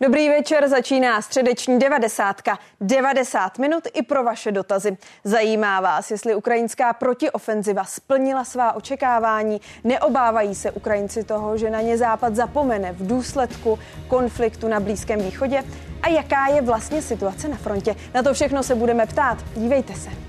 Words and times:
Dobrý 0.00 0.28
večer, 0.28 0.68
začíná 0.68 1.22
středeční 1.22 1.78
devadesátka. 1.78 2.58
90 2.80 3.58
minut 3.58 3.84
i 3.94 4.02
pro 4.02 4.24
vaše 4.24 4.52
dotazy. 4.52 4.96
Zajímá 5.24 5.80
vás, 5.80 6.10
jestli 6.10 6.34
ukrajinská 6.34 6.92
protiofenziva 6.92 7.84
splnila 7.84 8.44
svá 8.44 8.72
očekávání. 8.72 9.60
Neobávají 9.84 10.54
se 10.54 10.70
Ukrajinci 10.70 11.24
toho, 11.24 11.58
že 11.58 11.70
na 11.70 11.80
ně 11.80 11.98
Západ 11.98 12.34
zapomene 12.34 12.92
v 12.92 13.06
důsledku 13.06 13.78
konfliktu 14.08 14.68
na 14.68 14.80
Blízkém 14.80 15.20
východě? 15.20 15.64
A 16.02 16.08
jaká 16.08 16.46
je 16.46 16.62
vlastně 16.62 17.02
situace 17.02 17.48
na 17.48 17.56
frontě? 17.56 17.96
Na 18.14 18.22
to 18.22 18.34
všechno 18.34 18.62
se 18.62 18.74
budeme 18.74 19.06
ptát. 19.06 19.38
Dívejte 19.56 19.94
se. 19.94 20.27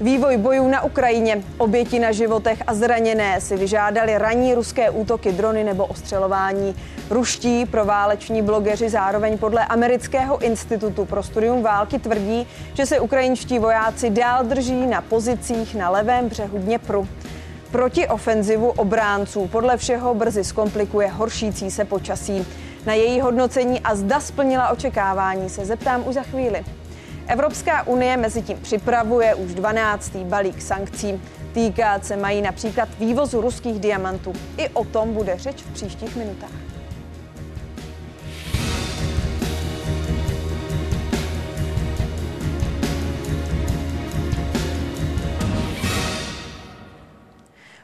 Vývoj 0.00 0.36
bojů 0.36 0.68
na 0.68 0.84
Ukrajině, 0.84 1.42
oběti 1.58 1.98
na 1.98 2.12
životech 2.12 2.62
a 2.66 2.74
zraněné 2.74 3.40
si 3.40 3.56
vyžádali 3.56 4.18
ranní 4.18 4.54
ruské 4.54 4.90
útoky 4.90 5.32
drony 5.32 5.64
nebo 5.64 5.86
ostřelování. 5.86 6.74
Ruští 7.10 7.66
prováleční 7.66 8.42
blogeři 8.42 8.88
zároveň 8.88 9.38
podle 9.38 9.66
Amerického 9.66 10.38
institutu 10.38 11.04
pro 11.04 11.22
studium 11.22 11.62
války 11.62 11.98
tvrdí, 11.98 12.46
že 12.74 12.86
se 12.86 13.00
ukrajinští 13.00 13.58
vojáci 13.58 14.10
dál 14.10 14.44
drží 14.44 14.86
na 14.86 15.00
pozicích 15.00 15.74
na 15.74 15.90
levém 15.90 16.28
břehu 16.28 16.58
Dněpru. 16.58 17.08
Proti 17.70 18.08
ofenzivu 18.08 18.68
obránců 18.68 19.46
podle 19.46 19.76
všeho 19.76 20.14
brzy 20.14 20.44
zkomplikuje 20.44 21.08
horšící 21.08 21.70
se 21.70 21.84
počasí. 21.84 22.46
Na 22.86 22.94
její 22.94 23.20
hodnocení 23.20 23.80
a 23.80 23.94
zda 23.94 24.20
splnila 24.20 24.68
očekávání 24.68 25.48
se 25.48 25.64
zeptám 25.64 26.08
už 26.08 26.14
za 26.14 26.22
chvíli. 26.22 26.64
Evropská 27.28 27.86
unie 27.86 28.16
mezi 28.16 28.42
tím 28.42 28.58
připravuje 28.58 29.34
už 29.34 29.54
12. 29.54 30.16
balík 30.16 30.62
sankcí. 30.62 31.22
Týkat 31.54 32.06
se 32.06 32.16
mají 32.16 32.42
například 32.42 32.88
vývozu 32.98 33.40
ruských 33.40 33.80
diamantů. 33.80 34.32
I 34.56 34.68
o 34.68 34.84
tom 34.84 35.14
bude 35.14 35.38
řeč 35.38 35.62
v 35.62 35.72
příštích 35.72 36.16
minutách. 36.16 36.50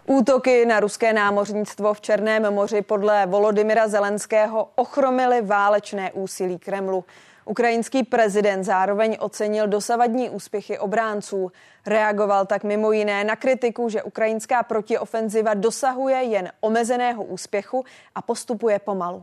Útoky 0.07 0.67
na 0.67 0.81
ruské 0.81 1.13
námořnictvo 1.13 1.95
v 1.95 2.01
Černém 2.01 2.55
moři 2.55 2.83
podle 2.83 3.27
Volodymyra 3.27 3.89
Zelenského 3.89 4.69
ochromily 4.75 5.43
válečné 5.43 6.13
úsilí 6.13 6.59
Kremlu. 6.59 7.05
Ukrajinský 7.45 8.03
prezident 8.03 8.65
zároveň 8.65 9.17
ocenil 9.21 9.67
dosavadní 9.67 10.31
úspěchy 10.31 10.79
obránců. 10.79 11.53
Reagoval 11.87 12.47
tak 12.47 12.65
mimo 12.65 12.93
jiné 12.93 13.25
na 13.25 13.37
kritiku, 13.37 13.89
že 13.89 14.03
ukrajinská 14.03 14.63
protiofenziva 14.63 15.55
dosahuje 15.55 16.17
jen 16.17 16.53
omezeného 16.61 17.25
úspěchu 17.25 17.85
a 18.15 18.23
postupuje 18.23 18.79
pomalu. 18.79 19.23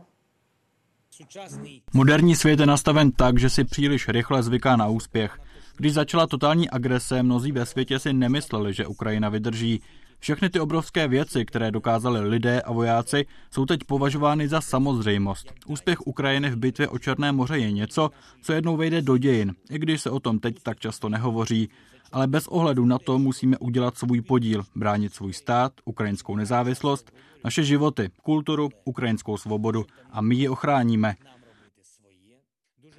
Moderní 1.92 2.36
svět 2.36 2.60
je 2.60 2.66
nastaven 2.66 3.12
tak, 3.12 3.38
že 3.38 3.50
si 3.50 3.64
příliš 3.64 4.08
rychle 4.08 4.42
zvyká 4.42 4.76
na 4.76 4.88
úspěch. 4.88 5.38
Když 5.76 5.94
začala 5.94 6.26
totální 6.26 6.70
agrese, 6.70 7.22
mnozí 7.22 7.52
ve 7.52 7.66
světě 7.66 7.98
si 7.98 8.12
nemysleli, 8.12 8.74
že 8.74 8.86
Ukrajina 8.86 9.28
vydrží. 9.28 9.82
Všechny 10.22 10.50
ty 10.50 10.60
obrovské 10.60 11.08
věci, 11.08 11.44
které 11.44 11.70
dokázali 11.70 12.20
lidé 12.20 12.62
a 12.62 12.72
vojáci, 12.72 13.26
jsou 13.50 13.66
teď 13.66 13.80
považovány 13.84 14.48
za 14.48 14.60
samozřejmost. 14.60 15.52
Úspěch 15.66 16.06
Ukrajiny 16.06 16.50
v 16.50 16.56
bitvě 16.56 16.88
o 16.88 16.98
Černé 16.98 17.32
moře 17.32 17.58
je 17.58 17.72
něco, 17.72 18.10
co 18.42 18.52
jednou 18.52 18.76
vejde 18.76 19.02
do 19.02 19.16
dějin, 19.16 19.54
i 19.70 19.78
když 19.78 20.00
se 20.00 20.10
o 20.10 20.20
tom 20.20 20.38
teď 20.38 20.62
tak 20.62 20.80
často 20.80 21.08
nehovoří. 21.08 21.68
Ale 22.12 22.26
bez 22.26 22.46
ohledu 22.46 22.86
na 22.86 22.98
to 22.98 23.18
musíme 23.18 23.58
udělat 23.58 23.98
svůj 23.98 24.20
podíl, 24.20 24.64
bránit 24.76 25.14
svůj 25.14 25.32
stát, 25.32 25.72
ukrajinskou 25.84 26.36
nezávislost, 26.36 27.12
naše 27.44 27.64
životy, 27.64 28.10
kulturu, 28.22 28.70
ukrajinskou 28.84 29.36
svobodu 29.36 29.84
a 30.10 30.20
my 30.20 30.34
ji 30.34 30.48
ochráníme. 30.48 31.14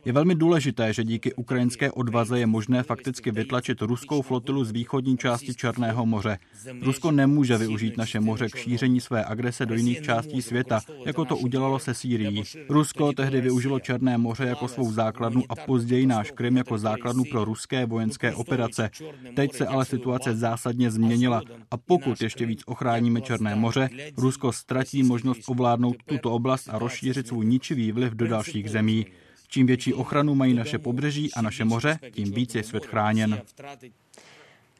Je 0.06 0.14
velmi 0.14 0.36
důležité, 0.36 0.94
že 0.94 1.04
díky 1.04 1.34
ukrajinské 1.34 1.92
odvaze 1.92 2.40
je 2.40 2.46
možné 2.46 2.84
fakticky 2.84 3.32
vytlačit 3.32 3.82
ruskou 3.82 4.22
flotilu 4.22 4.64
z 4.64 4.72
východní 4.72 5.18
části 5.18 5.54
Černého 5.54 6.06
moře. 6.06 6.38
Rusko 6.82 7.12
nemůže 7.12 7.58
využít 7.58 7.98
naše 7.98 8.20
moře 8.20 8.50
k 8.50 8.56
šíření 8.56 9.02
své 9.02 9.26
agrese 9.26 9.66
do 9.66 9.76
jiných 9.76 10.02
částí 10.02 10.42
světa, 10.42 10.82
jako 11.06 11.26
to 11.26 11.38
udělalo 11.38 11.80
se 11.80 11.94
Sýrií. 11.94 12.44
Rusko 12.70 13.14
tehdy 13.14 13.42
využilo 13.42 13.80
Černé 13.80 14.18
moře 14.18 14.44
jako 14.44 14.68
svou 14.68 14.92
základnu 14.92 15.44
a 15.50 15.56
později 15.56 16.06
náš 16.06 16.32
Krym 16.32 16.58
jako 16.58 16.78
základnu 16.78 17.24
pro 17.32 17.46
ruské 17.46 17.86
vojenské 17.86 18.36
operace. 18.36 18.90
Teď 19.36 19.54
se 19.54 19.68
ale 19.68 19.86
situace 19.86 20.36
zásadně 20.36 20.92
změnila 20.92 21.42
a 21.72 21.78
pokud 21.78 22.22
ještě 22.22 22.46
víc 22.46 22.62
ochráníme 22.66 23.22
Černé 23.22 23.56
moře, 23.56 23.90
Rusko 24.18 24.52
ztratí 24.52 25.04
možnost 25.04 25.42
ovládnout 25.48 25.96
tuto 26.06 26.32
oblast 26.32 26.70
a 26.70 26.80
rozšířit 26.80 27.28
svůj 27.28 27.46
ničivý 27.46 27.92
vliv 27.92 28.14
do 28.14 28.28
dalších 28.28 28.70
zemí. 28.70 29.06
Čím 29.54 29.68
větší 29.68 29.94
ochranu 29.94 30.36
mají 30.36 30.54
naše 30.54 30.80
pobřeží 30.80 31.34
a 31.34 31.42
naše 31.42 31.66
moře, 31.66 32.00
tím 32.12 32.32
víc 32.32 32.56
je 32.56 32.64
svět 32.64 32.86
chráněn. 32.86 33.42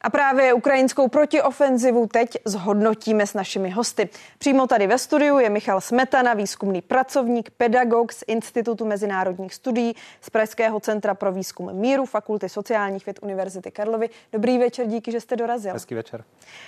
A 0.04 0.10
právě 0.10 0.52
ukrajinskou 0.52 1.08
protiofenzivu 1.08 2.06
teď 2.06 2.36
zhodnotíme 2.44 3.26
s 3.26 3.34
našimi 3.34 3.70
hosty. 3.70 4.08
Přímo 4.38 4.66
tady 4.66 4.86
ve 4.86 4.98
studiu 4.98 5.38
je 5.38 5.50
Michal 5.50 5.80
Smetana, 5.80 6.34
výzkumný 6.34 6.82
pracovník, 6.82 7.50
pedagog 7.50 8.12
z 8.12 8.24
Institutu 8.26 8.86
mezinárodních 8.86 9.54
studií 9.54 9.96
z 10.20 10.30
Pražského 10.30 10.80
centra 10.80 11.14
pro 11.14 11.32
výzkum 11.32 11.72
míru 11.72 12.06
Fakulty 12.06 12.48
sociálních 12.48 13.06
věd 13.06 13.18
Univerzity 13.22 13.70
Karlovy. 13.70 14.10
Dobrý 14.32 14.58
večer, 14.58 14.86
díky, 14.86 15.12
že 15.12 15.20
jste 15.20 15.36
dorazil. 15.36 15.72
Hezký 15.72 15.94
večer. 15.94 16.24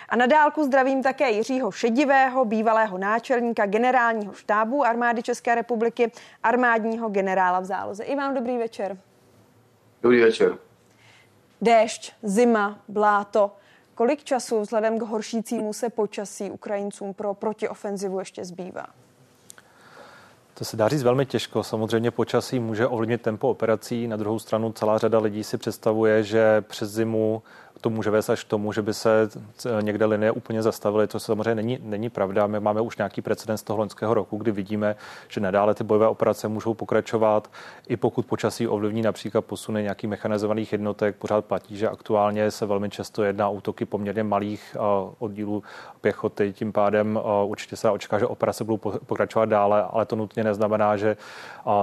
A 0.08 0.16
na 0.16 0.26
dálku 0.26 0.64
zdravím 0.64 1.03
také 1.03 1.30
Jiřího 1.30 1.70
Šedivého, 1.70 2.44
bývalého 2.44 2.98
náčelníka 2.98 3.66
generálního 3.66 4.32
štábu 4.32 4.84
armády 4.84 5.22
České 5.22 5.54
republiky, 5.54 6.12
armádního 6.42 7.08
generála 7.08 7.60
v 7.60 7.64
záloze. 7.64 8.04
I 8.04 8.16
vám 8.16 8.34
dobrý 8.34 8.58
večer. 8.58 8.97
Dobrý 10.03 10.20
večer 10.20 10.66
déšť, 11.60 12.12
zima, 12.22 12.78
bláto. 12.88 13.56
Kolik 13.94 14.24
času 14.24 14.60
vzhledem 14.60 14.98
k 14.98 15.02
horšícímu 15.02 15.72
se 15.72 15.90
počasí 15.90 16.50
Ukrajincům 16.50 17.14
pro 17.14 17.34
protiofenzivu 17.34 18.18
ještě 18.18 18.44
zbývá? 18.44 18.86
To 20.58 20.64
se 20.64 20.76
dá 20.76 20.88
říct 20.88 21.02
velmi 21.02 21.26
těžko. 21.26 21.62
Samozřejmě 21.62 22.10
počasí 22.10 22.58
může 22.58 22.86
ovlivnit 22.86 23.22
tempo 23.22 23.48
operací. 23.48 24.08
Na 24.08 24.16
druhou 24.16 24.38
stranu 24.38 24.72
celá 24.72 24.98
řada 24.98 25.18
lidí 25.18 25.44
si 25.44 25.58
představuje, 25.58 26.22
že 26.22 26.60
přes 26.60 26.90
zimu 26.90 27.42
to 27.81 27.91
může 27.91 28.10
vést 28.10 28.31
až 28.31 28.44
k 28.44 28.48
tomu, 28.48 28.72
že 28.72 28.82
by 28.82 28.94
se 28.94 29.28
někde 29.81 30.04
linie 30.04 30.32
úplně 30.32 30.62
zastavily. 30.62 31.06
To 31.06 31.20
samozřejmě 31.20 31.54
není, 31.54 31.78
není 31.82 32.10
pravda. 32.10 32.47
My 32.47 32.60
máme 32.60 32.81
už 32.81 32.97
nějaký 32.97 33.22
precedens 33.22 33.62
toho 33.62 33.76
loňského 33.76 34.14
roku, 34.14 34.37
kdy 34.37 34.50
vidíme, 34.53 34.97
že 35.28 35.41
nadále 35.41 35.75
ty 35.75 35.84
bojové 35.84 36.09
operace 36.09 36.48
můžou 36.48 36.75
pokračovat. 36.75 37.50
I 37.88 37.97
pokud 37.97 38.26
počasí 38.26 38.69
ovlivní 38.69 39.03
například 39.03 39.44
posuny 39.44 39.82
nějakých 39.82 40.10
mechanizovaných 40.10 40.72
jednotek, 40.72 41.16
pořád 41.16 41.44
platí, 41.44 41.76
že 41.76 41.88
aktuálně 41.88 42.50
se 42.50 42.66
velmi 42.66 42.91
často 42.91 43.25
jedná 43.25 43.48
útoky 43.48 43.84
poměrně 43.84 44.22
malých 44.22 44.76
oddílů 45.19 45.62
pěchoty. 46.00 46.53
Tím 46.53 46.72
pádem 46.72 47.20
určitě 47.44 47.76
se 47.76 47.91
očeká, 47.91 48.19
že 48.19 48.26
operace 48.26 48.65
budou 48.65 48.76
pokračovat 49.06 49.44
dále, 49.44 49.82
ale 49.91 50.06
to 50.06 50.16
nutně 50.16 50.44
neznamená, 50.44 50.97
že 50.97 51.16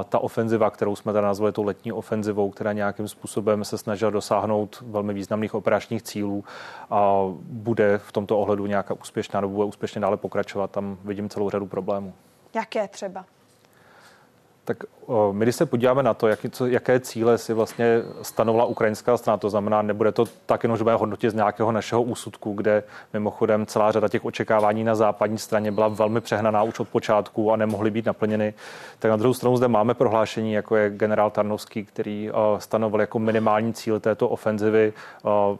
ta 0.09 0.19
ofenziva, 0.19 0.69
kterou 0.69 0.95
jsme 0.95 1.13
tady 1.13 1.25
nazvali 1.25 1.51
tou 1.51 1.63
letní 1.63 1.91
ofenzivou, 1.91 2.49
která 2.49 2.73
nějakým 2.73 3.07
způsobem 3.07 3.63
se 3.63 3.77
snažila 3.77 4.11
dosáhnout 4.11 4.83
velmi 4.87 5.13
významných 5.13 5.53
operačních 5.53 5.82
operačních 5.83 6.03
cílů 6.03 6.43
a 6.89 7.21
bude 7.39 7.97
v 7.97 8.11
tomto 8.11 8.39
ohledu 8.39 8.65
nějaká 8.65 8.93
úspěšná 8.93 9.41
nebo 9.41 9.53
bude 9.53 9.65
úspěšně 9.65 10.01
dále 10.01 10.17
pokračovat. 10.17 10.71
Tam 10.71 10.97
vidím 11.03 11.29
celou 11.29 11.49
řadu 11.49 11.67
problémů. 11.67 12.13
Jaké 12.55 12.87
třeba? 12.87 13.25
Tak 14.65 14.77
my, 15.31 15.45
když 15.45 15.55
se 15.55 15.65
podíváme 15.65 16.03
na 16.03 16.13
to, 16.13 16.27
jak, 16.27 16.39
co, 16.51 16.67
jaké 16.67 16.99
cíle 16.99 17.37
si 17.37 17.53
vlastně 17.53 18.01
stanovila 18.21 18.65
ukrajinská 18.65 19.17
strana, 19.17 19.37
to 19.37 19.49
znamená, 19.49 19.81
nebude 19.81 20.11
to 20.11 20.25
tak 20.45 20.63
jenom, 20.63 20.77
že 20.77 20.83
bude 20.83 20.95
hodnotit 20.95 21.29
z 21.29 21.33
nějakého 21.33 21.71
našeho 21.71 22.03
úsudku, 22.03 22.53
kde 22.53 22.83
mimochodem 23.13 23.65
celá 23.65 23.91
řada 23.91 24.07
těch 24.07 24.25
očekávání 24.25 24.83
na 24.83 24.95
západní 24.95 25.37
straně 25.37 25.71
byla 25.71 25.87
velmi 25.87 26.21
přehnaná 26.21 26.63
už 26.63 26.79
od 26.79 26.87
počátku 26.87 27.51
a 27.51 27.55
nemohly 27.55 27.91
být 27.91 28.05
naplněny. 28.05 28.53
Tak 28.99 29.11
na 29.11 29.17
druhou 29.17 29.33
stranu 29.33 29.57
zde 29.57 29.67
máme 29.67 29.93
prohlášení, 29.93 30.53
jako 30.53 30.75
je 30.75 30.89
generál 30.89 31.29
Tarnovský, 31.29 31.85
který 31.85 32.31
stanovil 32.57 33.01
jako 33.01 33.19
minimální 33.19 33.73
cíl 33.73 33.99
této 33.99 34.29
ofenzivy 34.29 34.93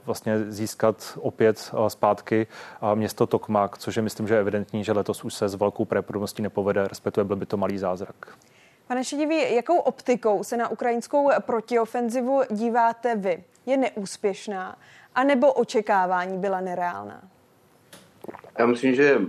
vlastně 0.06 0.52
získat 0.52 1.18
opět 1.22 1.72
zpátky 1.88 2.48
město 2.96 3.28
Tokmak, 3.28 3.78
což 3.78 3.96
je 3.96 4.02
myslím, 4.02 4.28
že 4.28 4.34
je 4.34 4.40
evidentní, 4.40 4.84
že 4.84 4.92
letos 4.92 5.24
už 5.24 5.34
se 5.34 5.50
s 5.50 5.56
velkou 5.56 5.86
pravděpodobností 5.86 6.42
nepovede, 6.42 6.88
respektive 6.88 7.24
byl 7.24 7.36
by 7.36 7.46
to 7.46 7.58
malý 7.58 7.78
zázrak. 7.78 8.16
Pane 8.88 9.04
Šedivý, 9.04 9.56
jakou 9.56 9.78
optikou 9.78 10.44
se 10.44 10.58
na 10.58 10.70
ukrajinskou 10.70 11.30
protiofenzivu 11.40 12.42
díváte 12.52 13.16
vy? 13.16 13.44
Je 13.66 13.78
neúspěšná, 13.78 14.78
anebo 15.16 15.54
očekávání 15.54 16.38
byla 16.38 16.62
nereálná? 16.62 17.22
Já 18.60 18.66
myslím, 18.66 18.96
že 18.96 19.04
je 19.04 19.20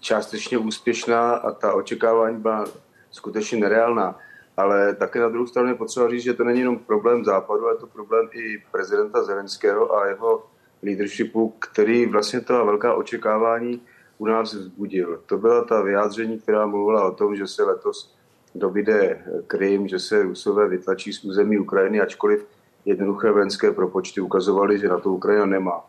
částečně 0.00 0.58
úspěšná 0.58 1.32
a 1.32 1.50
ta 1.50 1.74
očekávání 1.74 2.36
byla 2.36 2.64
skutečně 3.10 3.58
nereálná. 3.58 4.18
Ale 4.56 4.94
také 4.94 5.20
na 5.20 5.28
druhou 5.28 5.46
stranu 5.46 5.68
je 5.68 5.74
potřeba 5.74 6.10
říct, 6.10 6.22
že 6.22 6.34
to 6.34 6.44
není 6.44 6.58
jenom 6.58 6.78
problém 6.78 7.24
západu, 7.24 7.66
ale 7.66 7.76
to 7.76 7.86
problém 7.86 8.28
i 8.32 8.62
prezidenta 8.72 9.24
Zelenského 9.24 9.96
a 9.96 10.06
jeho 10.06 10.46
leadershipu, 10.82 11.48
který 11.48 12.06
vlastně 12.06 12.40
ta 12.40 12.64
velká 12.64 12.94
očekávání 12.94 13.82
u 14.18 14.26
nás 14.26 14.54
vzbudil. 14.54 15.22
To 15.26 15.38
byla 15.38 15.64
ta 15.64 15.82
vyjádření, 15.82 16.38
která 16.38 16.66
mluvila 16.66 17.08
o 17.08 17.14
tom, 17.14 17.36
že 17.36 17.46
se 17.46 17.64
letos 17.64 18.17
dovide 18.54 19.24
Krym, 19.46 19.88
že 19.88 19.98
se 19.98 20.22
Rusové 20.22 20.68
vytlačí 20.68 21.12
z 21.12 21.24
území 21.24 21.58
Ukrajiny, 21.58 22.00
ačkoliv 22.00 22.46
jednoduché 22.84 23.30
vojenské 23.30 23.72
propočty 23.72 24.20
ukazovaly, 24.20 24.78
že 24.78 24.88
na 24.88 24.98
to 24.98 25.12
Ukrajina 25.12 25.46
nemá. 25.46 25.84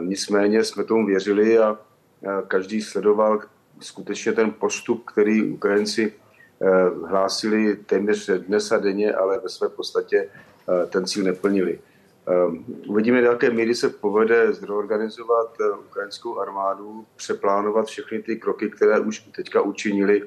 Nicméně 0.00 0.64
jsme 0.64 0.84
tomu 0.84 1.06
věřili 1.06 1.58
a 1.58 1.78
každý 2.48 2.82
sledoval 2.82 3.40
skutečně 3.80 4.32
ten 4.32 4.50
postup, 4.50 5.04
který 5.04 5.52
Ukrajinci 5.52 6.12
hlásili 7.06 7.76
téměř 7.76 8.30
dnes 8.30 8.72
a 8.72 8.78
denně, 8.78 9.14
ale 9.14 9.38
ve 9.38 9.48
své 9.48 9.68
podstatě 9.68 10.28
ten 10.90 11.06
cíl 11.06 11.24
neplnili. 11.24 11.78
Uvidíme, 12.86 13.20
do 13.20 13.26
jaké 13.26 13.50
míry 13.50 13.74
se 13.74 13.88
povede 13.88 14.52
zreorganizovat 14.52 15.56
ukrajinskou 15.88 16.38
armádu, 16.38 17.06
přeplánovat 17.16 17.86
všechny 17.86 18.22
ty 18.22 18.36
kroky, 18.36 18.70
které 18.70 19.00
už 19.00 19.18
teďka 19.18 19.60
učinili, 19.60 20.22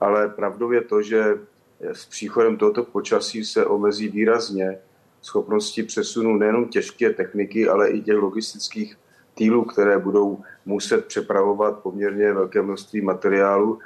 ale 0.00 0.28
pravdou 0.28 0.72
je 0.72 0.80
to, 0.80 1.02
že 1.02 1.38
s 1.80 2.06
příchodem 2.06 2.56
tohoto 2.56 2.84
počasí 2.84 3.44
se 3.44 3.66
omezí 3.66 4.08
výrazně 4.08 4.78
schopnosti 5.22 5.82
přesunu 5.82 6.36
nejenom 6.36 6.68
těžké 6.68 7.10
techniky, 7.10 7.68
ale 7.68 7.88
i 7.88 8.00
těch 8.00 8.16
logistických 8.16 8.96
týlů, 9.34 9.64
které 9.64 9.98
budou 9.98 10.38
muset 10.66 11.04
přepravovat 11.04 11.78
poměrně 11.78 12.32
velké 12.32 12.62
množství 12.62 13.00
materiálu, 13.00 13.78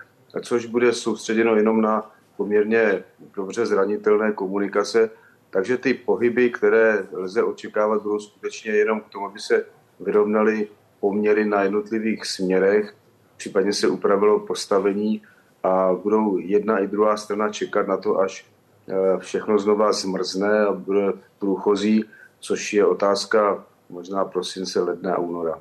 což 0.42 0.66
bude 0.66 0.92
soustředěno 0.92 1.56
jenom 1.56 1.80
na 1.80 2.10
poměrně 2.36 3.04
dobře 3.34 3.66
zranitelné 3.66 4.32
komunikace. 4.32 5.10
Takže 5.50 5.76
ty 5.76 5.94
pohyby, 5.94 6.50
které 6.50 7.06
lze 7.12 7.42
očekávat, 7.42 8.02
budou 8.02 8.18
skutečně 8.18 8.72
jenom 8.72 9.00
k 9.00 9.08
tomu, 9.08 9.26
aby 9.26 9.40
se 9.40 9.64
vyrovnaly 10.00 10.68
poměry 11.00 11.44
na 11.44 11.62
jednotlivých 11.62 12.26
směrech, 12.26 12.94
případně 13.36 13.72
se 13.72 13.88
upravilo 13.88 14.40
postavení 14.40 15.22
a 15.62 15.92
budou 16.02 16.38
jedna 16.38 16.78
i 16.78 16.86
druhá 16.86 17.16
strana 17.16 17.48
čekat 17.48 17.86
na 17.86 17.96
to, 17.96 18.20
až 18.20 18.46
eh, 18.88 19.18
všechno 19.18 19.58
znova 19.58 19.92
zmrzne 19.92 20.60
a 20.66 20.72
bude 20.72 21.12
průchozí, 21.38 22.04
což 22.40 22.72
je 22.72 22.86
otázka 22.86 23.64
možná 23.90 24.24
prosince, 24.24 24.80
ledna 24.80 25.14
a 25.14 25.18
února. 25.18 25.58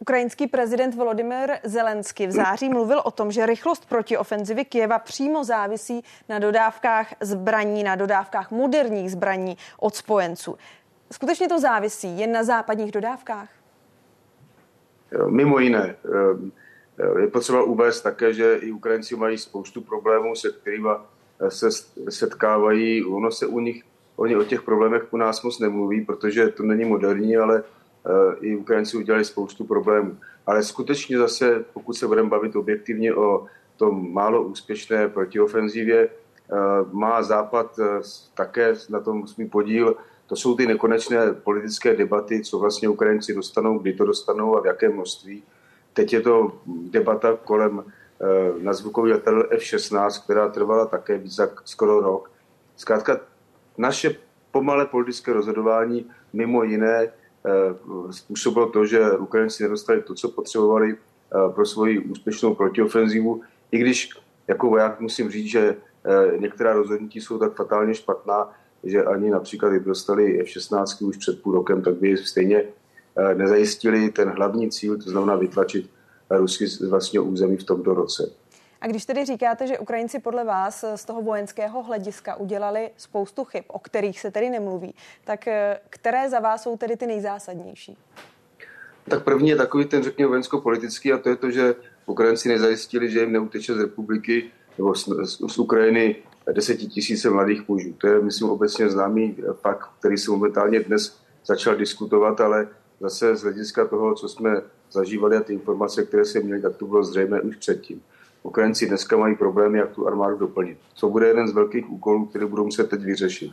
Ukrajinský 0.00 0.46
prezident 0.46 0.94
Volodymyr 0.94 1.50
Zelensky 1.64 2.26
v 2.26 2.30
září 2.30 2.68
mluvil 2.68 3.00
o 3.04 3.10
tom, 3.10 3.32
že 3.32 3.46
rychlost 3.46 3.88
protiofenzivy 3.88 4.64
Kieva 4.64 4.98
přímo 4.98 5.44
závisí 5.44 6.04
na 6.28 6.38
dodávkách 6.38 7.14
zbraní, 7.20 7.82
na 7.82 7.96
dodávkách 7.96 8.50
moderních 8.50 9.10
zbraní 9.10 9.56
od 9.80 9.94
spojenců. 9.94 10.56
Skutečně 11.12 11.48
to 11.48 11.60
závisí 11.60 12.18
jen 12.18 12.32
na 12.32 12.44
západních 12.44 12.92
dodávkách? 12.92 13.48
Mimo 15.28 15.58
jiné. 15.58 15.96
Eh, 16.98 17.20
je 17.20 17.28
potřeba 17.28 17.62
uvést 17.62 18.00
také, 18.00 18.34
že 18.34 18.54
i 18.54 18.72
Ukrajinci 18.72 19.16
mají 19.16 19.38
spoustu 19.38 19.80
problémů, 19.80 20.34
se 20.34 20.50
kterými 20.50 20.88
eh, 21.40 21.50
se 21.50 21.68
setkávají. 22.08 23.04
Ono 23.04 23.30
se 23.30 23.46
u 23.46 23.60
nich, 23.60 23.82
oni 24.16 24.36
o 24.36 24.44
těch 24.44 24.62
problémech 24.62 25.12
u 25.12 25.16
nás 25.16 25.42
moc 25.42 25.58
nemluví, 25.58 26.04
protože 26.04 26.48
to 26.48 26.62
není 26.62 26.84
moderní, 26.84 27.36
ale 27.36 27.62
eh, 27.62 28.36
i 28.40 28.56
Ukrajinci 28.56 28.96
udělali 28.96 29.24
spoustu 29.24 29.64
problémů. 29.64 30.16
Ale 30.46 30.62
skutečně 30.62 31.18
zase, 31.18 31.64
pokud 31.72 31.92
se 31.92 32.06
budeme 32.06 32.28
bavit 32.28 32.56
objektivně 32.56 33.14
o 33.14 33.46
tom 33.76 34.12
málo 34.12 34.42
úspěšné 34.42 35.08
protiofenzivě, 35.08 36.08
má 36.92 37.22
Západ 37.22 37.80
také 38.34 38.74
na 38.88 39.00
tom 39.00 39.26
svůj 39.26 39.46
podíl. 39.46 39.96
To 40.26 40.36
jsou 40.36 40.56
ty 40.56 40.66
nekonečné 40.66 41.32
politické 41.32 41.96
debaty, 41.96 42.44
co 42.44 42.58
vlastně 42.58 42.88
Ukrajinci 42.88 43.34
dostanou, 43.34 43.78
kdy 43.78 43.92
to 43.92 44.04
dostanou 44.04 44.56
a 44.56 44.60
v 44.60 44.66
jakém 44.66 44.92
množství. 44.92 45.42
Teď 45.94 46.12
je 46.12 46.20
to 46.20 46.58
debata 46.66 47.38
kolem 47.44 47.84
eh, 47.84 48.62
na 48.62 48.72
zvukový 48.72 49.12
letadel 49.12 49.44
F-16, 49.50 50.24
která 50.24 50.48
trvala 50.48 50.86
také 50.86 51.20
za 51.24 51.48
skoro 51.64 52.00
rok. 52.00 52.30
Zkrátka 52.76 53.20
naše 53.78 54.16
pomalé 54.50 54.86
politické 54.86 55.32
rozhodování 55.32 56.10
mimo 56.32 56.62
jiné 56.64 57.02
eh, 57.02 57.10
způsobilo 58.10 58.70
to, 58.70 58.86
že 58.86 59.12
Ukrajinci 59.12 59.62
nedostali 59.62 60.02
to, 60.02 60.14
co 60.14 60.28
potřebovali 60.28 60.92
eh, 60.92 61.52
pro 61.54 61.66
svoji 61.66 61.98
úspěšnou 61.98 62.54
protiofenzivu, 62.54 63.42
i 63.70 63.78
když 63.78 64.10
jako 64.48 64.68
voják 64.68 65.00
musím 65.00 65.30
říct, 65.30 65.50
že 65.50 65.76
některá 66.38 66.72
rozhodnutí 66.72 67.20
jsou 67.20 67.38
tak 67.38 67.54
fatálně 67.54 67.94
špatná, 67.94 68.52
že 68.82 69.04
ani 69.04 69.30
například, 69.30 69.68
kdyby 69.68 69.84
dostali 69.84 70.40
F-16 70.40 71.08
už 71.08 71.16
před 71.16 71.42
půl 71.42 71.52
rokem, 71.54 71.82
tak 71.82 71.94
by 71.94 72.16
stejně 72.16 72.64
Eh, 72.64 72.83
nezajistili 73.34 74.10
ten 74.10 74.28
hlavní 74.28 74.70
cíl, 74.70 74.98
to 74.98 75.10
znamená 75.10 75.36
vytlačit 75.36 75.90
Rusky 76.30 76.66
z 76.66 76.80
vlastního 76.80 77.24
území 77.24 77.56
v 77.56 77.64
tomto 77.64 77.94
roce. 77.94 78.30
A 78.80 78.86
když 78.86 79.04
tedy 79.04 79.24
říkáte, 79.24 79.66
že 79.66 79.78
Ukrajinci 79.78 80.18
podle 80.18 80.44
vás 80.44 80.84
z 80.94 81.04
toho 81.04 81.22
vojenského 81.22 81.82
hlediska 81.82 82.36
udělali 82.36 82.90
spoustu 82.96 83.44
chyb, 83.44 83.64
o 83.66 83.78
kterých 83.78 84.20
se 84.20 84.30
tedy 84.30 84.50
nemluví, 84.50 84.94
tak 85.24 85.48
eh, 85.48 85.80
které 85.90 86.30
za 86.30 86.40
vás 86.40 86.62
jsou 86.62 86.76
tedy 86.76 86.96
ty 86.96 87.06
nejzásadnější? 87.06 87.96
Tak 89.08 89.24
první 89.24 89.48
je 89.48 89.56
takový 89.56 89.84
ten, 89.84 90.02
řekněme, 90.02 90.28
vojensko-politický 90.28 91.12
a 91.12 91.18
to 91.18 91.28
je 91.28 91.36
to, 91.36 91.50
že 91.50 91.74
Ukrajinci 92.06 92.48
nezajistili, 92.48 93.10
že 93.10 93.20
jim 93.20 93.32
neuteče 93.32 93.74
z 93.74 93.80
republiky 93.80 94.50
nebo 94.78 94.94
z, 94.94 95.08
z, 95.22 95.38
z 95.52 95.58
Ukrajiny 95.58 96.16
desetitisíce 96.52 97.30
mladých 97.30 97.68
mužů. 97.68 97.92
To 97.92 98.06
je, 98.06 98.20
myslím, 98.20 98.50
obecně 98.50 98.90
známý 98.90 99.36
fakt, 99.52 99.88
který 99.98 100.18
se 100.18 100.30
momentálně 100.30 100.80
dnes 100.80 101.18
začal 101.46 101.76
diskutovat, 101.76 102.40
ale 102.40 102.68
zase 103.04 103.36
z 103.36 103.42
hlediska 103.42 103.86
toho, 103.86 104.14
co 104.14 104.28
jsme 104.28 104.62
zažívali 104.90 105.36
a 105.36 105.40
ty 105.40 105.52
informace, 105.52 106.04
které 106.04 106.24
se 106.24 106.40
měli, 106.40 106.62
tak 106.62 106.76
to 106.76 106.86
bylo 106.86 107.04
zřejmé 107.04 107.40
už 107.40 107.56
předtím. 107.56 108.02
Ukrajinci 108.42 108.86
dneska 108.86 109.16
mají 109.16 109.36
problémy, 109.36 109.78
jak 109.78 109.92
tu 109.92 110.06
armádu 110.06 110.36
doplnit. 110.36 110.78
Co 110.94 111.08
bude 111.08 111.28
jeden 111.28 111.48
z 111.48 111.52
velkých 111.52 111.90
úkolů, 111.90 112.26
který 112.26 112.46
budou 112.46 112.64
muset 112.64 112.90
teď 112.90 113.00
vyřešit. 113.00 113.52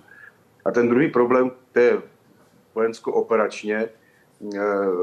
A 0.65 0.71
ten 0.71 0.89
druhý 0.89 1.11
problém, 1.11 1.51
to 1.71 1.79
je 1.79 2.01
vojensko-operačně 2.75 3.77
eh, 3.77 4.59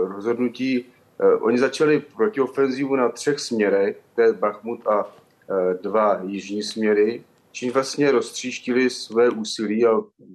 rozhodnutí. 0.09 0.85
Eh, 1.21 1.35
oni 1.35 1.59
začali 1.59 2.01
protiofenzivu 2.17 2.97
na 2.97 3.09
třech 3.09 3.41
směrech, 3.41 4.01
to 4.15 4.23
je 4.23 4.33
Bachmut 4.33 4.87
a 4.87 5.05
eh, 5.05 5.79
dva 5.83 6.21
jižní 6.25 6.63
směry, 6.63 7.25
čím 7.53 7.73
vlastně 7.73 8.11
roztříštili 8.11 8.91
své 8.91 9.31
úsilí 9.31 9.87
a 9.87 9.93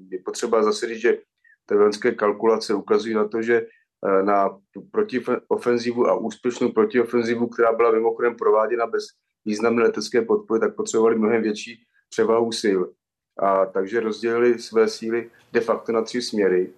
je 0.09 0.19
potřeba 0.25 0.63
zase 0.63 0.87
říct, 0.87 1.01
že 1.01 1.17
ty 1.65 1.75
vojenské 1.75 2.11
kalkulace 2.11 2.73
ukazují 2.73 3.15
na 3.15 3.27
to, 3.27 3.41
že 3.41 3.65
Eh, 4.05 4.23
na 4.23 4.59
protiofenzivu 4.91 6.07
a 6.07 6.15
úspěšnou 6.15 6.71
protiofenzivu, 6.71 7.47
která 7.47 7.73
byla 7.73 7.91
mimochodem 7.91 8.35
prováděna 8.35 8.87
bez 8.87 9.03
významné 9.45 9.83
letecké 9.83 10.21
podpory, 10.21 10.59
tak 10.59 10.75
potřebovali 10.75 11.15
mnohem 11.15 11.41
větší 11.41 11.79
převahu 12.09 12.51
sil. 12.61 12.79
A 13.39 13.65
takže 13.65 13.99
rozdělili 13.99 14.59
své 14.59 14.87
síly 14.87 15.29
de 15.53 15.61
facto 15.61 15.91
na 15.91 16.01
tři 16.01 16.21
směry. 16.21 16.69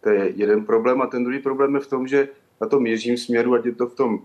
To 0.00 0.08
je 0.08 0.32
jeden 0.36 0.64
problém. 0.64 1.02
A 1.02 1.06
ten 1.06 1.24
druhý 1.24 1.38
problém 1.38 1.74
je 1.74 1.80
v 1.80 1.86
tom, 1.86 2.06
že 2.06 2.28
na 2.60 2.68
tom 2.68 2.86
jižním 2.86 3.16
směru, 3.16 3.54
ať 3.54 3.64
je 3.64 3.74
to 3.74 3.86
v 3.86 3.94
tom, 3.94 4.18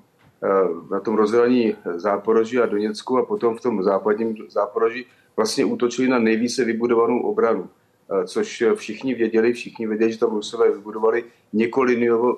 eh, 0.44 0.92
na 0.92 1.00
tom 1.00 1.16
rozdělení 1.16 1.76
Záporoží 1.96 2.60
a 2.60 2.66
Doněcku 2.66 3.18
a 3.18 3.26
potom 3.26 3.56
v 3.56 3.62
tom 3.62 3.84
západním 3.84 4.36
Záporoží 4.50 5.06
vlastně 5.36 5.66
útočili 5.66 6.08
na 6.08 6.20
nejvíce 6.20 6.66
vybudovanou 6.66 7.22
obranu. 7.22 7.70
Eh, 8.12 8.28
což 8.28 8.64
všichni 8.76 9.14
věděli, 9.14 9.54
všichni 9.54 9.88
věděli, 9.88 10.12
že 10.12 10.20
tam 10.20 10.30
Rusové 10.30 10.72
vybudovali 10.72 11.24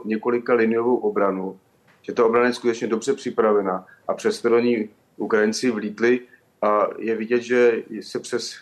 několika 0.06 0.54
liniovou 0.54 0.96
obranu, 0.96 1.60
že 2.02 2.14
ta 2.14 2.26
obrana 2.26 2.48
je 2.48 2.54
skutečně 2.54 2.88
dobře 2.88 3.14
připravena 3.14 3.86
a 4.08 4.14
přesto 4.14 4.50
do 4.50 4.60
ní 4.60 4.90
Ukrajinci 5.18 5.72
vlítli 5.72 6.20
a 6.62 6.88
je 6.98 7.16
vidět, 7.16 7.42
že 7.42 7.84
se 8.02 8.20
přes 8.20 8.56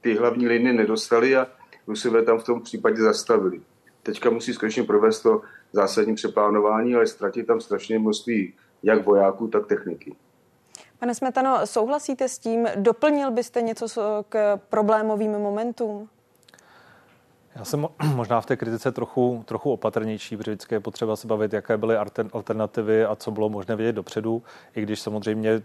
ty 0.00 0.14
hlavní 0.14 0.48
linie 0.48 0.72
nedostali 0.72 1.36
a 1.36 1.46
Rusové 1.86 2.22
tam 2.22 2.38
v 2.38 2.44
tom 2.44 2.62
případě 2.62 3.02
zastavili. 3.02 3.60
Teďka 4.02 4.30
musí 4.30 4.52
skutečně 4.52 4.82
provést 4.82 5.22
to 5.22 5.42
zásadní 5.72 6.14
přeplánování, 6.14 6.94
ale 6.94 7.06
ztratit 7.06 7.46
tam 7.46 7.60
strašně 7.60 7.98
množství 7.98 8.54
jak 8.82 9.04
vojáků, 9.04 9.48
tak 9.48 9.66
techniky. 9.66 10.14
Pane 11.02 11.14
Smetano, 11.14 11.66
souhlasíte 11.66 12.28
s 12.28 12.38
tím? 12.38 12.68
Doplnil 12.76 13.30
byste 13.30 13.62
něco 13.62 13.86
k 14.28 14.56
problémovým 14.56 15.32
momentům? 15.32 16.08
Já 17.56 17.64
jsem 17.64 17.88
možná 18.14 18.40
v 18.40 18.46
té 18.46 18.56
kritice 18.56 18.92
trochu, 18.92 19.42
trochu 19.46 19.72
opatrnější, 19.72 20.36
protože 20.36 20.50
vždycky 20.50 20.74
je 20.74 20.80
potřeba 20.80 21.16
se 21.16 21.26
bavit, 21.26 21.52
jaké 21.52 21.76
byly 21.76 21.96
alternativy 22.32 23.04
a 23.04 23.16
co 23.16 23.30
bylo 23.30 23.48
možné 23.48 23.76
vědět 23.76 23.92
dopředu, 23.92 24.42
i 24.74 24.82
když 24.82 25.00
samozřejmě 25.00 25.62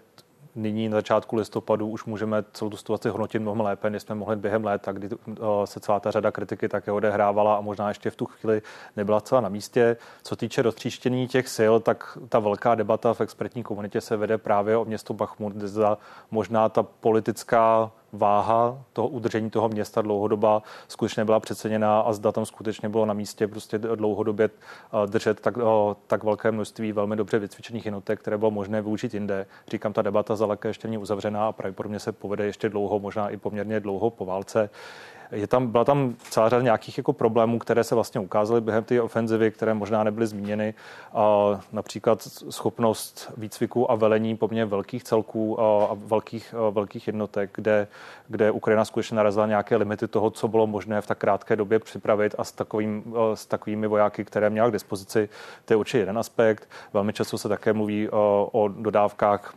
nyní 0.57 0.89
na 0.89 0.97
začátku 0.97 1.35
listopadu 1.35 1.87
už 1.87 2.05
můžeme 2.05 2.43
celou 2.53 2.69
tu 2.69 2.77
situaci 2.77 3.09
hodnotit 3.09 3.39
mnohem 3.39 3.61
lépe, 3.61 3.89
než 3.89 4.03
jsme 4.03 4.15
mohli 4.15 4.35
během 4.35 4.65
léta, 4.65 4.91
kdy 4.91 5.09
eh, 5.11 5.35
se 5.65 5.79
celá 5.79 5.99
ta 5.99 6.11
řada 6.11 6.31
kritiky 6.31 6.69
také 6.69 6.91
odehrávala 6.91 7.55
a 7.55 7.61
možná 7.61 7.87
ještě 7.87 8.09
v 8.09 8.15
tu 8.15 8.25
chvíli 8.25 8.61
nebyla 8.95 9.21
celá 9.21 9.41
na 9.41 9.49
místě. 9.49 9.97
Co 10.23 10.35
týče 10.35 10.61
roztříštění 10.61 11.27
těch 11.27 11.47
sil, 11.57 11.73
tak 11.79 12.17
ta 12.29 12.39
velká 12.39 12.75
debata 12.75 13.13
v 13.13 13.21
expertní 13.21 13.63
komunitě 13.63 14.01
se 14.01 14.17
vede 14.17 14.37
právě 14.37 14.77
o 14.77 14.85
město 14.85 15.13
Bachmut, 15.13 15.53
kde 15.53 15.67
možná 16.31 16.69
ta 16.69 16.83
politická 16.83 17.91
váha 18.13 18.83
toho 18.93 19.07
udržení 19.07 19.49
toho 19.49 19.69
města 19.69 20.01
dlouhodoba 20.01 20.63
skutečně 20.87 21.25
byla 21.25 21.39
přeceněná 21.39 21.99
a 21.99 22.13
zda 22.13 22.31
tam 22.31 22.45
skutečně 22.45 22.89
bylo 22.89 23.05
na 23.05 23.13
místě 23.13 23.47
prostě 23.47 23.77
dlouhodobě 23.77 24.49
eh, 24.49 25.07
držet 25.07 25.39
tak, 25.39 25.57
eh, 25.57 25.95
tak 26.07 26.23
velké 26.23 26.51
množství 26.51 26.91
velmi 26.91 27.15
dobře 27.15 27.39
vycvičených 27.39 27.85
jednotek, 27.85 28.19
které 28.19 28.37
bylo 28.37 28.51
možné 28.51 28.81
využít 28.81 29.13
jinde. 29.13 29.45
Říkám, 29.67 29.93
ta 29.93 30.01
debata 30.01 30.35
zdaleka 30.35 30.67
ještě 30.67 30.87
není 30.87 30.97
uzavřená 30.97 31.47
a 31.47 31.51
pravděpodobně 31.51 31.99
se 31.99 32.11
povede 32.11 32.45
ještě 32.45 32.69
dlouho, 32.69 32.99
možná 32.99 33.29
i 33.29 33.37
poměrně 33.37 33.79
dlouho 33.79 34.09
po 34.09 34.25
válce 34.25 34.69
je 35.31 35.48
tam, 35.48 35.67
byla 35.67 35.86
tam 35.86 36.15
celá 36.29 36.50
řada 36.50 36.63
nějakých 36.63 36.98
jako 36.98 37.13
problémů, 37.13 37.60
které 37.60 37.84
se 37.84 37.96
vlastně 37.96 38.22
ukázaly 38.22 38.62
během 38.62 38.84
té 38.84 39.01
ofenzivy, 39.01 39.51
které 39.51 39.74
možná 39.74 40.03
nebyly 40.03 40.27
zmíněny. 40.27 40.74
A 41.13 41.60
například 41.72 42.22
schopnost 42.50 43.34
výcviku 43.38 43.91
a 43.91 43.96
velení 43.96 44.38
poměrně 44.38 44.65
velkých 44.65 45.03
celků 45.03 45.62
a 45.62 45.89
velkých, 45.93 46.55
velkých 46.72 47.07
jednotek, 47.07 47.50
kde, 47.53 47.88
kde 48.27 48.51
Ukrajina 48.51 48.86
skutečně 48.86 49.17
narazila 49.17 49.48
nějaké 49.48 49.75
limity 49.75 50.07
toho, 50.07 50.29
co 50.29 50.48
bylo 50.48 50.67
možné 50.67 51.01
v 51.01 51.07
tak 51.07 51.17
krátké 51.17 51.55
době 51.55 51.79
připravit 51.79 52.36
a 52.38 52.43
s, 52.43 52.51
takovým, 52.51 53.13
s 53.34 53.46
takovými 53.46 53.88
vojáky, 53.88 54.25
které 54.25 54.50
měla 54.50 54.69
k 54.69 54.74
dispozici. 54.74 55.29
To 55.65 55.74
je 55.74 55.77
určitě 55.77 55.98
jeden 55.98 56.17
aspekt. 56.17 56.69
Velmi 56.93 57.13
často 57.13 57.38
se 57.38 57.50
také 57.50 57.74
mluví 57.74 58.10
o, 58.10 58.50
o 58.51 58.67
dodávkách 58.67 59.53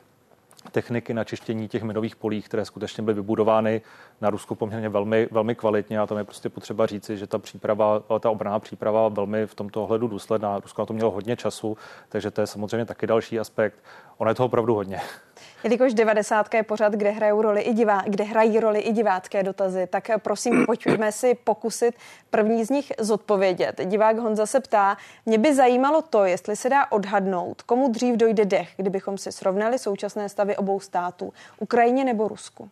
techniky 0.72 1.14
na 1.14 1.24
čištění 1.24 1.68
těch 1.68 1.82
minových 1.82 2.16
polí, 2.16 2.42
které 2.42 2.64
skutečně 2.64 3.02
byly 3.02 3.14
vybudovány 3.14 3.82
na 4.20 4.30
Rusku 4.30 4.54
poměrně 4.54 4.88
velmi, 4.88 5.28
velmi 5.30 5.54
kvalitně 5.54 6.00
a 6.00 6.06
tam 6.06 6.18
je 6.18 6.24
prostě 6.24 6.48
potřeba 6.48 6.86
říci, 6.86 7.16
že 7.16 7.26
ta 7.26 7.38
příprava, 7.38 8.02
ta 8.20 8.30
obraná 8.30 8.58
příprava 8.58 9.08
velmi 9.08 9.46
v 9.46 9.54
tomto 9.54 9.82
ohledu 9.82 10.08
důsledná. 10.08 10.58
Rusko 10.58 10.82
na 10.82 10.86
to 10.86 10.92
mělo 10.92 11.10
hodně 11.10 11.36
času, 11.36 11.76
takže 12.08 12.30
to 12.30 12.40
je 12.40 12.46
samozřejmě 12.46 12.86
taky 12.86 13.06
další 13.06 13.40
aspekt. 13.40 13.78
Ono 14.18 14.30
je 14.30 14.34
toho 14.34 14.46
opravdu 14.46 14.74
hodně. 14.74 15.00
Jelikož 15.64 15.94
90. 15.94 16.54
je 16.54 16.62
pořád, 16.62 16.92
kde, 16.92 17.10
hrajou 17.10 17.42
roli 17.42 17.60
i 17.60 17.74
divá, 17.74 18.02
kde 18.06 18.24
hrají 18.24 18.60
roli 18.60 18.80
i 18.80 18.92
divácké 18.92 19.42
dotazy, 19.42 19.86
tak 19.86 20.10
prosím, 20.18 20.66
pojďme 20.66 21.12
si 21.12 21.34
pokusit 21.34 21.94
první 22.30 22.64
z 22.64 22.70
nich 22.70 22.92
zodpovědět. 22.98 23.80
Divák 23.84 24.18
Honza 24.18 24.46
se 24.46 24.60
ptá, 24.60 24.96
mě 25.26 25.38
by 25.38 25.54
zajímalo 25.54 26.02
to, 26.02 26.24
jestli 26.24 26.56
se 26.56 26.68
dá 26.68 26.92
odhadnout, 26.92 27.62
komu 27.62 27.88
dřív 27.88 28.16
dojde 28.16 28.44
dech, 28.44 28.70
kdybychom 28.76 29.18
si 29.18 29.32
srovnali 29.32 29.78
současné 29.78 30.28
stavy 30.28 30.56
obou 30.56 30.80
států, 30.80 31.32
Ukrajině 31.58 32.04
nebo 32.04 32.28
Rusku 32.28 32.70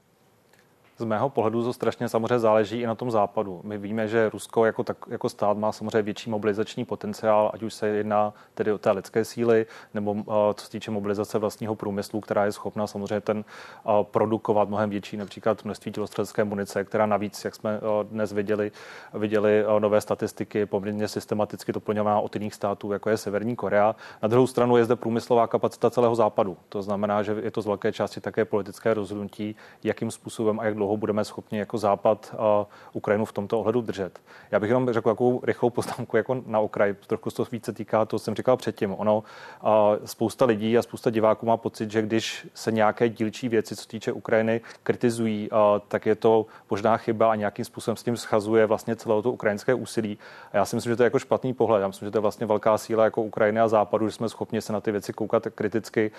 z 0.99 1.05
mého 1.05 1.29
pohledu 1.29 1.65
to 1.65 1.73
strašně 1.73 2.09
samozřejmě 2.09 2.39
záleží 2.39 2.81
i 2.81 2.87
na 2.87 2.95
tom 2.95 3.11
západu. 3.11 3.61
My 3.65 3.79
víme, 3.79 4.09
že 4.09 4.31
Rusko 4.31 4.65
jako, 4.65 4.85
tak, 4.85 4.97
jako 5.09 5.29
stát 5.29 5.59
má 5.59 5.73
samozřejmě 5.73 6.03
větší 6.03 6.31
mobilizační 6.31 6.85
potenciál, 6.85 7.51
ať 7.55 7.63
už 7.63 7.75
se 7.75 7.89
jedná 7.89 8.35
tedy 8.55 8.73
o 8.73 8.79
té 8.79 8.91
lidské 8.91 9.25
síly, 9.25 9.67
nebo 9.95 10.13
uh, 10.13 10.25
co 10.55 10.65
se 10.65 10.71
týče 10.71 10.91
mobilizace 10.91 11.39
vlastního 11.39 11.75
průmyslu, 11.75 12.21
která 12.21 12.45
je 12.45 12.53
schopna 12.53 12.87
samozřejmě 12.87 13.21
ten 13.21 13.39
uh, 13.39 13.93
produkovat 14.03 14.69
mnohem 14.69 14.91
větší 14.91 15.17
například 15.17 15.65
množství 15.65 15.93
tělostřelecké 15.93 16.45
munice, 16.45 16.85
která 16.85 17.07
navíc, 17.07 17.45
jak 17.45 17.55
jsme 17.55 17.79
uh, 17.79 18.05
dnes 18.05 18.33
viděli, 18.33 18.73
viděli 19.15 19.65
nové 19.79 20.01
statistiky, 20.01 20.67
poměrně 20.67 21.09
systematicky 21.09 21.73
doplňovaná 21.73 22.21
od 22.21 22.37
jiných 22.37 22.55
států, 22.55 22.93
jako 22.93 23.11
je 23.11 23.17
Severní 23.17 23.57
Korea. 23.57 23.97
Na 24.23 24.29
druhou 24.29 24.47
stranu 24.47 24.77
je 24.77 24.85
zde 24.85 24.97
průmyslová 24.97 25.47
kapacita 25.47 25.91
celého 25.91 26.15
západu. 26.15 26.57
To 26.69 26.83
znamená, 26.83 27.23
že 27.23 27.37
je 27.43 27.51
to 27.51 27.63
z 27.63 27.67
velké 27.67 27.93
části 27.93 28.21
také 28.21 28.45
politické 28.45 28.95
rozhodnutí, 28.95 29.57
jakým 29.85 30.11
způsobem 30.11 30.61
a 30.61 30.65
jak 30.65 30.75
dlouho 30.75 30.88
dlouho 30.89 30.97
budeme 30.97 31.25
schopni 31.25 31.59
jako 31.59 31.79
Západ 31.79 32.35
a 32.39 32.67
Ukrajinu 32.93 33.25
v 33.25 33.33
tomto 33.33 33.61
ohledu 33.61 33.81
držet. 33.81 34.21
Já 34.51 34.61
bych 34.61 34.69
jenom 34.69 34.93
řekl 34.93 35.11
takovou 35.11 35.41
rychlou 35.45 35.71
poznámku 35.71 36.17
jako 36.17 36.43
na 36.47 36.61
okraj, 36.61 36.95
trochu 37.07 37.31
to 37.31 37.45
více 37.53 37.73
týká, 37.73 38.05
to 38.05 38.19
jsem 38.19 38.35
říkal 38.35 38.57
předtím. 38.57 38.95
Ono, 38.99 39.23
a 39.63 39.93
spousta 40.05 40.45
lidí 40.45 40.79
a 40.79 40.83
spousta 40.83 41.11
diváků 41.11 41.47
má 41.47 41.57
pocit, 41.57 41.91
že 41.91 42.03
když 42.03 42.47
se 42.55 42.73
nějaké 42.73 43.09
dílčí 43.09 43.49
věci, 43.49 43.77
co 43.77 43.87
týče 43.87 44.13
Ukrajiny, 44.13 44.61
kritizují, 44.83 45.49
a, 45.51 45.81
tak 45.89 46.07
je 46.07 46.15
to 46.15 46.47
možná 46.71 46.97
chyba 46.97 47.31
a 47.31 47.35
nějakým 47.35 47.65
způsobem 47.65 47.97
s 47.97 48.03
tím 48.03 48.17
schazuje 48.17 48.67
vlastně 48.67 48.97
celé 48.97 49.23
to 49.23 49.33
ukrajinské 49.33 49.75
úsilí. 49.75 50.19
A 50.53 50.57
já 50.57 50.65
si 50.65 50.77
myslím, 50.77 50.93
že 50.93 50.97
to 50.97 51.03
je 51.03 51.07
jako 51.07 51.19
špatný 51.19 51.55
pohled. 51.55 51.81
Já 51.81 51.89
myslím, 51.89 52.07
že 52.07 52.11
to 52.11 52.19
je 52.19 52.23
vlastně 52.23 52.47
velká 52.47 52.79
síla 52.79 53.05
jako 53.05 53.23
Ukrajiny 53.23 53.61
a 53.61 53.69
Západu, 53.69 54.09
že 54.09 54.15
jsme 54.15 54.29
schopni 54.29 54.61
se 54.61 54.73
na 54.73 54.81
ty 54.81 54.93
věci 54.93 55.13
koukat 55.13 55.47
kriticky, 55.55 56.11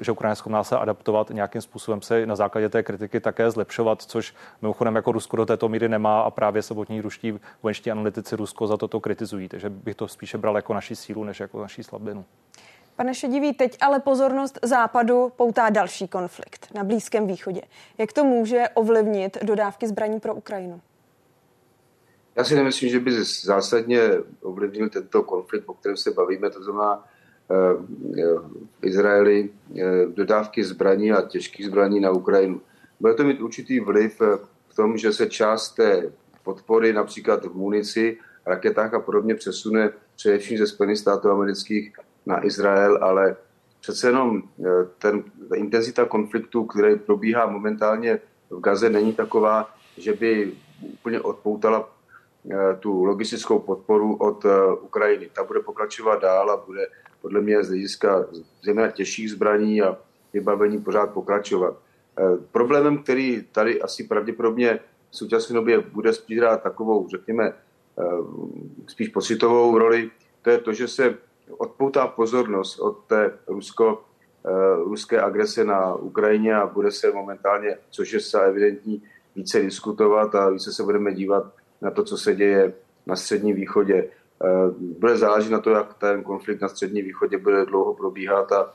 že 0.00 0.12
Ukrajina 0.12 0.32
je 0.32 0.36
schopná 0.36 0.64
se 0.64 0.76
adaptovat, 0.76 1.30
nějakým 1.30 1.62
způsobem 1.62 2.02
se 2.02 2.26
na 2.26 2.36
základě 2.36 2.68
té 2.68 2.82
kritiky 2.82 3.20
také 3.20 3.50
zlepšovat 3.50 3.97
dělat, 3.98 4.10
což 4.10 4.34
mimochodem 4.62 4.96
jako 4.96 5.12
Rusko 5.12 5.36
do 5.36 5.46
této 5.46 5.68
míry 5.68 5.88
nemá 5.88 6.20
a 6.20 6.30
právě 6.30 6.62
samotní 6.62 7.00
ruští 7.00 7.40
vojenští 7.62 7.90
analytici 7.90 8.36
Rusko 8.36 8.66
za 8.66 8.76
toto 8.76 9.00
kritizují. 9.00 9.48
Takže 9.48 9.70
bych 9.70 9.96
to 9.96 10.08
spíše 10.08 10.38
bral 10.38 10.56
jako 10.56 10.74
naši 10.74 10.96
sílu, 10.96 11.24
než 11.24 11.40
jako 11.40 11.60
naší 11.60 11.82
slabinu. 11.82 12.24
Pane 12.96 13.14
Šedivý, 13.14 13.52
teď 13.52 13.78
ale 13.80 14.00
pozornost 14.00 14.58
Západu 14.62 15.32
poutá 15.36 15.70
další 15.70 16.08
konflikt 16.08 16.68
na 16.74 16.84
Blízkém 16.84 17.26
východě. 17.26 17.62
Jak 17.98 18.12
to 18.12 18.24
může 18.24 18.68
ovlivnit 18.74 19.38
dodávky 19.42 19.86
zbraní 19.86 20.20
pro 20.20 20.34
Ukrajinu? 20.34 20.80
Já 22.36 22.44
si 22.44 22.54
nemyslím, 22.54 22.90
že 22.90 23.00
by 23.00 23.24
zásadně 23.24 24.00
ovlivnil 24.42 24.88
tento 24.88 25.22
konflikt, 25.22 25.64
o 25.66 25.74
kterém 25.74 25.96
se 25.96 26.10
bavíme, 26.10 26.50
to 26.50 26.62
znamená 26.62 27.04
eh, 27.04 27.54
v 28.80 28.86
Izraeli 28.86 29.50
eh, 29.50 30.06
dodávky 30.06 30.64
zbraní 30.64 31.12
a 31.12 31.22
těžkých 31.22 31.66
zbraní 31.66 32.00
na 32.00 32.10
Ukrajinu. 32.10 32.60
Bude 33.00 33.14
to 33.14 33.24
mít 33.24 33.40
určitý 33.40 33.80
vliv 33.80 34.20
eh, 34.20 34.38
v 34.68 34.74
tom, 34.74 34.96
že 34.96 35.12
se 35.12 35.26
část 35.26 35.70
té 35.70 36.12
podpory 36.42 36.92
například 36.92 37.44
v 37.44 37.54
munici, 37.54 38.18
raketách 38.46 38.94
a 38.94 39.00
podobně 39.00 39.34
přesune 39.34 39.90
především 40.16 40.58
ze 40.58 40.66
Spojených 40.66 40.98
států 40.98 41.30
amerických 41.30 41.92
na 42.26 42.46
Izrael, 42.46 42.98
ale 43.04 43.36
přece 43.80 44.08
jenom 44.08 44.42
eh, 44.60 44.64
ten, 44.98 45.22
ta 45.48 45.56
intenzita 45.56 46.04
konfliktu, 46.04 46.64
který 46.64 46.98
probíhá 46.98 47.46
momentálně 47.46 48.20
v 48.50 48.60
Gaze, 48.60 48.90
není 48.90 49.12
taková, 49.12 49.70
že 49.96 50.12
by 50.12 50.52
úplně 50.80 51.20
odpoutala 51.20 51.90
eh, 52.50 52.76
tu 52.80 53.04
logistickou 53.04 53.58
podporu 53.58 54.16
od 54.16 54.44
Ukrajiny. 54.80 55.30
Ta 55.32 55.44
bude 55.44 55.60
pokračovat 55.60 56.22
dál 56.22 56.50
a 56.50 56.56
bude 56.66 56.86
podle 57.22 57.40
mě 57.40 57.64
z 57.64 57.68
hlediska 57.68 58.26
zejména 58.62 58.90
těžších 58.90 59.30
zbraní 59.30 59.82
a 59.82 59.98
vybavení 60.32 60.78
pořád 60.78 61.10
pokračovat. 61.10 61.76
Eh, 62.18 62.36
problémem, 62.52 62.98
který 62.98 63.42
tady 63.52 63.82
asi 63.82 64.04
pravděpodobně 64.04 64.80
v 65.10 65.16
současné 65.16 65.54
době 65.54 65.80
bude 65.80 66.12
spíš 66.12 66.38
hrát 66.38 66.62
takovou, 66.62 67.08
řekněme, 67.08 67.52
eh, 67.98 68.04
spíš 68.86 69.08
pocitovou 69.08 69.78
roli, 69.78 70.10
to 70.42 70.50
je 70.50 70.58
to, 70.58 70.72
že 70.72 70.88
se 70.88 71.18
odpoutá 71.58 72.06
pozornost 72.06 72.78
od 72.78 73.04
té 73.06 73.38
rusko, 73.46 74.04
eh, 74.46 74.50
ruské 74.76 75.20
agrese 75.20 75.64
na 75.64 75.94
Ukrajině 75.94 76.54
a 76.54 76.66
bude 76.66 76.90
se 76.90 77.12
momentálně, 77.12 77.78
což 77.90 78.12
je 78.12 78.20
zcela 78.20 78.44
evidentní, 78.44 79.02
více 79.36 79.60
diskutovat 79.60 80.34
a 80.34 80.50
více 80.50 80.72
se 80.72 80.82
budeme 80.82 81.14
dívat 81.14 81.52
na 81.80 81.90
to, 81.90 82.04
co 82.04 82.16
se 82.16 82.34
děje 82.34 82.72
na 83.06 83.16
Středním 83.16 83.56
východě. 83.56 84.10
Bude 84.78 85.16
záležet 85.16 85.50
na 85.50 85.58
to, 85.58 85.70
jak 85.70 85.94
ten 85.94 86.22
konflikt 86.22 86.60
na 86.60 86.68
Středním 86.68 87.04
východě 87.04 87.38
bude 87.38 87.64
dlouho 87.64 87.94
probíhat 87.94 88.52
a 88.52 88.74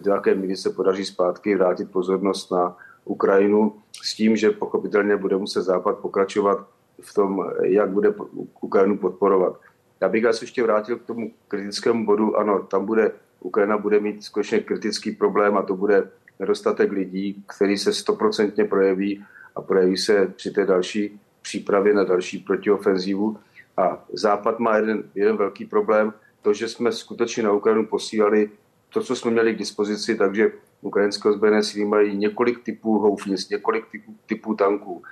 do 0.00 0.12
jaké 0.12 0.34
míry 0.34 0.56
se 0.56 0.70
podaří 0.70 1.04
zpátky 1.04 1.56
vrátit 1.56 1.90
pozornost 1.90 2.50
na 2.50 2.76
Ukrajinu 3.04 3.74
s 4.02 4.14
tím, 4.14 4.36
že 4.36 4.50
pochopitelně 4.50 5.16
bude 5.16 5.36
muset 5.36 5.62
Západ 5.62 5.98
pokračovat 5.98 6.68
v 7.00 7.14
tom, 7.14 7.50
jak 7.62 7.90
bude 7.90 8.14
Ukrajinu 8.60 8.98
podporovat. 8.98 9.60
Já 10.00 10.08
bych 10.08 10.24
asi 10.24 10.44
ještě 10.44 10.62
vrátil 10.62 10.96
k 10.96 11.06
tomu 11.06 11.30
kritickému 11.48 12.06
bodu. 12.06 12.36
Ano, 12.36 12.62
tam 12.62 12.86
bude, 12.86 13.12
Ukrajina 13.40 13.78
bude 13.78 14.00
mít 14.00 14.24
skutečně 14.24 14.60
kritický 14.60 15.12
problém 15.12 15.56
a 15.56 15.62
to 15.62 15.76
bude 15.76 16.10
nedostatek 16.38 16.92
lidí, 16.92 17.44
který 17.56 17.78
se 17.78 17.92
stoprocentně 17.92 18.64
projeví 18.64 19.24
a 19.56 19.62
projeví 19.62 19.96
se 19.96 20.32
při 20.36 20.50
té 20.50 20.66
další 20.66 21.20
přípravě 21.42 21.94
na 21.94 22.04
další 22.04 22.38
protiofenzivu. 22.38 23.36
A 23.76 24.04
Západ 24.12 24.58
má 24.58 24.76
jeden, 24.76 25.04
jeden 25.14 25.36
velký 25.36 25.64
problém, 25.64 26.12
to, 26.42 26.52
že 26.52 26.68
jsme 26.68 26.92
skutečně 26.92 27.42
na 27.42 27.52
Ukrajinu 27.52 27.86
posílali 27.86 28.50
to, 28.96 29.02
co 29.02 29.16
jsme 29.16 29.30
měli 29.30 29.54
k 29.54 29.58
dispozici, 29.58 30.14
takže 30.14 30.52
ukrajinské 30.80 31.28
ozbrojené 31.28 31.62
síly 31.62 31.84
mají 31.84 32.16
několik 32.16 32.64
typů 32.64 32.98
houfnic, 32.98 33.48
několik 33.48 33.84
typů, 33.92 34.16
typů 34.26 34.54
tanků, 34.54 35.02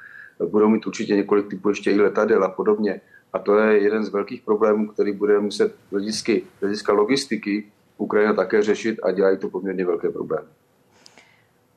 budou 0.47 0.69
mít 0.69 0.87
určitě 0.87 1.17
několik 1.17 1.49
typů 1.49 1.69
ještě 1.69 1.91
i 1.91 2.00
letadel 2.00 2.45
a 2.45 2.49
podobně. 2.49 3.00
A 3.33 3.38
to 3.38 3.59
je 3.59 3.83
jeden 3.83 4.05
z 4.05 4.09
velkých 4.09 4.43
problémů, 4.43 4.88
který 4.88 5.12
bude 5.12 5.41
muset 5.41 5.75
hlediska 6.61 6.93
logistiky 6.93 7.64
Ukrajina 7.99 8.33
také 8.33 8.62
řešit 8.62 9.00
a 9.03 9.11
dělají 9.11 9.38
to 9.38 9.49
poměrně 9.49 9.85
velké 9.85 10.11
problémy. 10.11 10.49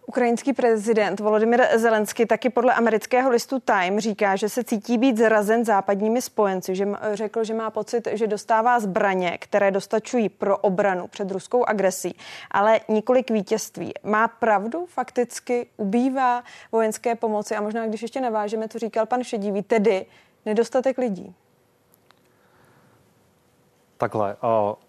Ukrajinský 0.09 0.53
prezident 0.53 1.19
Volodymyr 1.19 1.63
Zelensky 1.75 2.25
taky 2.25 2.49
podle 2.49 2.73
amerického 2.73 3.29
listu 3.29 3.59
Time 3.59 3.99
říká, 3.99 4.35
že 4.35 4.49
se 4.49 4.63
cítí 4.63 4.97
být 4.97 5.17
zrazen 5.17 5.65
západními 5.65 6.21
spojenci, 6.21 6.75
že 6.75 6.87
řekl, 7.13 7.43
že 7.43 7.53
má 7.53 7.69
pocit, 7.69 8.07
že 8.11 8.27
dostává 8.27 8.79
zbraně, 8.79 9.37
které 9.41 9.71
dostačují 9.71 10.29
pro 10.29 10.57
obranu 10.57 11.07
před 11.07 11.31
ruskou 11.31 11.65
agresí, 11.65 12.17
ale 12.51 12.79
několik 12.87 13.31
vítězství. 13.31 13.93
Má 14.03 14.27
pravdu, 14.27 14.85
fakticky 14.85 15.67
ubývá 15.77 16.43
vojenské 16.71 17.15
pomoci 17.15 17.55
a 17.55 17.61
možná, 17.61 17.87
když 17.87 18.01
ještě 18.01 18.21
navážeme, 18.21 18.67
co 18.67 18.79
říkal 18.79 19.05
pan 19.05 19.23
Šedivý, 19.23 19.63
tedy 19.63 20.05
nedostatek 20.45 20.97
lidí. 20.97 21.35
Takhle. 23.97 24.37
Uh 24.43 24.86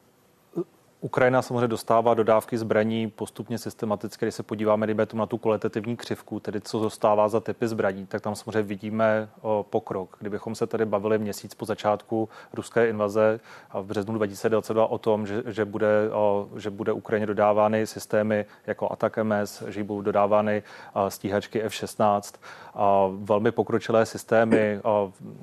Ukrajina 1.00 1.42
samozřejmě 1.42 1.68
dostává 1.68 2.14
dodávky 2.14 2.58
zbraní 2.58 3.10
postupně 3.10 3.58
systematicky. 3.58 4.24
Když 4.24 4.34
se 4.34 4.42
podíváme 4.42 4.86
dejme 4.86 5.06
na 5.12 5.26
tu 5.26 5.38
kvalitativní 5.38 5.96
křivku, 5.96 6.40
tedy 6.40 6.60
co 6.60 6.80
dostává 6.80 7.28
za 7.28 7.40
typy 7.40 7.68
zbraní, 7.68 8.06
tak 8.06 8.20
tam 8.20 8.34
samozřejmě 8.34 8.62
vidíme 8.62 9.28
pokrok. 9.62 10.16
Kdybychom 10.20 10.54
se 10.54 10.66
tady 10.66 10.84
bavili 10.84 11.18
měsíc 11.18 11.54
po 11.54 11.64
začátku 11.64 12.28
ruské 12.52 12.88
invaze 12.88 13.40
a 13.70 13.80
v 13.80 13.84
březnu 13.84 14.14
2022 14.14 14.86
o 14.86 14.98
tom, 14.98 15.26
že, 15.26 15.42
že, 15.46 15.64
bude, 15.64 15.88
že 16.56 16.70
bude 16.70 16.92
Ukrajině 16.92 17.26
dodávány 17.26 17.86
systémy 17.86 18.46
jako 18.66 18.92
Atak 18.92 19.18
MS, 19.22 19.62
že 19.68 19.84
budou 19.84 20.00
dodávány 20.00 20.62
stíhačky 21.08 21.62
F-16, 21.62 22.34
a 22.74 23.08
velmi 23.12 23.52
pokročilé 23.52 24.06
systémy 24.06 24.80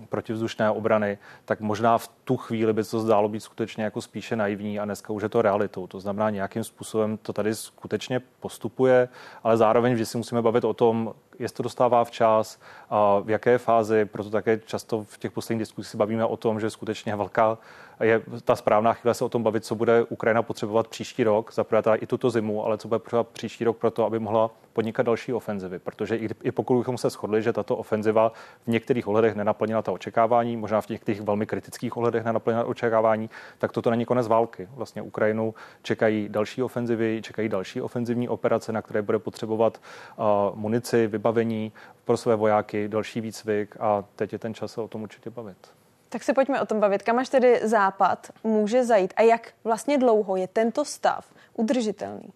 protivzdušné 0.09 0.71
obrany, 0.71 1.17
tak 1.45 1.59
možná 1.59 1.97
v 1.97 2.07
tu 2.23 2.37
chvíli 2.37 2.73
by 2.73 2.83
to 2.83 2.99
zdálo 2.99 3.29
být 3.29 3.39
skutečně 3.39 3.83
jako 3.83 4.01
spíše 4.01 4.35
naivní 4.35 4.79
a 4.79 4.85
dneska 4.85 5.13
už 5.13 5.23
je 5.23 5.29
to 5.29 5.41
realitou. 5.45 5.87
To 5.87 5.99
znamená, 5.99 6.29
nějakým 6.29 6.63
způsobem 6.63 7.17
to 7.17 7.33
tady 7.33 7.55
skutečně 7.55 8.21
postupuje, 8.39 9.09
ale 9.43 9.57
zároveň 9.57 9.97
že 9.97 10.05
si 10.05 10.17
musíme 10.17 10.41
bavit 10.41 10.63
o 10.63 10.73
tom, 10.73 11.13
jestli 11.39 11.55
to 11.55 11.63
dostává 11.63 12.03
včas, 12.03 12.59
a 12.89 13.19
v 13.19 13.29
jaké 13.29 13.57
fázi, 13.57 14.05
proto 14.05 14.29
také 14.29 14.59
často 14.65 15.03
v 15.03 15.17
těch 15.17 15.31
posledních 15.31 15.59
diskusích 15.59 15.91
si 15.91 15.97
bavíme 15.97 16.25
o 16.25 16.37
tom, 16.37 16.59
že 16.59 16.69
skutečně 16.69 17.15
velká 17.15 17.57
je 18.03 18.21
ta 18.43 18.55
správná 18.55 18.93
chvíle 18.93 19.13
se 19.13 19.25
o 19.25 19.29
tom 19.29 19.43
bavit, 19.43 19.65
co 19.65 19.75
bude 19.75 20.03
Ukrajina 20.03 20.43
potřebovat 20.43 20.87
příští 20.87 21.23
rok, 21.23 21.53
zaprvé 21.53 21.97
i 21.97 22.07
tuto 22.07 22.29
zimu, 22.29 22.65
ale 22.65 22.77
co 22.77 22.87
bude 22.87 22.99
potřebovat 22.99 23.27
příští 23.27 23.63
rok 23.63 23.77
pro 23.77 23.91
to, 23.91 24.05
aby 24.05 24.19
mohla 24.19 24.51
podnikat 24.73 25.05
další 25.05 25.33
ofenzivy. 25.33 25.79
Protože 25.79 26.15
i, 26.15 26.29
i 26.43 26.51
pokud 26.51 26.77
bychom 26.77 26.97
se 26.97 27.09
shodli, 27.09 27.41
že 27.41 27.53
tato 27.53 27.77
ofenziva 27.77 28.31
v 28.63 28.67
některých 28.67 29.07
ohledech 29.07 29.35
nenaplnila 29.35 29.81
ta 29.81 29.91
očekávání, 29.91 30.57
možná 30.57 30.81
v 30.81 30.89
některých 30.89 31.21
velmi 31.21 31.45
kritických 31.45 31.97
ohledech 31.97 32.23
nenaplnila 32.23 32.63
očekávání, 32.63 33.29
tak 33.57 33.71
toto 33.71 33.89
není 33.89 34.05
konec 34.05 34.27
války. 34.27 34.67
Vlastně 34.75 35.01
Ukrajinu 35.01 35.53
čekají 35.81 36.29
další 36.29 36.63
ofenzivy, 36.63 37.21
čekají 37.23 37.49
další 37.49 37.81
ofenzivní 37.81 38.29
operace, 38.29 38.71
na 38.71 38.81
které 38.81 39.01
bude 39.01 39.19
potřebovat 39.19 39.81
uh, 40.17 40.25
munici, 40.55 41.07
vybavení 41.07 41.71
pro 42.05 42.17
své 42.17 42.35
vojáky, 42.35 42.87
další 42.87 43.21
výcvik 43.21 43.77
a 43.79 44.03
teď 44.15 44.33
je 44.33 44.39
ten 44.39 44.53
čas 44.53 44.71
se 44.71 44.81
o 44.81 44.87
tom 44.87 45.01
určitě 45.01 45.29
bavit. 45.29 45.84
Tak 46.15 46.23
se 46.23 46.33
pojďme 46.33 46.61
o 46.61 46.65
tom 46.65 46.79
bavit. 46.79 47.03
Kam 47.03 47.19
až 47.19 47.29
tedy 47.29 47.59
Západ 47.63 48.31
může 48.43 48.83
zajít 48.83 49.13
a 49.17 49.21
jak 49.21 49.53
vlastně 49.63 49.97
dlouho 49.97 50.35
je 50.35 50.47
tento 50.47 50.85
stav 50.85 51.25
udržitelný? 51.53 52.33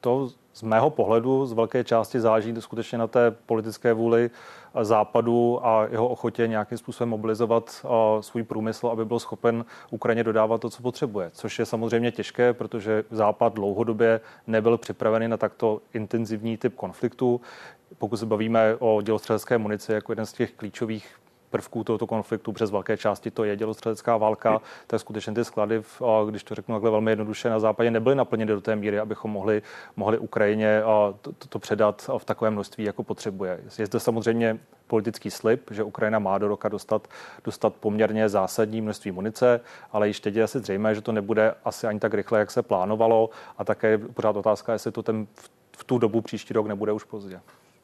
To 0.00 0.30
z 0.52 0.62
mého 0.62 0.90
pohledu 0.90 1.46
z 1.46 1.52
velké 1.52 1.84
části 1.84 2.20
záží 2.20 2.54
skutečně 2.58 2.98
na 2.98 3.06
té 3.06 3.30
politické 3.30 3.92
vůli 3.92 4.30
Západu 4.82 5.66
a 5.66 5.86
jeho 5.90 6.08
ochotě 6.08 6.46
nějakým 6.46 6.78
způsobem 6.78 7.08
mobilizovat 7.08 7.86
svůj 8.20 8.42
průmysl, 8.42 8.86
aby 8.88 9.04
byl 9.04 9.18
schopen 9.18 9.64
Ukrajině 9.90 10.24
dodávat 10.24 10.60
to, 10.60 10.70
co 10.70 10.82
potřebuje. 10.82 11.30
Což 11.32 11.58
je 11.58 11.66
samozřejmě 11.66 12.12
těžké, 12.12 12.52
protože 12.52 13.04
Západ 13.10 13.54
dlouhodobě 13.54 14.20
nebyl 14.46 14.78
připravený 14.78 15.28
na 15.28 15.36
takto 15.36 15.80
intenzivní 15.92 16.56
typ 16.56 16.74
konfliktu. 16.74 17.40
Pokud 17.98 18.16
se 18.16 18.26
bavíme 18.26 18.76
o 18.78 19.02
dělostřelecké 19.02 19.58
munici 19.58 19.92
jako 19.92 20.12
jeden 20.12 20.26
z 20.26 20.32
těch 20.32 20.52
klíčových 20.52 21.14
prvků 21.50 21.84
tohoto 21.84 22.06
konfliktu, 22.06 22.52
přes 22.52 22.70
velké 22.70 22.96
části 22.96 23.30
to 23.30 23.44
je 23.44 23.56
dělostřelecká 23.56 24.16
válka, 24.16 24.60
tak 24.86 25.00
skutečně 25.00 25.34
ty 25.34 25.44
sklady, 25.44 25.82
když 26.30 26.44
to 26.44 26.54
řeknu 26.54 26.74
takhle 26.74 26.90
velmi 26.90 27.10
jednoduše, 27.10 27.50
na 27.50 27.60
západě 27.60 27.90
nebyly 27.90 28.14
naplněny 28.14 28.52
do 28.52 28.60
té 28.60 28.76
míry, 28.76 28.98
abychom 28.98 29.30
mohli, 29.30 29.62
mohli 29.96 30.18
Ukrajině 30.18 30.82
to, 31.20 31.32
to 31.48 31.58
předat 31.58 32.10
v 32.18 32.24
takovém 32.24 32.52
množství, 32.52 32.84
jako 32.84 33.02
potřebuje. 33.02 33.60
Je 33.78 33.86
zde 33.86 34.00
samozřejmě 34.00 34.58
politický 34.86 35.30
slib, 35.30 35.70
že 35.70 35.82
Ukrajina 35.82 36.18
má 36.18 36.38
do 36.38 36.48
roka 36.48 36.68
dostat, 36.68 37.08
dostat 37.44 37.74
poměrně 37.74 38.28
zásadní 38.28 38.80
množství 38.80 39.10
munice, 39.10 39.60
ale 39.92 40.08
již 40.08 40.20
teď 40.20 40.34
je 40.34 40.42
asi 40.42 40.58
zřejmé, 40.58 40.94
že 40.94 41.00
to 41.00 41.12
nebude 41.12 41.54
asi 41.64 41.86
ani 41.86 42.00
tak 42.00 42.14
rychle, 42.14 42.38
jak 42.38 42.50
se 42.50 42.62
plánovalo 42.62 43.30
a 43.58 43.64
také 43.64 43.98
pořád 43.98 44.36
otázka, 44.36 44.72
jestli 44.72 44.92
to 44.92 45.02
ten 45.02 45.26
v 45.76 45.84
tu 45.84 45.98
dobu 45.98 46.20
příští 46.20 46.54
rok 46.54 46.66
nebude 46.66 46.92
už 46.92 47.04
pozdě. 47.04 47.40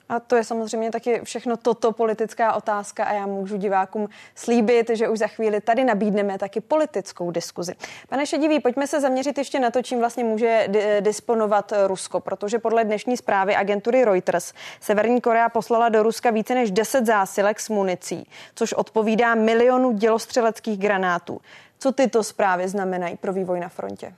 A 0.09 0.21
to 0.21 0.37
je 0.37 0.45
samozřejmě 0.45 0.91
taky 0.91 1.21
všechno 1.25 1.57
toto 1.57 1.93
politická 1.93 2.53
otázka 2.53 3.05
a 3.05 3.13
já 3.13 3.27
můžu 3.27 3.57
divákům 3.57 4.09
slíbit, 4.35 4.91
že 4.93 5.09
už 5.09 5.19
za 5.19 5.27
chvíli 5.27 5.61
tady 5.61 5.85
nabídneme 5.85 6.39
taky 6.39 6.61
politickou 6.61 7.31
diskuzi. 7.31 7.75
Pane 8.09 8.27
Šedivý, 8.27 8.61
pojďme 8.61 8.87
se 8.87 9.01
zaměřit 9.01 9.39
ještě 9.39 9.61
na 9.61 9.71
to, 9.71 9.83
čím 9.83 9.99
vlastně 9.99 10.25
může 10.25 10.69
disponovat 11.01 11.73
Rusko, 11.87 12.21
protože 12.21 12.59
podle 12.59 12.85
dnešní 12.85 13.17
zprávy 13.17 13.57
agentury 13.57 14.05
Reuters 14.05 14.53
Severní 14.81 15.21
Korea 15.21 15.49
poslala 15.49 15.89
do 15.89 16.03
Ruska 16.03 16.31
více 16.31 16.55
než 16.55 16.71
10 16.71 17.07
zásilek 17.07 17.61
s 17.61 17.69
municí, 17.69 18.29
což 18.55 18.73
odpovídá 18.73 19.35
milionu 19.35 19.93
dělostřeleckých 19.93 20.79
granátů. 20.79 21.41
Co 21.79 21.93
tyto 21.93 22.25
zprávy 22.25 22.69
znamenají 22.69 23.17
pro 23.17 23.33
vývoj 23.33 23.61
na 23.61 23.69
frontě? 23.69 24.15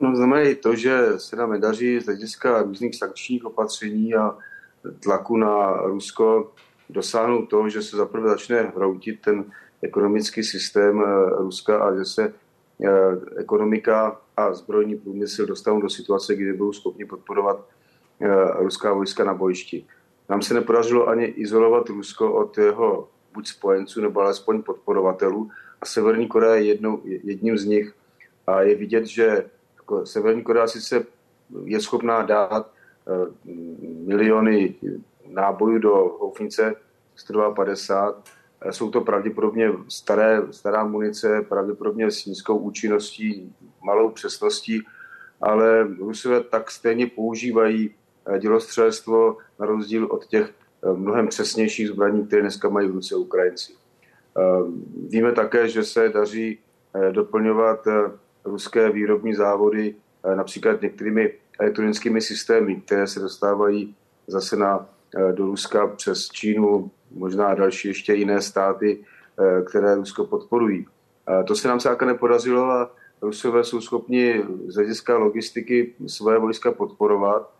No, 0.00 0.16
znamenají 0.16 0.54
to, 0.54 0.76
že 0.76 0.98
se 1.16 1.36
nám 1.36 1.50
nedaří 1.50 2.00
z 2.00 2.04
hlediska 2.04 2.62
různých 2.62 2.96
sankčních 2.96 3.44
opatření 3.44 4.14
a 4.14 4.36
tlaku 5.00 5.36
na 5.36 5.72
Rusko 5.72 6.52
dosáhnout 6.90 7.46
toho, 7.46 7.68
že 7.68 7.82
se 7.82 7.96
zaprvé 7.96 8.28
začne 8.28 8.62
hroutit 8.62 9.20
ten 9.20 9.44
ekonomický 9.82 10.42
systém 10.42 11.02
eh, 11.02 11.30
Ruska 11.38 11.78
a 11.78 11.94
že 11.94 12.04
se 12.04 12.34
eh, 12.84 12.90
ekonomika 13.36 14.20
a 14.36 14.52
zbrojní 14.52 14.96
průmysl 14.96 15.46
dostanou 15.46 15.80
do 15.80 15.90
situace, 15.90 16.34
kdy 16.34 16.52
budou 16.52 16.72
schopni 16.72 17.04
podporovat 17.04 17.68
eh, 18.20 18.28
ruská 18.58 18.92
vojska 18.92 19.24
na 19.24 19.34
bojišti. 19.34 19.86
Nám 20.28 20.42
se 20.42 20.54
nepodařilo 20.54 21.08
ani 21.08 21.24
izolovat 21.24 21.88
Rusko 21.88 22.32
od 22.32 22.58
jeho 22.58 23.08
buď 23.34 23.48
spojenců 23.48 24.00
nebo 24.00 24.20
alespoň 24.20 24.62
podporovatelů 24.62 25.50
a 25.80 25.86
Severní 25.86 26.28
Korea 26.28 26.54
je 26.54 26.64
jednou, 26.64 27.00
jedním 27.04 27.58
z 27.58 27.64
nich. 27.64 27.94
A 28.46 28.62
je 28.62 28.74
vidět, 28.74 29.06
že 29.06 29.44
jako 29.76 30.06
Severní 30.06 30.42
Korea 30.42 30.66
sice 30.66 31.04
je 31.64 31.80
schopná 31.80 32.22
dát 32.22 32.71
miliony 34.06 34.74
nábojů 35.26 35.78
do 35.78 35.90
houfnice 36.20 36.74
150. 37.16 38.28
Eh, 38.60 38.72
jsou 38.72 38.90
to 38.90 39.00
pravděpodobně 39.00 39.72
staré, 39.88 40.42
stará 40.50 40.84
munice, 40.84 41.42
pravděpodobně 41.42 42.10
s 42.10 42.26
nízkou 42.26 42.56
účinností, 42.56 43.54
malou 43.84 44.10
přesností, 44.10 44.82
ale 45.40 45.88
Rusové 45.98 46.40
tak 46.40 46.70
stejně 46.70 47.06
používají 47.06 47.94
eh, 48.26 48.38
dělostřelstvo 48.38 49.36
na 49.58 49.66
rozdíl 49.66 50.08
od 50.10 50.26
těch 50.26 50.52
mnohem 50.96 51.28
přesnějších 51.28 51.88
zbraní, 51.88 52.26
které 52.26 52.42
dneska 52.42 52.68
mají 52.68 52.88
v 52.88 52.94
ruce 52.94 53.16
Ukrajinci. 53.16 53.72
Víme 55.08 55.32
také, 55.32 55.68
že 55.68 55.84
se 55.84 56.08
daří 56.08 56.58
doplňovat 57.10 57.86
ruské 58.44 58.90
výrobní 58.90 59.34
závody 59.34 59.94
například 60.34 60.82
některými 60.82 61.32
elektronickými 61.60 62.20
systémy, 62.20 62.76
které 62.76 63.06
se 63.06 63.20
dostávají 63.20 63.94
zase 64.26 64.56
na, 64.56 64.88
eh, 65.16 65.32
do 65.32 65.46
Ruska 65.46 65.86
přes 65.86 66.28
Čínu, 66.28 66.90
možná 67.10 67.54
další 67.54 67.88
ještě 67.88 68.14
jiné 68.14 68.42
státy, 68.42 69.04
eh, 69.38 69.62
které 69.62 69.94
Rusko 69.94 70.24
podporují. 70.24 70.86
To 71.46 71.54
se 71.54 71.68
nám 71.68 71.80
celkem 71.80 72.08
nepodařilo 72.08 72.70
a 72.70 72.90
Rusové 73.22 73.64
jsou 73.64 73.80
schopni 73.80 74.44
z 74.66 74.74
hlediska 74.74 75.18
logistiky 75.18 75.94
své 76.06 76.38
vojska 76.38 76.72
podporovat. 76.72 77.50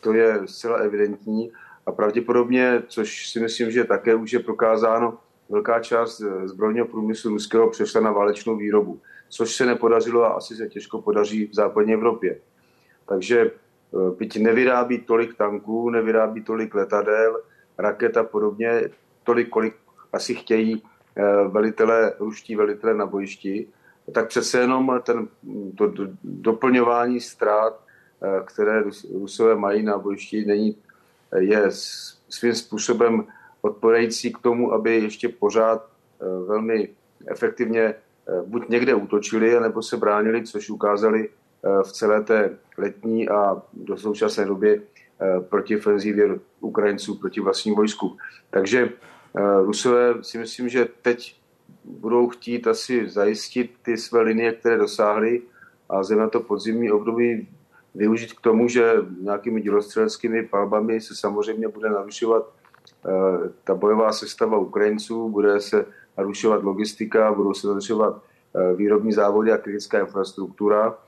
To 0.00 0.12
je 0.12 0.40
zcela 0.44 0.76
evidentní 0.76 1.52
a 1.86 1.92
pravděpodobně, 1.92 2.82
což 2.88 3.28
si 3.30 3.40
myslím, 3.40 3.70
že 3.70 3.84
také 3.84 4.14
už 4.14 4.32
je 4.32 4.38
prokázáno, 4.38 5.18
velká 5.48 5.80
část 5.80 6.20
eh, 6.20 6.48
zbrojního 6.48 6.86
průmyslu 6.86 7.30
ruského 7.30 7.70
přešla 7.70 8.00
na 8.00 8.12
válečnou 8.12 8.56
výrobu, 8.56 9.00
což 9.28 9.54
se 9.54 9.66
nepodařilo 9.66 10.24
a 10.24 10.28
asi 10.28 10.56
se 10.56 10.68
těžko 10.68 11.02
podaří 11.02 11.46
v 11.46 11.54
západní 11.54 11.94
Evropě. 11.94 12.40
Takže 13.06 13.40
eh, 13.40 14.10
byť 14.18 14.38
nevyrábí 14.38 14.98
tolik 14.98 15.36
tanků, 15.36 15.90
nevyrábí 15.90 16.42
tolik 16.42 16.74
letadel, 16.74 17.40
raket 17.78 18.16
a 18.16 18.24
podobně, 18.24 18.90
tolik, 19.24 19.48
kolik 19.48 19.74
asi 20.12 20.34
chtějí 20.34 20.82
eh, 21.16 21.48
velitelé, 21.48 22.12
ruští 22.18 22.56
velitelé 22.56 22.94
na 22.94 23.06
bojišti, 23.06 23.66
tak 24.12 24.28
přece 24.28 24.60
jenom 24.60 25.00
ten, 25.02 25.28
to 25.76 25.92
doplňování 26.24 27.20
ztrát, 27.20 27.80
eh, 28.22 28.42
které 28.44 28.82
Rusové 29.14 29.56
mají 29.56 29.82
na 29.82 29.98
bojišti, 29.98 30.44
není, 30.44 30.76
je 31.38 31.62
svým 32.28 32.54
způsobem 32.54 33.26
odpovědající 33.60 34.32
k 34.32 34.38
tomu, 34.38 34.72
aby 34.72 34.96
ještě 34.96 35.28
pořád 35.28 35.90
velmi 36.46 36.88
efektivně 37.26 37.94
buď 38.46 38.68
někde 38.68 38.94
útočili, 38.94 39.60
nebo 39.60 39.82
se 39.82 39.96
bránili, 39.96 40.46
což 40.46 40.70
ukázali 40.70 41.28
Eh, 41.28 41.45
v 41.82 41.92
celé 41.92 42.22
té 42.22 42.58
letní 42.78 43.28
a 43.28 43.62
do 43.72 43.96
současné 43.96 44.44
době 44.44 44.82
eh, 45.20 45.40
proti 45.40 45.76
ofenzívě 45.76 46.38
Ukrajinců 46.60 47.14
proti 47.14 47.40
vlastním 47.40 47.74
vojsku. 47.74 48.16
Takže 48.50 48.88
eh, 49.36 49.40
Rusové 49.62 50.14
si 50.22 50.38
myslím, 50.38 50.68
že 50.68 50.88
teď 51.02 51.40
budou 51.84 52.28
chtít 52.28 52.66
asi 52.66 53.08
zajistit 53.08 53.74
ty 53.82 53.96
své 53.96 54.20
linie, 54.20 54.52
které 54.52 54.78
dosáhly 54.78 55.42
a 55.88 56.02
zejména 56.02 56.28
to 56.28 56.40
podzimní 56.40 56.92
období 56.92 57.48
využít 57.94 58.32
k 58.32 58.40
tomu, 58.40 58.68
že 58.68 58.94
nějakými 59.20 59.60
dělostřeleckými 59.60 60.42
palbami 60.42 61.00
se 61.00 61.14
samozřejmě 61.14 61.68
bude 61.68 61.90
narušovat 61.90 62.52
ta 63.64 63.74
bojová 63.74 64.12
sestava 64.12 64.58
Ukrajinců, 64.58 65.28
bude 65.28 65.60
se 65.60 65.86
narušovat 66.18 66.62
logistika, 66.62 67.32
budou 67.32 67.54
se 67.54 67.66
narušovat 67.66 68.22
výrobní 68.76 69.12
závody 69.12 69.52
a 69.52 69.58
kritická 69.58 70.00
infrastruktura 70.00 70.98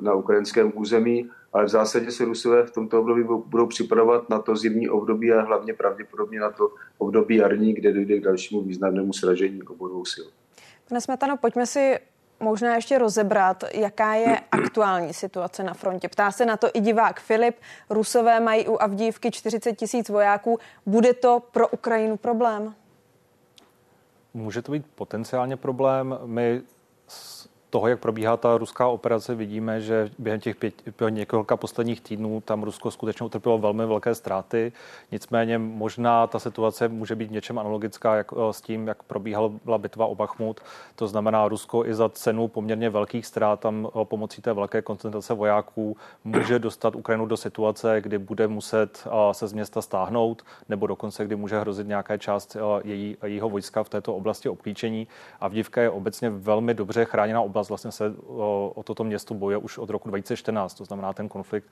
na 0.00 0.14
ukrajinském 0.14 0.72
území, 0.74 1.30
ale 1.52 1.64
v 1.64 1.68
zásadě 1.68 2.10
se 2.10 2.24
Rusové 2.24 2.66
v 2.66 2.70
tomto 2.70 3.00
období 3.00 3.22
budou 3.46 3.66
připravovat 3.66 4.30
na 4.30 4.38
to 4.38 4.56
zimní 4.56 4.88
období 4.88 5.32
a 5.32 5.42
hlavně 5.42 5.74
pravděpodobně 5.74 6.40
na 6.40 6.50
to 6.50 6.70
období 6.98 7.36
jarní, 7.36 7.72
kde 7.72 7.92
dojde 7.92 8.18
k 8.18 8.24
dalšímu 8.24 8.62
významnému 8.62 9.12
sražení 9.12 9.62
obou 9.62 9.88
dvou 9.88 10.04
sil. 10.12 10.26
Pane 10.88 11.00
Smetano, 11.00 11.36
pojďme 11.36 11.66
si 11.66 11.98
možná 12.40 12.74
ještě 12.74 12.98
rozebrat, 12.98 13.64
jaká 13.74 14.14
je 14.14 14.40
aktuální 14.50 15.14
situace 15.14 15.62
na 15.62 15.74
frontě. 15.74 16.08
Ptá 16.08 16.30
se 16.30 16.46
na 16.46 16.56
to 16.56 16.68
i 16.74 16.80
divák 16.80 17.20
Filip. 17.20 17.56
Rusové 17.90 18.40
mají 18.40 18.68
u 18.68 18.76
Avdívky 18.80 19.30
40 19.30 19.72
tisíc 19.72 20.08
vojáků. 20.08 20.58
Bude 20.86 21.14
to 21.14 21.42
pro 21.52 21.68
Ukrajinu 21.68 22.16
problém? 22.16 22.74
Může 24.34 24.62
to 24.62 24.72
být 24.72 24.86
potenciálně 24.94 25.56
problém. 25.56 26.18
My 26.24 26.62
toho, 27.70 27.88
jak 27.88 28.00
probíhá 28.00 28.36
ta 28.36 28.58
ruská 28.58 28.86
operace, 28.86 29.34
vidíme, 29.34 29.80
že 29.80 30.10
během 30.18 30.40
těch 30.40 30.56
pět, 30.56 30.74
během 30.98 31.14
několika 31.14 31.56
posledních 31.56 32.00
týdnů 32.00 32.40
tam 32.40 32.62
Rusko 32.62 32.90
skutečně 32.90 33.26
utrpělo 33.26 33.58
velmi 33.58 33.86
velké 33.86 34.14
ztráty. 34.14 34.72
Nicméně 35.12 35.58
možná 35.58 36.26
ta 36.26 36.38
situace 36.38 36.88
může 36.88 37.16
být 37.16 37.30
něčem 37.30 37.58
analogická 37.58 38.16
jak, 38.16 38.32
eh, 38.32 38.52
s 38.52 38.60
tím, 38.60 38.86
jak 38.86 39.02
probíhala 39.02 39.78
bitva 39.78 40.06
o 40.06 40.14
Bachmut. 40.14 40.60
To 40.96 41.08
znamená, 41.08 41.48
Rusko 41.48 41.86
i 41.86 41.94
za 41.94 42.08
cenu 42.08 42.48
poměrně 42.48 42.90
velkých 42.90 43.26
ztrát 43.26 43.60
tam 43.60 43.88
eh, 43.88 44.04
pomocí 44.04 44.42
té 44.42 44.52
velké 44.52 44.82
koncentrace 44.82 45.34
vojáků 45.34 45.96
může 46.24 46.58
dostat 46.58 46.96
Ukrajinu 46.96 47.26
do 47.26 47.36
situace, 47.36 48.00
kdy 48.00 48.18
bude 48.18 48.48
muset 48.48 49.06
eh, 49.06 49.34
se 49.34 49.46
z 49.46 49.52
města 49.52 49.82
stáhnout, 49.82 50.42
nebo 50.68 50.86
dokonce, 50.86 51.24
kdy 51.24 51.36
může 51.36 51.60
hrozit 51.60 51.86
nějaká 51.86 52.16
část 52.16 52.56
její, 52.84 53.16
jejího 53.22 53.48
vojska 53.48 53.82
v 53.82 53.88
této 53.88 54.14
oblasti 54.14 54.48
obklíčení. 54.48 55.08
A 55.40 55.48
Vdivka 55.48 55.82
je 55.82 55.90
obecně 55.90 56.30
velmi 56.30 56.74
dobře 56.74 57.04
chráněná 57.04 57.40
oblast 57.40 57.59
oblast 57.60 57.68
vlastně 57.68 57.92
se 57.92 58.14
o, 58.26 58.72
o 58.74 58.82
toto 58.82 59.04
město 59.04 59.34
boje 59.34 59.56
už 59.56 59.78
od 59.78 59.90
roku 59.90 60.08
2014. 60.08 60.74
To 60.74 60.84
znamená, 60.84 61.12
ten 61.12 61.28
konflikt 61.28 61.66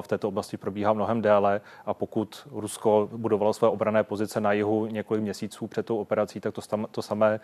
v 0.00 0.08
této 0.08 0.28
oblasti 0.28 0.56
probíhá 0.56 0.92
mnohem 0.92 1.22
déle 1.22 1.60
a 1.86 1.94
pokud 1.94 2.48
Rusko 2.50 3.08
budovalo 3.16 3.52
své 3.52 3.68
obrané 3.68 4.04
pozice 4.04 4.40
na 4.40 4.52
jihu 4.52 4.86
několik 4.86 5.22
měsíců 5.22 5.66
před 5.66 5.86
tou 5.86 5.98
operací, 5.98 6.40
tak 6.40 6.54
to, 6.54 6.60
to 6.90 7.02
samé 7.02 7.40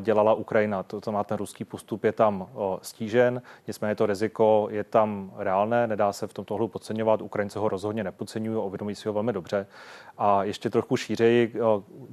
dělala 0.00 0.34
Ukrajina. 0.34 0.82
To 0.82 1.00
znamená, 1.00 1.24
ten 1.24 1.36
ruský 1.36 1.64
postup 1.64 2.04
je 2.04 2.12
tam 2.12 2.48
stížen, 2.82 3.42
nicméně 3.66 3.94
to 3.94 4.06
riziko 4.06 4.68
je 4.70 4.84
tam 4.84 5.32
reálné, 5.36 5.86
nedá 5.86 6.12
se 6.12 6.26
v 6.26 6.32
tomto 6.32 6.54
hlu 6.54 6.68
podceňovat. 6.68 7.22
Ukrajinci 7.22 7.58
ho 7.58 7.68
rozhodně 7.68 8.04
nepodceňují, 8.04 8.56
uvědomují 8.56 8.96
si 8.96 9.08
ho 9.08 9.14
velmi 9.14 9.32
dobře. 9.32 9.66
A 10.18 10.44
ještě 10.44 10.70
trochu 10.70 10.96
šířeji 10.96 11.54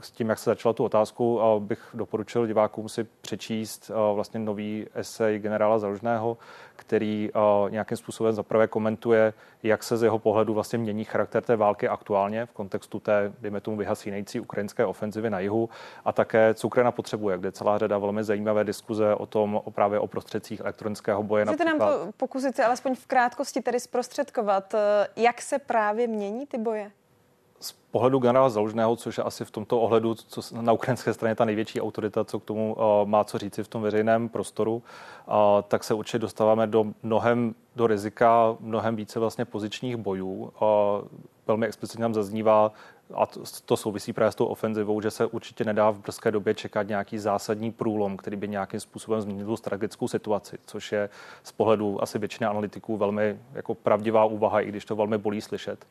s 0.02 0.12
tím, 0.12 0.30
jak 0.30 0.40
se 0.40 0.50
začala 0.50 0.74
tu 0.74 0.84
otázku, 0.84 1.40
bych 1.60 1.90
doporučil 1.94 2.48
divákům 2.48 2.90
si 2.90 3.04
přečíst 3.04 3.92
vlastně 4.14 4.40
nový 4.40 4.88
esej 5.12 5.40
generála 5.40 5.80
Zalužného, 5.80 6.38
který 6.76 7.30
uh, 7.36 7.72
nějakým 7.72 7.98
způsobem 7.98 8.34
zaprvé 8.34 8.68
komentuje, 8.68 9.34
jak 9.64 9.84
se 9.84 9.98
z 9.98 10.04
jeho 10.04 10.20
pohledu 10.20 10.54
vlastně 10.54 10.80
mění 10.80 11.04
charakter 11.04 11.44
té 11.44 11.56
války 11.56 11.88
aktuálně 11.88 12.46
v 12.46 12.52
kontextu 12.52 13.00
té, 13.00 13.34
dejme 13.40 13.62
tomu, 13.62 13.78
vyhasínající 13.78 14.40
ukrajinské 14.40 14.86
ofenzivy 14.86 15.30
na 15.30 15.40
jihu 15.40 15.70
a 16.06 16.12
také, 16.12 16.54
co 16.54 16.68
Ukrajina 16.68 16.92
potřebuje, 16.92 17.38
kde 17.38 17.52
celá 17.52 17.78
řada 17.78 17.98
velmi 17.98 18.24
zajímavé 18.24 18.64
diskuze 18.64 19.16
o 19.16 19.26
tom, 19.26 19.56
o 19.56 19.72
právě 19.72 20.00
o 20.00 20.08
prostředcích 20.08 20.60
elektronického 20.60 21.24
boje. 21.24 21.46
Můžete 21.46 21.66
nám 21.66 21.80
to 21.80 22.12
pokusit 22.18 22.56
se 22.56 22.66
alespoň 22.66 22.96
v 22.96 23.06
krátkosti 23.06 23.62
tedy 23.62 23.80
zprostředkovat, 23.80 24.74
eh, 24.74 25.08
jak 25.16 25.42
se 25.42 25.60
právě 25.60 26.08
mění 26.08 26.48
ty 26.48 26.58
boje? 26.58 26.92
Z 27.62 27.72
pohledu 27.72 28.20
generála 28.20 28.50
Zalužného, 28.50 28.96
což 28.96 29.18
je 29.18 29.24
asi 29.24 29.46
v 29.46 29.52
tomto 29.52 29.80
ohledu 29.82 30.16
co 30.16 30.62
na 30.62 30.74
ukrajinské 30.74 31.14
straně 31.14 31.36
ta 31.36 31.46
největší 31.46 31.82
autorita, 31.82 32.24
co 32.24 32.40
k 32.40 32.44
tomu 32.44 32.76
uh, 32.76 33.10
má 33.10 33.24
co 33.24 33.38
říci 33.38 33.64
v 33.64 33.68
tom 33.68 33.82
veřejném 33.82 34.30
prostoru, 34.30 34.84
tak 35.68 35.84
se 35.84 35.94
určitě 35.94 36.20
dostáváme 36.20 36.68
do 36.68 36.86
mnohem 37.04 37.56
do 37.76 37.88
rizika 37.88 38.56
mnohem 38.60 38.96
více 38.96 39.20
vlastně 39.20 39.46
pozičních 39.46 39.96
bojů. 39.96 40.54
Velmi 41.48 41.66
explicitně 41.66 42.02
nám 42.02 42.14
zaznívá, 42.14 42.72
a 43.14 43.26
to, 43.26 43.42
to 43.66 43.78
souvisí 43.78 44.14
právě 44.14 44.32
s 44.32 44.36
tou 44.36 44.46
ofenzivou, 44.46 45.02
že 45.02 45.12
se 45.12 45.26
určitě 45.26 45.64
nedá 45.64 45.92
v 45.92 46.00
brzké 46.00 46.32
době 46.32 46.54
čekat 46.54 46.88
nějaký 46.88 47.18
zásadní 47.18 47.72
průlom, 47.72 48.18
který 48.18 48.36
by 48.36 48.48
nějakým 48.48 48.80
způsobem 48.80 49.22
změnil 49.22 49.46
tu 49.46 49.58
strategickou 49.58 50.08
situaci, 50.08 50.58
což 50.66 50.92
je 50.92 51.10
z 51.44 51.52
pohledu 51.52 52.04
asi 52.04 52.20
většiny 52.20 52.48
analytiků 52.48 52.98
velmi 52.98 53.40
jako 53.54 53.76
pravdivá 53.76 54.26
úvaha, 54.26 54.62
i 54.62 54.70
když 54.70 54.86
to 54.86 54.96
velmi 54.96 55.18
bolí 55.18 55.42
slyšet. 55.42 55.86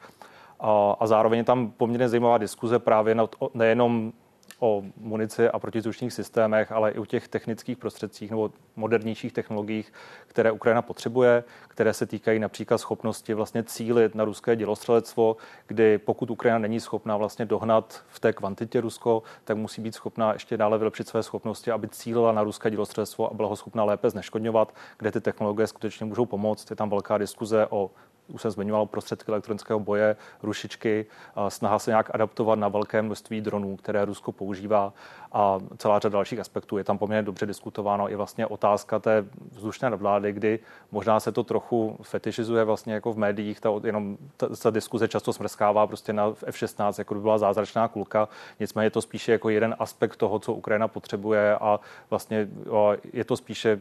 A, 0.60 0.96
a 1.00 1.06
zároveň 1.06 1.38
je 1.38 1.44
tam 1.44 1.70
poměrně 1.70 2.08
zajímavá 2.08 2.38
diskuze 2.38 2.78
právě 2.78 3.14
na, 3.14 3.28
nejenom 3.54 4.12
o 4.60 4.82
munici 4.96 5.48
a 5.48 5.58
protizdušních 5.58 6.12
systémech, 6.12 6.72
ale 6.72 6.90
i 6.90 6.98
o 6.98 7.06
těch 7.06 7.28
technických 7.28 7.78
prostředcích 7.78 8.30
nebo 8.30 8.50
modernějších 8.76 9.32
technologiích, 9.32 9.92
které 10.26 10.52
Ukrajina 10.52 10.82
potřebuje, 10.82 11.44
které 11.68 11.94
se 11.94 12.06
týkají 12.06 12.38
například 12.38 12.78
schopnosti 12.78 13.34
vlastně 13.34 13.62
cílit 13.62 14.14
na 14.14 14.24
ruské 14.24 14.56
dělostřelectvo, 14.56 15.36
kdy 15.66 15.98
pokud 15.98 16.30
Ukrajina 16.30 16.58
není 16.58 16.80
schopná 16.80 17.16
vlastně 17.16 17.44
dohnat 17.44 18.04
v 18.08 18.20
té 18.20 18.32
kvantitě 18.32 18.80
Rusko, 18.80 19.22
tak 19.44 19.56
musí 19.56 19.82
být 19.82 19.94
schopná 19.94 20.32
ještě 20.32 20.56
dále 20.56 20.78
vylepšit 20.78 21.08
své 21.08 21.22
schopnosti, 21.22 21.70
aby 21.70 21.88
cílila 21.88 22.32
na 22.32 22.42
ruské 22.42 22.70
dělostřelectvo 22.70 23.30
a 23.30 23.34
byla 23.34 23.48
ho 23.48 23.56
schopná 23.56 23.84
lépe 23.84 24.10
zneškodňovat, 24.10 24.74
kde 24.98 25.12
ty 25.12 25.20
technologie 25.20 25.66
skutečně 25.66 26.06
můžou 26.06 26.26
pomoct. 26.26 26.70
Je 26.70 26.76
tam 26.76 26.90
velká 26.90 27.18
diskuze 27.18 27.66
o 27.70 27.90
už 28.32 28.42
jsem 28.42 28.50
zmiňoval 28.50 28.86
prostředky 28.86 29.28
elektronického 29.28 29.80
boje, 29.80 30.16
rušičky, 30.42 31.06
snaha 31.48 31.78
se 31.78 31.90
nějak 31.90 32.14
adaptovat 32.14 32.58
na 32.58 32.68
velké 32.68 33.02
množství 33.02 33.40
dronů, 33.40 33.76
které 33.76 34.04
Rusko 34.04 34.32
používá 34.32 34.92
a 35.32 35.58
celá 35.76 35.98
řada 35.98 36.12
dalších 36.12 36.38
aspektů. 36.38 36.78
Je 36.78 36.84
tam 36.84 36.98
poměrně 36.98 37.22
dobře 37.22 37.46
diskutováno 37.46 38.10
i 38.10 38.16
vlastně 38.16 38.46
otázka 38.46 38.98
té 38.98 39.24
vzdušné 39.52 39.90
nadvlády, 39.90 40.32
kdy 40.32 40.58
možná 40.90 41.20
se 41.20 41.32
to 41.32 41.44
trochu 41.44 41.96
fetišizuje 42.02 42.64
vlastně 42.64 42.94
jako 42.94 43.12
v 43.12 43.18
médiích, 43.18 43.60
ta, 43.60 43.70
jenom 43.84 44.16
ta, 44.36 44.48
ta 44.62 44.70
diskuze 44.70 45.08
často 45.08 45.32
smrskává 45.32 45.86
prostě 45.86 46.12
na 46.12 46.26
F-16, 46.46 46.94
jako 46.98 47.14
by 47.14 47.20
byla 47.20 47.38
zázračná 47.38 47.88
kulka, 47.88 48.28
nicméně 48.60 48.86
je 48.86 48.90
to 48.90 49.02
spíše 49.02 49.32
jako 49.32 49.48
jeden 49.48 49.76
aspekt 49.78 50.16
toho, 50.16 50.38
co 50.38 50.52
Ukrajina 50.52 50.88
potřebuje 50.88 51.56
a 51.56 51.80
vlastně 52.10 52.48
je 53.12 53.24
to 53.24 53.36
spíše 53.36 53.80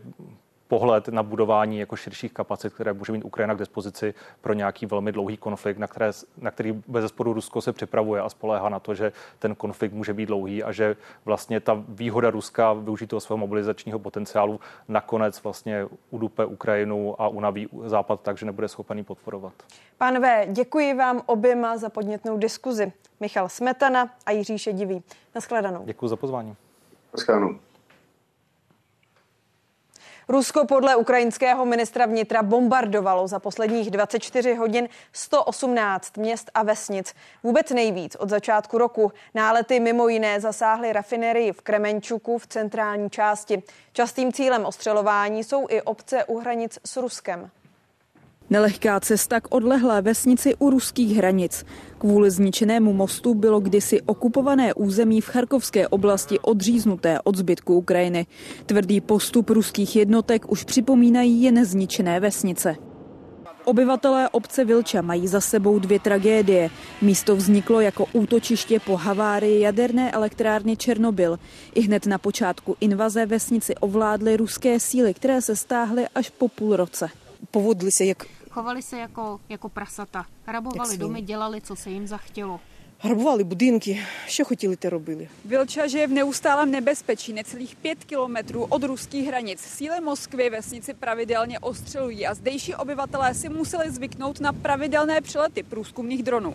pohled 0.69 1.07
na 1.07 1.23
budování 1.23 1.79
jako 1.79 1.95
širších 1.95 2.33
kapacit, 2.33 2.73
které 2.73 2.93
může 2.93 3.11
mít 3.11 3.25
Ukrajina 3.25 3.55
k 3.55 3.59
dispozici 3.59 4.13
pro 4.41 4.53
nějaký 4.53 4.85
velmi 4.85 5.11
dlouhý 5.11 5.37
konflikt, 5.37 5.77
na, 5.77 5.87
které, 5.87 6.11
na 6.37 6.51
který 6.51 6.71
bez 6.87 7.01
zesporu 7.01 7.33
Rusko 7.33 7.61
se 7.61 7.73
připravuje 7.73 8.21
a 8.21 8.29
spoléhá 8.29 8.69
na 8.69 8.79
to, 8.79 8.95
že 8.95 9.11
ten 9.39 9.55
konflikt 9.55 9.93
může 9.93 10.13
být 10.13 10.25
dlouhý 10.25 10.63
a 10.63 10.71
že 10.71 10.95
vlastně 11.25 11.59
ta 11.59 11.83
výhoda 11.89 12.29
Ruska 12.29 12.73
využít 12.73 13.07
toho 13.07 13.19
svého 13.19 13.37
mobilizačního 13.37 13.99
potenciálu 13.99 14.59
nakonec 14.87 15.43
vlastně 15.43 15.85
udupe 16.09 16.45
Ukrajinu 16.45 17.21
a 17.21 17.27
unaví 17.27 17.69
Západ 17.85 18.21
tak, 18.21 18.37
že 18.37 18.45
nebude 18.45 18.67
schopený 18.67 19.03
podporovat. 19.03 19.53
Pánové, 19.97 20.47
děkuji 20.49 20.93
vám 20.93 21.21
oběma 21.25 21.77
za 21.77 21.89
podnětnou 21.89 22.37
diskuzi. 22.37 22.91
Michal 23.19 23.49
Smetana 23.49 24.09
a 24.25 24.31
Jiří 24.31 24.57
Šedivý. 24.57 25.03
Naschledanou. 25.35 25.81
Děkuji 25.85 26.07
za 26.07 26.15
pozvání. 26.15 26.55
Naschledanou. 27.13 27.59
Rusko 30.31 30.65
podle 30.65 30.95
ukrajinského 30.95 31.65
ministra 31.65 32.05
vnitra 32.05 32.43
bombardovalo 32.43 33.27
za 33.27 33.39
posledních 33.39 33.91
24 33.91 34.53
hodin 34.53 34.89
118 35.13 36.17
měst 36.17 36.51
a 36.53 36.63
vesnic. 36.63 37.13
Vůbec 37.43 37.69
nejvíc 37.71 38.15
od 38.15 38.29
začátku 38.29 38.77
roku. 38.77 39.11
Nálety 39.35 39.79
mimo 39.79 40.07
jiné 40.07 40.39
zasáhly 40.39 40.93
rafinerii 40.93 41.53
v 41.53 41.61
Kremenčuku 41.61 42.37
v 42.37 42.47
centrální 42.47 43.09
části. 43.09 43.63
Častým 43.93 44.33
cílem 44.33 44.65
ostřelování 44.65 45.43
jsou 45.43 45.67
i 45.69 45.81
obce 45.81 46.23
u 46.23 46.39
hranic 46.39 46.79
s 46.85 46.97
Ruskem. 46.97 47.51
Nelehká 48.49 48.99
cesta 48.99 49.41
k 49.41 49.47
odlehlé 49.49 50.01
vesnici 50.01 50.55
u 50.59 50.69
ruských 50.69 51.17
hranic. 51.17 51.65
Kvůli 51.97 52.31
zničenému 52.31 52.93
mostu 52.93 53.33
bylo 53.33 53.59
kdysi 53.59 54.01
okupované 54.01 54.73
území 54.73 55.21
v 55.21 55.25
Charkovské 55.25 55.87
oblasti 55.87 56.39
odříznuté 56.39 57.19
od 57.23 57.37
zbytku 57.37 57.75
Ukrajiny. 57.75 58.27
Tvrdý 58.65 59.01
postup 59.01 59.49
ruských 59.49 59.95
jednotek 59.95 60.51
už 60.51 60.63
připomínají 60.63 61.43
jen 61.43 61.65
zničené 61.65 62.19
vesnice. 62.19 62.75
Obyvatelé 63.65 64.29
obce 64.29 64.65
Vilča 64.65 65.01
mají 65.01 65.27
za 65.27 65.41
sebou 65.41 65.79
dvě 65.79 65.99
tragédie. 65.99 66.69
Místo 67.01 67.35
vzniklo 67.35 67.81
jako 67.81 68.05
útočiště 68.13 68.79
po 68.79 68.95
havárii 68.95 69.59
jaderné 69.59 70.11
elektrárny 70.11 70.77
Černobyl. 70.77 71.39
I 71.75 71.81
hned 71.81 72.05
na 72.05 72.17
počátku 72.17 72.75
invaze 72.79 73.25
vesnici 73.25 73.75
ovládly 73.75 74.37
ruské 74.37 74.79
síly, 74.79 75.13
které 75.13 75.41
se 75.41 75.55
stáhly 75.55 76.05
až 76.15 76.29
po 76.29 76.47
půl 76.47 76.75
roce. 76.75 77.09
Povodli 77.51 77.91
se 77.91 78.05
jak 78.05 78.25
Chovali 78.50 78.82
se 78.82 78.98
jako, 78.98 79.40
jako 79.48 79.68
prasata. 79.68 80.26
Rabovali 80.46 80.98
domy, 80.98 81.22
dělali, 81.22 81.60
co 81.60 81.76
se 81.76 81.90
jim 81.90 82.06
zachtělo. 82.06 82.60
Грабували 82.98 83.44
будинки, 83.44 84.00
що 84.26 84.44
хотіли, 84.44 84.76
те 84.76 84.90
робили. 84.90 85.28
Vilča 85.44 85.86
žije 85.86 86.06
v 86.06 86.10
neustálém 86.10 86.70
nebezpečí 86.70 87.32
necelých 87.32 87.76
pět 87.76 88.04
kilometrů 88.04 88.64
od 88.64 88.82
ruských 88.82 89.26
hranic. 89.26 89.60
Síly 89.60 90.00
Moskvy 90.00 90.50
vesnici 90.50 90.94
pravidelně 90.94 91.58
ostřelují 91.58 92.26
a 92.26 92.34
zdejší 92.34 92.74
obyvatelé 92.74 93.34
si 93.34 93.48
museli 93.48 93.90
zvyknout 93.90 94.40
na 94.40 94.52
pravidelné 94.52 95.20
přelety 95.20 95.62
průzkumných 95.62 96.22
dronů. 96.22 96.54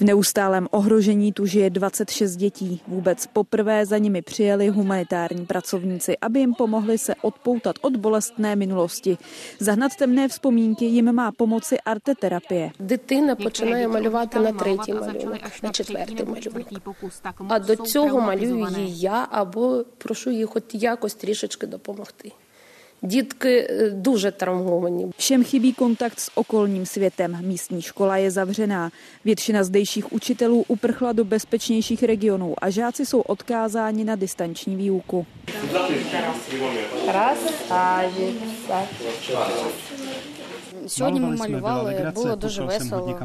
V 0.00 0.04
neustálém 0.04 0.68
ohrožení 0.70 1.32
tu 1.32 1.46
žije 1.46 1.70
26 1.70 2.36
dětí. 2.36 2.80
Vůbec 2.88 3.26
poprvé 3.26 3.86
za 3.86 3.98
nimi 3.98 4.22
přijeli 4.22 4.68
humanitární 4.68 5.46
pracovníci, 5.46 6.18
aby 6.20 6.40
jim 6.40 6.54
pomohli 6.54 6.98
se 6.98 7.14
odpoutat 7.22 7.76
od 7.80 7.96
bolestné 7.96 8.56
minulosti. 8.56 9.18
Zahnat 9.60 9.96
temné 9.96 10.28
vzpomínky 10.28 10.84
jim 10.84 11.12
má 11.12 11.32
pomoci 11.32 11.78
arteterapie. 11.80 12.70
Дитина 12.80 13.36
починає 13.36 13.88
малювати 13.88 14.38
на 14.38 14.52
третій 14.52 14.92
малюнок, 14.92 15.62
на 15.62 15.70
четвертий 15.70 16.26
малюнок. 16.26 16.82
А 17.48 17.58
до 17.58 17.76
цього 17.76 18.20
малюю 18.20 18.68
її 18.68 18.98
я 19.00 19.28
або 19.30 19.84
прошу 19.98 20.30
її 20.30 20.44
хоч 20.44 20.62
якось 20.72 21.14
трішечки 21.14 21.66
допомогти. 21.66 22.32
Дітки 23.02 23.68
дуже 23.92 24.30
травмовані. 24.30 25.06
Všem 25.16 25.44
chybí 25.44 25.72
kontakt 25.72 26.20
s 26.20 26.30
okolním 26.34 26.86
světem. 26.86 27.38
Místní 27.40 27.82
škola 27.82 28.16
je 28.16 28.30
zavřená. 28.30 28.90
Většina 29.24 29.64
zdejších 29.64 30.12
učitelů 30.12 30.64
uprchla 30.68 31.12
do 31.12 31.24
bezpečnějších 31.24 32.02
regionů 32.02 32.54
a 32.58 32.70
žáci 32.70 33.06
jsou 33.06 33.20
odkázáni 33.20 34.04
na 34.04 34.16
distanční 34.16 34.76
výuku. 34.76 35.26
Сьогодні 40.86 41.20
ми 41.20 41.36
малювали, 41.36 42.12
було 42.14 42.36
дуже 42.36 42.62
весело. 42.62 43.18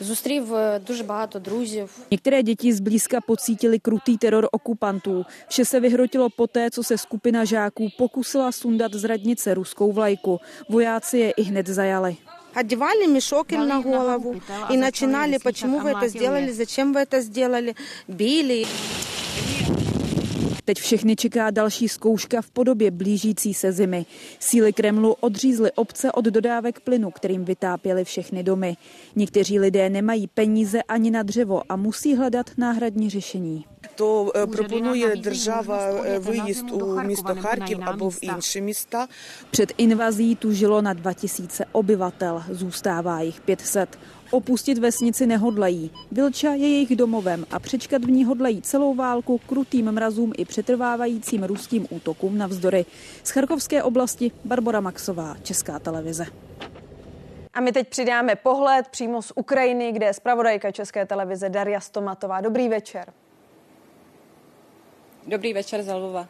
Зустрів 0.00 0.52
дуже 0.86 1.04
багато 1.04 1.38
друзів. 1.38 1.90
Některé 2.10 2.42
děti 2.42 2.72
zblízka 2.72 3.20
pocítili 3.20 3.78
krutý 3.78 4.18
teror 4.18 4.48
okupantů. 4.52 5.24
Vše 5.48 5.64
se 5.64 5.80
vyhrotilo 5.80 6.30
poté, 6.30 6.70
co 6.70 6.82
se 6.82 6.98
skupina 6.98 7.44
žáků 7.44 7.88
pokusila 7.98 8.52
sundat 8.52 8.94
z 8.94 9.04
radnice 9.04 9.54
ruskou 9.54 9.92
vlajku. 9.92 10.40
Vojáci 10.68 11.18
je 11.18 11.30
i 11.30 11.42
hned 11.42 11.66
zajali. 11.66 12.16
Одевали 12.60 13.06
мешок 13.06 13.52
им 13.52 13.68
на 13.68 13.82
голову 13.82 14.40
и 14.70 14.76
начинали, 14.76 15.38
почему 15.38 15.78
вы 15.78 15.90
это 15.90 16.08
сделали, 16.08 16.52
зачем 16.52 16.94
вы 16.94 17.00
это 17.00 17.20
сделали, 17.20 17.74
били. 18.08 18.64
Teď 20.71 20.79
všechny 20.79 21.15
čeká 21.15 21.49
další 21.49 21.89
zkouška 21.89 22.41
v 22.41 22.49
podobě 22.49 22.91
blížící 22.91 23.53
se 23.53 23.71
zimy. 23.71 24.05
Síly 24.39 24.73
Kremlu 24.73 25.13
odřízly 25.19 25.71
obce 25.71 26.11
od 26.11 26.25
dodávek 26.25 26.79
plynu, 26.79 27.11
kterým 27.11 27.45
vytápěly 27.45 28.03
všechny 28.03 28.43
domy. 28.43 28.77
Někteří 29.15 29.59
lidé 29.59 29.89
nemají 29.89 30.27
peníze 30.27 30.83
ani 30.83 31.11
na 31.11 31.23
dřevo 31.23 31.61
a 31.69 31.75
musí 31.75 32.15
hledat 32.15 32.51
náhradní 32.57 33.09
řešení. 33.09 33.65
To 33.95 34.31
eh, 34.35 34.47
proponuje 34.47 35.15
država 35.15 35.79
eh, 36.03 36.19
výjezd 36.19 36.71
u 36.71 36.99
města 36.99 37.33
Charkiv 37.33 37.77
nebo 37.77 38.09
v 38.09 38.19
jiné 38.21 38.39
města. 38.61 39.07
Před 39.51 39.73
invazí 39.77 40.35
tu 40.35 40.53
žilo 40.53 40.81
na 40.81 40.93
2000 40.93 41.65
obyvatel, 41.71 42.43
zůstává 42.49 43.21
jich 43.21 43.41
500. 43.41 43.99
Opustit 44.31 44.77
vesnici 44.77 45.27
nehodlají. 45.27 45.91
Vilča 46.11 46.51
je 46.51 46.67
jejich 46.69 46.95
domovem 46.95 47.45
a 47.51 47.59
přečkat 47.59 48.05
v 48.05 48.11
ní 48.11 48.25
hodlají 48.25 48.61
celou 48.61 48.95
válku 48.95 49.37
krutým 49.37 49.91
mrazům 49.91 50.33
i 50.37 50.45
přetrvávajícím 50.45 51.43
ruským 51.43 51.87
útokům 51.89 52.37
navzdory. 52.37 52.85
Z 53.23 53.29
Charkovské 53.29 53.83
oblasti 53.83 54.31
Barbara 54.45 54.79
Maxová, 54.79 55.35
Česká 55.43 55.79
televize. 55.79 56.25
A 57.53 57.61
my 57.61 57.71
teď 57.71 57.87
přidáme 57.87 58.35
pohled 58.35 58.87
přímo 58.87 59.21
z 59.21 59.31
Ukrajiny, 59.35 59.91
kde 59.91 60.05
je 60.05 60.13
zpravodajka 60.13 60.71
České 60.71 61.05
televize 61.05 61.49
Daria 61.49 61.79
Stomatová. 61.79 62.41
Dobrý 62.41 62.69
večer. 62.69 63.13
Dobrý 65.27 65.53
večer 65.53 65.83
z 65.83 65.93
Lvova. 65.93 66.27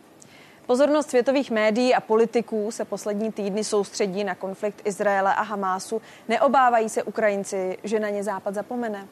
Pozornost 0.72 1.10
světových 1.10 1.52
médií 1.52 1.96
a 1.96 2.02
politiků 2.02 2.72
se 2.72 2.86
poslední 2.86 3.32
týdny 3.32 3.64
soustředí 3.64 4.24
na 4.24 4.36
konflikt 4.36 4.82
Izraele 4.86 5.36
a 5.36 5.42
Hamásu. 5.42 6.02
Neobávají 6.28 6.90
se 6.90 7.04
Ukrajinci, 7.04 7.78
že 7.84 8.00
na 8.00 8.10
ně 8.10 8.24
Západ 8.24 8.54
zapomene? 8.54 9.08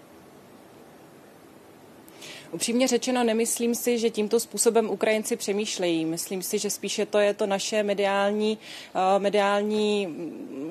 Upřímně 2.52 2.88
řečeno, 2.88 3.24
nemyslím 3.24 3.76
si, 3.76 4.00
že 4.00 4.10
tímto 4.10 4.40
způsobem 4.40 4.90
Ukrajinci 4.90 5.36
přemýšlejí. 5.36 6.06
Myslím 6.06 6.42
si, 6.42 6.60
že 6.60 6.70
spíše 6.70 7.06
to 7.06 7.20
je 7.20 7.34
to 7.34 7.46
naše 7.46 7.84
mediální, 7.84 8.58
mediální 9.18 10.08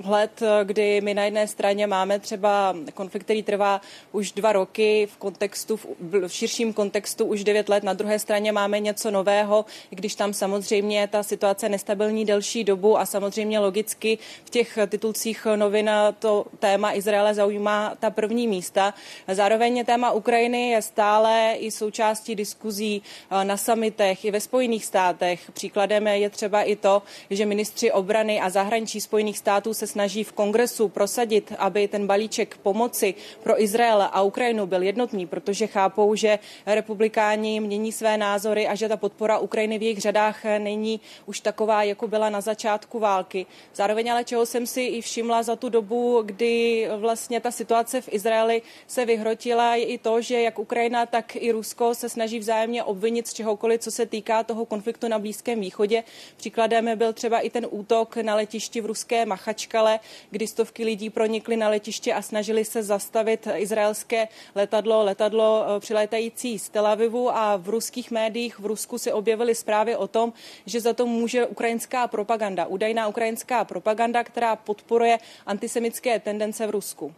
hled, 0.03 0.43
kdy 0.65 1.01
my 1.01 1.15
na 1.15 1.25
jedné 1.25 1.49
straně 1.49 1.87
máme 1.87 2.19
třeba 2.19 2.77
konflikt, 2.95 3.25
který 3.25 3.43
trvá 3.43 3.81
už 4.13 4.33
dva 4.33 4.53
roky 4.53 5.09
v 5.13 5.17
kontextu, 5.17 5.81
v 6.01 6.29
širším 6.29 6.73
kontextu 6.73 7.25
už 7.25 7.45
devět 7.45 7.69
let. 7.69 7.83
Na 7.83 7.93
druhé 7.93 8.19
straně 8.19 8.53
máme 8.53 8.81
něco 8.81 9.11
nového, 9.11 9.65
i 9.91 9.97
když 9.97 10.15
tam 10.15 10.33
samozřejmě 10.33 11.09
ta 11.09 11.23
situace 11.23 11.69
nestabilní 11.69 12.25
delší 12.25 12.65
dobu 12.65 12.99
a 12.99 13.07
samozřejmě 13.07 13.59
logicky 13.59 14.19
v 14.45 14.51
těch 14.51 14.79
titulcích 14.89 15.47
novin 15.57 15.91
to 16.19 16.47
téma 16.59 16.95
Izraele 16.95 17.35
zaujímá 17.35 17.95
ta 18.01 18.11
první 18.11 18.49
místa. 18.49 18.95
Zároveň 19.29 19.85
téma 19.85 20.13
Ukrajiny 20.13 20.71
je 20.71 20.83
stále 20.83 21.55
i 21.59 21.68
součástí 21.71 22.35
diskuzí 22.35 23.03
na 23.43 23.57
samitech 23.57 24.25
i 24.25 24.31
ve 24.31 24.41
Spojených 24.41 24.85
státech. 24.85 25.51
Příkladem 25.51 26.07
je 26.07 26.31
třeba 26.31 26.63
i 26.63 26.77
to, 26.77 27.03
že 27.31 27.47
ministři 27.47 27.93
obrany 27.93 28.41
a 28.41 28.51
zahraničí 28.51 29.01
Spojených 29.01 29.39
států 29.39 29.75
se 29.75 29.87
snaží 29.87 30.25
v 30.25 30.33
kongresu 30.33 30.89
prosadit, 30.89 31.53
aby 31.59 31.89
ten 31.89 32.07
balíček 32.07 32.57
pomoci 32.63 33.15
pro 33.43 33.63
Izrael 33.63 34.03
a 34.03 34.23
Ukrajinu 34.23 34.67
byl 34.67 34.83
jednotný, 34.83 35.27
protože 35.27 35.67
chápou, 35.67 36.15
že 36.15 36.39
republikáni 36.67 37.61
mění 37.61 37.93
své 37.93 38.17
názory 38.17 38.69
a 38.69 38.75
že 38.75 38.89
ta 38.89 38.97
podpora 38.97 39.39
Ukrajiny 39.39 39.79
v 39.79 39.83
jejich 39.83 40.01
řadách 40.01 40.45
není 40.59 41.01
už 41.27 41.41
taková, 41.41 41.83
jako 41.83 42.09
byla 42.09 42.31
na 42.31 42.41
začátku 42.41 42.99
války. 42.99 43.47
Zároveň 43.75 44.13
ale 44.13 44.25
čeho 44.25 44.47
jsem 44.47 44.67
si 44.67 44.83
i 44.83 45.01
všimla 45.01 45.43
za 45.43 45.57
tu 45.57 45.69
dobu, 45.69 46.23
kdy 46.25 46.89
vlastně 46.97 47.41
ta 47.41 47.51
situace 47.51 48.01
v 48.01 48.09
Izraeli 48.13 48.63
se 48.87 49.05
vyhrotila, 49.05 49.77
je 49.77 49.85
i 49.85 49.99
to, 49.99 50.21
že 50.21 50.41
jak 50.41 50.59
Ukrajina, 50.59 51.07
tak 51.07 51.37
i 51.37 51.53
Rusko 51.53 51.58
se 51.93 52.09
snaží 52.09 52.39
vzájemně 52.39 52.85
obvinit 52.85 53.29
z 53.29 53.33
čehokoliv, 53.33 53.81
co 53.81 53.91
se 53.91 54.07
týká 54.07 54.43
toho 54.43 54.65
konfliktu 54.67 55.09
na 55.09 55.19
Blízkém 55.19 55.61
východě. 55.61 56.05
Příkladem 56.37 56.99
byl 56.99 57.13
třeba 57.13 57.41
i 57.41 57.51
ten 57.51 57.67
útok 57.71 58.17
na 58.17 58.35
letišti 58.35 58.81
v 58.81 58.87
ruské 58.87 59.27
Machačkale, 59.27 60.01
kdy 60.31 60.47
stovky 60.47 60.85
lidí 60.85 61.11
pronikly 61.11 61.57
na 61.57 61.69
letiště 61.69 62.15
a 62.15 62.23
snažili 62.23 62.65
se 62.65 62.83
zastavit 62.83 63.49
izraelské 63.55 64.29
letadlo, 64.55 65.05
letadlo 65.05 65.65
přilétající 65.79 66.59
z 66.59 66.69
Tel 66.69 66.87
Avivu 66.87 67.31
a 67.31 67.57
v 67.57 67.69
ruských 67.69 68.11
médiích 68.11 68.59
v 68.59 68.67
Rusku 68.67 68.99
se 68.99 69.13
objevily 69.13 69.55
zprávy 69.55 69.97
o 69.97 70.09
tom, 70.09 70.33
že 70.67 70.81
za 70.81 70.93
to 70.93 71.07
může 71.07 71.47
ukrajinská 71.47 72.07
propaganda, 72.07 72.67
údajná 72.67 73.09
ukrajinská 73.09 73.65
propaganda, 73.65 74.25
která 74.25 74.57
podporuje 74.57 75.19
antisemické 75.47 76.19
tendence 76.21 76.67
v 76.67 76.71
Rusku. 76.71 77.15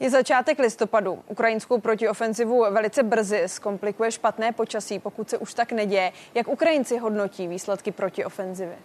Je 0.00 0.10
začátek 0.10 0.58
listopadu. 0.58 1.22
Ukrajinskou 1.28 1.80
protiofenzivu 1.80 2.64
velice 2.70 3.02
brzy 3.02 3.42
zkomplikuje 3.46 4.10
špatné 4.10 4.52
počasí, 4.52 4.98
pokud 4.98 5.30
se 5.30 5.38
už 5.38 5.54
tak 5.54 5.72
neděje. 5.72 6.12
Jak 6.34 6.48
Ukrajinci 6.48 6.98
hodnotí 6.98 7.48
výsledky 7.48 7.92
protiofenzivy? 7.92 8.76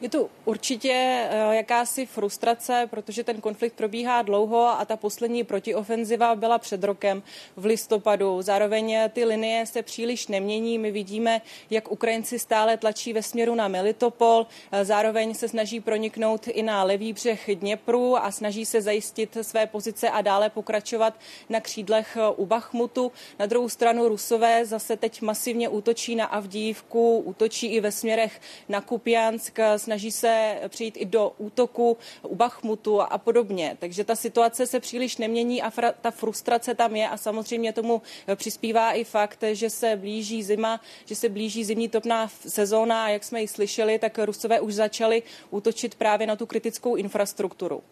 Je 0.00 0.08
tu 0.08 0.30
určitě 0.44 1.26
jakási 1.50 2.06
frustrace, 2.06 2.88
protože 2.90 3.24
ten 3.24 3.40
konflikt 3.40 3.72
probíhá 3.72 4.22
dlouho 4.22 4.68
a 4.68 4.84
ta 4.84 4.96
poslední 4.96 5.44
protiofenziva 5.44 6.34
byla 6.34 6.58
před 6.58 6.84
rokem 6.84 7.22
v 7.56 7.64
listopadu. 7.64 8.42
Zároveň 8.42 8.98
ty 9.12 9.24
linie 9.24 9.66
se 9.66 9.82
příliš 9.82 10.26
nemění. 10.26 10.78
My 10.78 10.90
vidíme, 10.90 11.40
jak 11.70 11.92
Ukrajinci 11.92 12.38
stále 12.38 12.76
tlačí 12.76 13.12
ve 13.12 13.22
směru 13.22 13.54
na 13.54 13.68
Melitopol, 13.68 14.46
zároveň 14.82 15.34
se 15.34 15.48
snaží 15.48 15.80
proniknout 15.80 16.48
i 16.48 16.62
na 16.62 16.84
levý 16.84 17.12
břeh 17.12 17.50
Dněpru 17.54 18.16
a 18.16 18.30
snaží 18.30 18.64
se 18.64 18.82
zajistit 18.82 19.36
své 19.42 19.66
pozice 19.66 20.10
a 20.10 20.20
dále 20.20 20.50
pokračovat 20.50 21.14
na 21.48 21.60
křídlech 21.60 22.16
u 22.36 22.46
Bachmutu. 22.46 23.12
Na 23.38 23.46
druhou 23.46 23.68
stranu 23.68 24.08
Rusové 24.08 24.66
zase 24.66 24.96
teď 24.96 25.22
masivně 25.22 25.68
útočí 25.68 26.14
na 26.16 26.24
Avdívku, 26.24 27.18
útočí 27.18 27.66
i 27.66 27.80
ve 27.80 27.92
směrech 27.92 28.40
na 28.68 28.80
Kupjansk, 28.80 29.58
snaží 29.90 30.10
se 30.10 30.60
přijít 30.68 30.94
i 30.96 31.04
do 31.04 31.32
útoku 31.38 31.96
u 32.22 32.34
Bachmutu 32.36 33.00
a 33.02 33.18
podobně. 33.18 33.76
Takže 33.80 34.04
ta 34.04 34.16
situace 34.16 34.66
se 34.66 34.80
příliš 34.80 35.16
nemění 35.16 35.62
a 35.62 35.70
fra, 35.70 35.92
ta 35.92 36.10
frustrace 36.10 36.74
tam 36.74 36.96
je 36.96 37.08
a 37.08 37.16
samozřejmě 37.16 37.72
tomu 37.72 38.02
přispívá 38.36 38.92
i 38.92 39.04
fakt, 39.04 39.44
že 39.52 39.70
se 39.70 39.96
blíží 39.96 40.42
zima, 40.42 40.80
že 41.04 41.16
se 41.16 41.28
blíží 41.28 41.64
zimní 41.64 41.88
topná 41.88 42.28
sezóna 42.28 43.04
a 43.04 43.08
jak 43.08 43.24
jsme 43.24 43.40
ji 43.40 43.48
slyšeli, 43.48 43.98
tak 43.98 44.18
Rusové 44.18 44.60
už 44.60 44.74
začali 44.74 45.22
útočit 45.50 45.94
právě 45.94 46.26
na 46.26 46.36
tu 46.36 46.46
kritickou 46.46 46.94
infrastrukturu. 46.96 47.82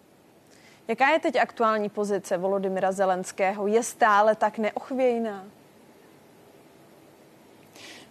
Jaká 0.89 1.11
je 1.11 1.19
teď 1.19 1.37
aktuální 1.37 1.89
pozice 1.89 2.37
Volodymyra 2.37 2.93
Zelenského? 2.93 3.67
Je 3.67 3.83
stále 3.83 4.35
tak 4.35 4.59
neochvějná? 4.59 5.58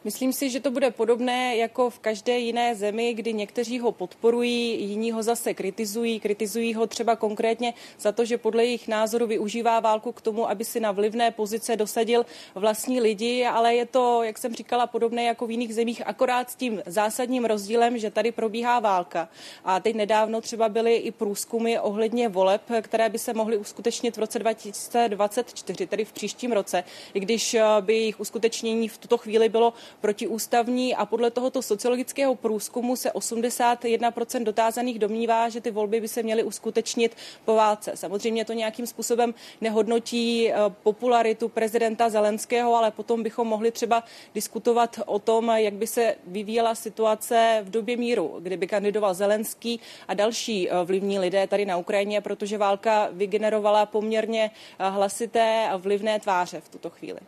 Myslím 0.08 0.34
si, 0.34 0.50
že 0.50 0.60
to 0.60 0.72
bude 0.72 0.92
podobné 0.92 1.56
jako 1.56 1.90
v 1.90 2.00
každé 2.00 2.40
jiné 2.40 2.76
zemi, 2.76 3.14
kdy 3.14 3.34
někteří 3.34 3.80
ho 3.80 3.92
podporují, 3.92 4.90
jiní 4.90 5.12
ho 5.12 5.24
zase 5.24 5.54
kritizují. 5.54 6.20
Kritizují 6.20 6.74
ho 6.74 6.88
třeba 6.88 7.16
konkrétně 7.16 7.74
za 8.00 8.12
to, 8.12 8.26
že 8.26 8.38
podle 8.38 8.66
jejich 8.66 8.88
názoru 8.88 9.28
využívá 9.28 9.80
válku 9.80 10.12
k 10.12 10.22
tomu, 10.22 10.50
aby 10.50 10.66
si 10.66 10.80
na 10.80 10.92
vlivné 10.92 11.32
pozice 11.32 11.76
dosadil 11.76 12.26
vlastní 12.56 13.02
lidi, 13.02 13.46
ale 13.46 13.76
je 13.76 13.86
to, 13.86 14.24
jak 14.24 14.38
jsem 14.38 14.56
říkala, 14.56 14.88
podobné 14.88 15.24
jako 15.24 15.48
v 15.48 15.52
jiných 15.52 15.76
zemích, 15.76 16.02
akorát 16.08 16.50
s 16.52 16.56
tím 16.56 16.82
zásadním 16.86 17.46
rozdílem, 17.46 17.98
že 17.98 18.12
tady 18.12 18.32
probíhá 18.32 18.80
válka. 18.80 19.30
A 19.66 19.80
teď 19.80 19.96
nedávno 19.96 20.42
třeba 20.42 20.70
byly 20.70 20.96
i 20.96 21.12
průzkumy 21.12 21.80
ohledně 21.80 22.30
voleb, 22.30 22.62
které 22.82 23.10
by 23.10 23.20
se 23.20 23.34
mohly 23.34 23.58
uskutečnit 23.58 24.18
v 24.18 24.20
roce 24.20 24.40
2024, 24.40 25.88
tedy 25.88 26.06
v 26.06 26.12
příštím 26.12 26.52
roce, 26.52 26.84
i 27.14 27.20
když 27.20 27.54
eh, 27.54 27.64
by 27.82 27.94
jejich 27.94 28.20
uskutečnění 28.20 28.90
v 28.90 28.98
tuto 28.98 29.18
chvíli 29.18 29.50
bylo 29.50 29.74
protiústavní 30.02 30.96
a 30.96 31.06
podle 31.06 31.32
tohoto 31.32 31.62
sociologického 31.62 32.36
průzkumu 32.36 32.96
se 32.96 33.12
81% 33.12 34.44
dotázaných 34.44 35.00
domnívá, 35.00 35.50
že 35.50 35.62
ty 35.62 35.72
volby 35.72 36.02
by 36.02 36.08
se 36.08 36.24
měly 36.24 36.44
uskutečnit 36.44 37.16
po 37.46 37.56
válce. 37.56 37.92
Samozřejmě 37.96 38.46
to 38.46 38.54
nějakým 38.54 38.88
způsobem 38.88 39.34
nehodnotí 39.62 40.52
eh, 40.52 40.56
popularitu 40.84 41.50
prezidenta 41.50 42.10
Zelenského, 42.10 42.76
ale 42.76 42.92
potom 42.92 43.24
bychom 43.24 43.48
mohli 43.48 43.72
třeba 43.72 44.04
diskutovat 44.36 45.00
o 45.06 45.20
tom, 45.20 45.52
jak 45.56 45.74
by 45.74 45.88
se 45.88 46.16
vyvíjela 46.28 46.76
situace 46.76 47.60
v 47.64 47.70
době 47.70 47.98
míru, 47.98 48.40
kdyby 48.40 48.68
kandidoval 48.68 49.14
Zelenský 49.14 49.80
a 50.08 50.14
další 50.14 50.70
eh, 50.70 50.74
vlivní 50.84 51.20
lidé 51.20 51.48
tady 51.48 51.66
na 51.66 51.78
Ukrajině, 51.78 52.22
protože 52.22 52.58
válka 52.58 53.10
vygenerovala 53.12 53.86
poměrně 53.86 54.52
eh, 54.80 54.90
hlasité 54.90 55.68
a 55.70 55.78
vlivné 55.78 56.20
tváře 56.20 56.62
v 56.62 56.70
tuto 56.70 56.90
chvíli. 56.90 57.20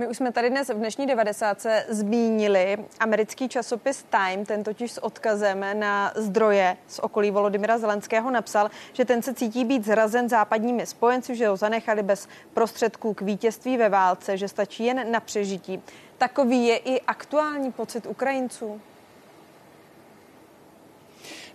My 0.00 0.06
už 0.06 0.16
jsme 0.16 0.32
tady 0.32 0.50
dnes 0.50 0.68
v 0.68 0.74
dnešní 0.74 1.06
90. 1.06 1.66
zmínili 1.88 2.78
americký 3.00 3.48
časopis 3.48 4.04
Time, 4.10 4.44
ten 4.44 4.64
totiž 4.64 4.92
s 4.92 5.04
odkazem 5.04 5.66
na 5.72 6.12
zdroje 6.14 6.76
z 6.88 6.98
okolí 6.98 7.30
Volodymyra 7.30 7.78
Zelenského 7.78 8.30
napsal, 8.30 8.70
že 8.92 9.04
ten 9.04 9.22
se 9.22 9.34
cítí 9.34 9.64
být 9.64 9.84
zrazen 9.84 10.28
západními 10.28 10.86
spojenci, 10.86 11.36
že 11.36 11.48
ho 11.48 11.56
zanechali 11.56 12.02
bez 12.02 12.28
prostředků 12.54 13.14
k 13.14 13.20
vítězství 13.20 13.76
ve 13.76 13.88
válce, 13.88 14.36
že 14.36 14.48
stačí 14.48 14.84
jen 14.84 15.12
na 15.12 15.20
přežití. 15.20 15.82
Takový 16.18 16.66
je 16.66 16.76
i 16.76 17.00
aktuální 17.00 17.72
pocit 17.72 18.06
Ukrajinců? 18.06 18.80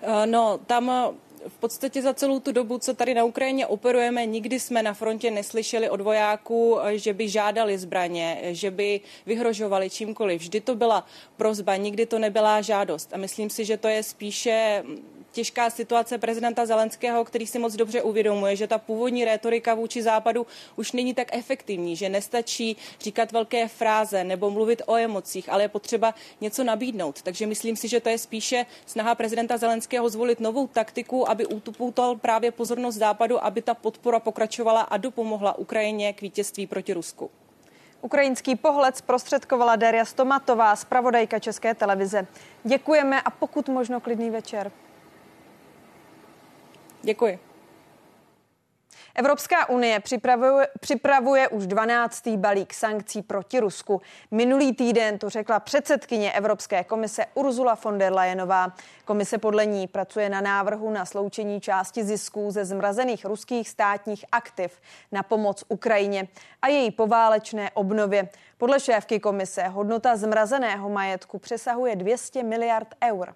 Eh, 0.01 0.25
no, 0.25 0.57
tam 0.57 0.91
v 1.47 1.57
podstatě 1.57 2.01
za 2.01 2.13
celou 2.13 2.39
tu 2.39 2.51
dobu, 2.51 2.77
co 2.77 2.93
tady 2.93 3.13
na 3.13 3.23
Ukrajině 3.23 3.67
operujeme, 3.67 4.25
nikdy 4.25 4.59
jsme 4.59 4.83
na 4.83 4.93
frontě 4.93 5.31
neslyšeli 5.31 5.89
od 5.89 6.01
vojáků, 6.01 6.77
že 6.91 7.13
by 7.13 7.29
žádali 7.29 7.77
zbraně, 7.77 8.39
že 8.43 8.71
by 8.71 9.01
vyhrožovali 9.25 9.89
čímkoliv. 9.89 10.41
Vždy 10.41 10.61
to 10.61 10.75
byla 10.75 11.05
prozba, 11.37 11.75
nikdy 11.75 12.05
to 12.05 12.19
nebyla 12.19 12.61
žádost. 12.61 13.13
A 13.13 13.17
myslím 13.17 13.49
si, 13.49 13.65
že 13.65 13.77
to 13.77 13.87
je 13.87 14.03
spíše 14.03 14.83
těžká 15.35 15.69
situace 15.69 16.17
prezidenta 16.17 16.65
Zelenského, 16.65 17.25
který 17.25 17.47
si 17.47 17.59
moc 17.59 17.75
dobře 17.75 18.01
uvědomuje, 18.01 18.55
že 18.55 18.67
ta 18.67 18.77
původní 18.77 19.25
rétorika 19.25 19.73
vůči 19.73 20.01
západu 20.01 20.47
už 20.75 20.91
není 20.91 21.13
tak 21.13 21.35
efektivní, 21.35 21.95
že 21.95 22.09
nestačí 22.09 22.77
říkat 23.01 23.31
velké 23.31 23.67
fráze 23.67 24.23
nebo 24.23 24.51
mluvit 24.51 24.81
o 24.85 24.95
emocích, 24.95 25.49
ale 25.49 25.63
je 25.63 25.67
potřeba 25.67 26.15
něco 26.41 26.63
nabídnout. 26.63 27.21
Takže 27.21 27.47
myslím 27.47 27.75
si, 27.75 27.87
že 27.87 27.99
to 27.99 28.09
je 28.09 28.17
spíše 28.17 28.65
snaha 28.85 29.15
prezidenta 29.15 29.57
Zelenského 29.57 30.09
zvolit 30.09 30.39
novou 30.39 30.67
taktiku, 30.67 31.29
aby 31.29 31.45
utupoutal 31.45 32.15
právě 32.15 32.51
pozornost 32.51 32.95
západu, 32.95 33.43
aby 33.43 33.61
ta 33.61 33.73
podpora 33.73 34.19
pokračovala 34.19 34.81
a 34.81 34.97
dopomohla 34.97 35.57
Ukrajině 35.57 36.13
k 36.13 36.21
vítězství 36.21 36.67
proti 36.67 36.93
Rusku. 36.93 37.31
Ukrajinský 38.01 38.55
pohled 38.55 38.97
zprostředkovala 38.97 39.75
Daria 39.75 40.05
Stomatová, 40.05 40.75
zpravodajka 40.75 41.39
České 41.39 41.73
televize. 41.73 42.27
Děkujeme 42.63 43.21
a 43.21 43.29
pokud 43.29 43.69
možno 43.69 43.99
klidný 43.99 44.29
večer. 44.29 44.71
Děkuji. 47.05 47.39
Evropská 49.15 49.69
unie 49.69 49.99
připravuje, 49.99 50.67
připravuje 50.79 51.47
už 51.47 51.67
12. 51.67 52.27
balík 52.27 52.73
sankcí 52.73 53.21
proti 53.21 53.59
Rusku. 53.59 54.01
Minulý 54.31 54.73
týden 54.73 55.17
to 55.19 55.29
řekla 55.29 55.59
předsedkyně 55.59 56.31
Evropské 56.31 56.83
komise 56.83 57.25
Ursula 57.33 57.77
von 57.83 57.97
der 57.97 58.13
Leyenová. 58.13 58.73
Komise 59.05 59.37
podle 59.37 59.65
ní 59.65 59.87
pracuje 59.87 60.29
na 60.29 60.41
návrhu 60.41 60.89
na 60.89 61.05
sloučení 61.05 61.61
části 61.61 62.03
zisků 62.03 62.51
ze 62.51 62.65
zmrazených 62.65 63.25
ruských 63.25 63.69
státních 63.69 64.25
aktiv 64.31 64.81
na 65.11 65.23
pomoc 65.23 65.63
Ukrajině 65.67 66.27
a 66.61 66.67
její 66.67 66.91
poválečné 66.91 67.71
obnově. 67.73 68.29
Podle 68.57 68.79
šéfky 68.79 69.19
komise 69.19 69.63
hodnota 69.63 70.17
zmrazeného 70.17 70.89
majetku 70.89 71.39
přesahuje 71.39 71.95
200 71.95 72.43
miliard 72.43 72.87
eur. 73.03 73.35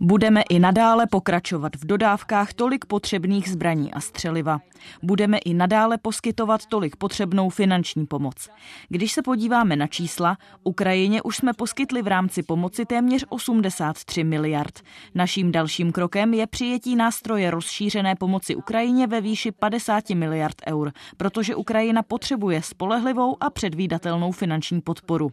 Budeme 0.00 0.42
i 0.42 0.58
nadále 0.58 1.06
pokračovat 1.06 1.76
v 1.76 1.86
dodávkách 1.86 2.52
tolik 2.52 2.84
potřebných 2.84 3.50
zbraní 3.50 3.92
a 3.92 4.00
střeliva. 4.00 4.58
Budeme 5.02 5.38
i 5.38 5.54
nadále 5.54 5.98
poskytovat 5.98 6.66
tolik 6.66 6.96
potřebnou 6.96 7.48
finanční 7.48 8.06
pomoc. 8.06 8.48
Když 8.88 9.12
se 9.12 9.22
podíváme 9.22 9.76
na 9.76 9.86
čísla, 9.86 10.36
Ukrajině 10.64 11.22
už 11.22 11.36
jsme 11.36 11.52
poskytli 11.52 12.02
v 12.02 12.06
rámci 12.06 12.42
pomoci 12.42 12.86
téměř 12.86 13.24
83 13.28 14.24
miliard. 14.24 14.80
Naším 15.14 15.52
dalším 15.52 15.92
krokem 15.92 16.34
je 16.34 16.46
přijetí 16.46 16.96
nástroje 16.96 17.50
rozšířené 17.50 18.14
pomoci 18.14 18.56
Ukrajině 18.56 19.06
ve 19.06 19.20
výši 19.20 19.52
50 19.52 20.10
miliard 20.10 20.56
eur, 20.66 20.92
protože 21.16 21.54
Ukrajina 21.54 22.02
potřebuje 22.02 22.62
spolehlivou 22.62 23.42
a 23.42 23.50
předvídatelnou 23.50 24.32
finanční 24.32 24.80
podporu. 24.80 25.30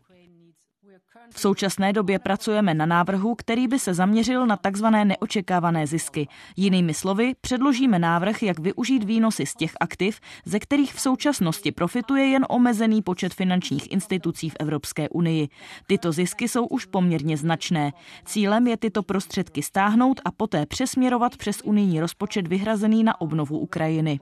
V 1.29 1.39
současné 1.39 1.93
době 1.93 2.19
pracujeme 2.19 2.73
na 2.73 2.85
návrhu, 2.85 3.35
který 3.35 3.67
by 3.67 3.79
se 3.79 3.93
zaměřil 3.93 4.47
na 4.47 4.57
takzvané 4.57 5.05
neočekávané 5.05 5.87
zisky. 5.87 6.27
Jinými 6.57 6.93
slovy, 6.93 7.33
předložíme 7.41 7.99
návrh, 7.99 8.43
jak 8.43 8.59
využít 8.59 9.03
výnosy 9.03 9.45
z 9.45 9.53
těch 9.53 9.71
aktiv, 9.79 10.19
ze 10.45 10.59
kterých 10.59 10.93
v 10.93 11.01
současnosti 11.01 11.71
profituje 11.71 12.25
jen 12.25 12.45
omezený 12.49 13.01
počet 13.01 13.33
finančních 13.33 13.91
institucí 13.91 14.49
v 14.49 14.55
Evropské 14.59 15.09
unii. 15.09 15.47
Tyto 15.87 16.11
zisky 16.11 16.49
jsou 16.49 16.65
už 16.65 16.85
poměrně 16.85 17.37
značné. 17.37 17.91
Cílem 18.25 18.67
je 18.67 18.77
tyto 18.77 19.03
prostředky 19.03 19.63
stáhnout 19.63 20.21
a 20.25 20.31
poté 20.31 20.65
přesměrovat 20.65 21.37
přes 21.37 21.61
unijní 21.63 21.99
rozpočet 21.99 22.47
vyhrazený 22.47 23.03
na 23.03 23.21
obnovu 23.21 23.59
Ukrajiny. 23.59 24.19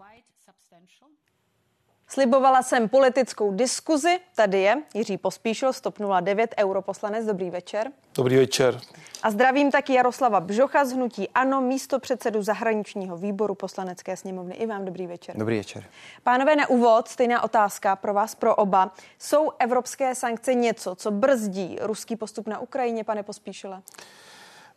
Slibovala 2.14 2.62
jsem 2.62 2.90
politickou 2.90 3.52
diskuzi, 3.52 4.20
tady 4.36 4.62
je 4.62 4.82
Jiří 4.94 5.18
Pospíšil, 5.18 5.74
stop 5.74 6.00
09, 6.22 6.56
europoslanec, 6.58 7.26
dobrý 7.26 7.50
večer. 7.50 7.92
Dobrý 8.16 8.38
večer. 8.38 8.80
A 9.24 9.32
zdravím 9.32 9.72
taky 9.72 9.94
Jaroslava 9.94 10.40
Bžocha 10.40 10.86
z 10.86 10.94
Hnutí 10.94 11.30
Ano, 11.30 11.62
místo 11.62 12.00
předsedu 12.00 12.42
zahraničního 12.42 13.18
výboru 13.18 13.56
poslanecké 13.56 14.18
sněmovny. 14.18 14.56
I 14.56 14.66
vám 14.66 14.86
dobrý 14.86 15.08
večer. 15.08 15.38
Dobrý 15.38 15.58
večer. 15.58 15.84
Pánové, 16.24 16.56
na 16.56 16.70
úvod 16.70 17.08
stejná 17.08 17.44
otázka 17.44 17.96
pro 17.96 18.14
vás, 18.14 18.36
pro 18.36 18.56
oba. 18.56 18.94
Jsou 19.20 19.52
evropské 19.60 20.16
sankce 20.16 20.54
něco, 20.54 20.96
co 20.96 21.12
brzdí 21.12 21.78
ruský 21.82 22.16
postup 22.16 22.48
na 22.48 22.60
Ukrajině, 22.60 23.04
pane 23.04 23.24
Pospíšile? 23.24 23.82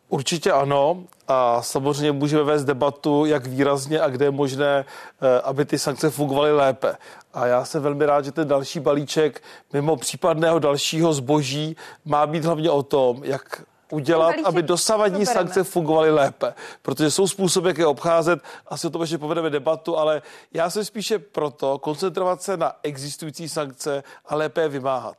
Určitě 0.09 0.51
ano 0.51 1.03
a 1.27 1.61
samozřejmě 1.61 2.11
můžeme 2.11 2.43
vést 2.43 2.65
debatu, 2.65 3.25
jak 3.25 3.47
výrazně 3.47 4.01
a 4.01 4.09
kde 4.09 4.25
je 4.25 4.31
možné, 4.31 4.85
eh, 5.21 5.41
aby 5.41 5.65
ty 5.65 5.79
sankce 5.79 6.09
fungovaly 6.09 6.51
lépe. 6.51 6.97
A 7.33 7.47
já 7.47 7.65
jsem 7.65 7.83
velmi 7.83 8.05
rád, 8.05 8.25
že 8.25 8.31
ten 8.31 8.47
další 8.47 8.79
balíček 8.79 9.43
mimo 9.73 9.95
případného 9.95 10.59
dalšího 10.59 11.13
zboží 11.13 11.75
má 12.05 12.27
být 12.27 12.45
hlavně 12.45 12.71
o 12.71 12.83
tom, 12.83 13.23
jak 13.23 13.63
udělat, 13.91 14.35
aby 14.45 14.63
dosavadní 14.63 15.25
sankce 15.25 15.63
fungovaly 15.63 16.11
lépe. 16.11 16.53
Protože 16.81 17.11
jsou 17.11 17.27
způsoby, 17.27 17.67
jak 17.67 17.77
je 17.77 17.85
obcházet. 17.85 18.39
Asi 18.67 18.87
o 18.87 18.89
tom 18.89 19.01
ještě 19.01 19.17
povedeme 19.17 19.49
debatu, 19.49 19.97
ale 19.97 20.21
já 20.53 20.69
jsem 20.69 20.85
spíše 20.85 21.19
proto 21.19 21.79
koncentrovat 21.79 22.41
se 22.41 22.57
na 22.57 22.73
existující 22.83 23.49
sankce 23.49 24.03
a 24.25 24.35
lépe 24.35 24.61
je 24.61 24.69
vymáhat. 24.69 25.17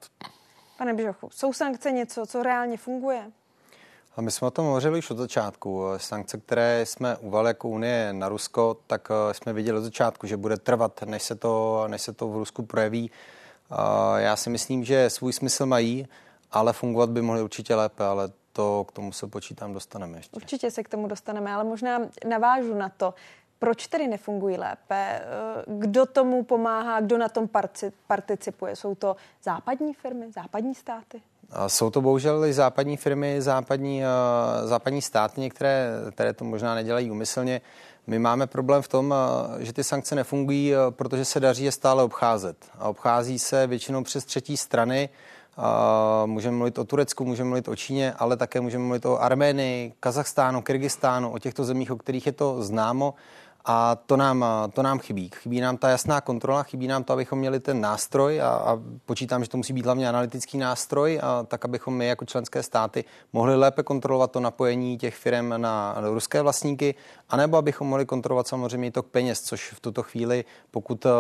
Pane 0.79 0.95
Bžochu, 0.95 1.31
jsou 1.33 1.53
sankce 1.53 1.93
něco, 1.93 2.27
co 2.27 2.43
reálně 2.43 2.77
funguje? 2.77 3.31
A 4.19 4.21
my 4.21 4.31
jsme 4.31 4.47
o 4.47 4.51
tom 4.51 4.67
hovořili 4.67 4.99
už 4.99 5.11
od 5.11 5.19
začátku. 5.19 5.85
Sankce, 5.97 6.39
které 6.39 6.87
jsme 6.87 7.17
uvalili 7.17 7.51
jako 7.51 7.69
Unie 7.69 8.13
na 8.13 8.29
Rusko, 8.29 8.77
tak 8.87 9.09
eh, 9.11 9.35
jsme 9.35 9.53
viděli 9.53 9.79
od 9.79 9.83
začátku, 9.83 10.27
že 10.27 10.37
bude 10.37 10.57
trvat, 10.57 11.03
než 11.03 11.23
se 11.23 11.35
to, 11.35 11.85
než 11.89 12.03
se 12.03 12.13
to 12.13 12.29
v 12.29 12.37
Rusku 12.37 12.63
projeví. 12.63 13.11
Já 14.17 14.37
si 14.37 14.51
myslím, 14.51 14.85
že 14.85 15.11
svůj 15.11 15.33
smysl 15.33 15.67
mají, 15.67 16.09
ale 16.53 16.73
fungovat 16.73 17.11
by 17.11 17.23
mohly 17.23 17.43
určitě 17.43 17.75
lépe, 17.75 18.05
ale 18.05 18.31
to 18.53 18.85
k 18.89 18.93
tomu 18.93 19.13
se 19.13 19.27
počítám 19.27 19.73
dostaneme 19.73 20.19
ještě. 20.19 20.37
Určitě 20.37 20.71
se 20.71 20.83
k 20.83 20.89
tomu 20.89 21.07
dostaneme, 21.07 21.55
ale 21.55 21.65
možná 21.65 22.01
navážu 22.29 22.75
na 22.75 22.89
to. 22.89 23.15
Proč 23.59 23.87
tedy 23.87 24.09
nefungují 24.09 24.57
lépe? 24.59 25.21
Eh, 25.21 25.23
kdo 25.67 26.07
tomu 26.07 26.45
pomáhá, 26.45 27.01
kdo 27.01 27.19
na 27.19 27.29
tom 27.29 27.49
participuje? 28.07 28.77
Jsou 28.77 28.95
to 28.95 29.17
západní 29.43 29.95
firmy, 29.95 30.33
západní 30.33 30.75
státy? 30.75 31.23
Jsou 31.67 31.91
to 31.91 32.01
bohužel 32.01 32.45
i 32.45 32.53
západní 32.53 32.97
firmy, 32.97 33.43
západní, 33.43 34.03
západní 34.65 35.03
státy, 35.03 35.41
některé, 35.41 35.91
které 36.11 36.33
to 36.33 36.45
možná 36.45 36.75
nedělají 36.75 37.11
umyslně. 37.11 37.61
My 38.07 38.19
máme 38.19 38.47
problém 38.47 38.83
v 38.83 38.89
tom, 38.89 39.15
že 39.59 39.73
ty 39.73 39.85
sankce 39.85 40.15
nefungují, 40.15 40.73
protože 40.91 41.25
se 41.25 41.41
daří 41.41 41.65
je 41.65 41.73
stále 41.73 42.03
obcházet. 42.03 42.57
A 42.79 42.89
obchází 42.89 43.39
se 43.39 43.67
většinou 43.67 44.03
přes 44.03 44.25
třetí 44.25 44.57
strany, 44.57 45.09
Můžeme 46.27 46.57
mluvit 46.57 46.79
o 46.79 46.85
Turecku, 46.85 47.25
můžeme 47.25 47.49
mluvit 47.49 47.69
o 47.69 47.77
Číně, 47.77 48.13
ale 48.19 48.37
také 48.37 48.61
můžeme 48.61 48.85
mluvit 48.85 49.07
o 49.07 49.23
Arménii, 49.23 49.93
Kazachstánu, 50.01 50.63
Kyrgyzstánu, 50.63 51.33
o 51.33 51.39
těchto 51.39 51.65
zemích, 51.65 51.91
o 51.91 51.97
kterých 51.97 52.27
je 52.27 52.33
to 52.33 52.63
známo. 52.63 53.15
A 53.65 53.97
to 54.07 54.17
nám, 54.17 54.45
to 54.73 54.83
nám 54.83 54.99
chybí. 54.99 55.31
Chybí 55.35 55.61
nám 55.61 55.77
ta 55.77 55.89
jasná 55.89 56.21
kontrola, 56.21 56.63
chybí 56.63 56.87
nám 56.87 57.05
to, 57.05 57.13
abychom 57.13 57.39
měli 57.39 57.61
ten 57.61 57.81
nástroj 57.81 58.41
a, 58.41 58.49
a 58.49 58.79
počítám, 59.07 59.45
že 59.45 59.51
to 59.51 59.57
musí 59.57 59.73
být 59.73 59.85
hlavně 59.85 60.09
analytický 60.09 60.59
nástroj, 60.59 61.21
a 61.23 61.43
tak 61.49 61.65
abychom 61.65 61.97
my 61.97 62.07
jako 62.07 62.25
členské 62.25 62.63
státy 62.63 63.05
mohli 63.33 63.57
lépe 63.57 63.83
kontrolovat 63.83 64.31
to 64.31 64.41
napojení 64.41 64.99
těch 64.99 65.17
firm 65.17 65.49
na, 65.57 65.97
ruské 66.01 66.43
vlastníky, 66.43 66.95
anebo 67.29 67.57
abychom 67.57 67.89
mohli 67.89 68.07
kontrolovat 68.07 68.49
samozřejmě 68.49 68.89
i 68.89 68.91
tok 68.91 69.07
peněz, 69.07 69.41
což 69.41 69.73
v 69.73 69.81
tuto 69.81 70.03
chvíli, 70.03 70.45
pokud 70.71 71.05
uh, 71.05 71.13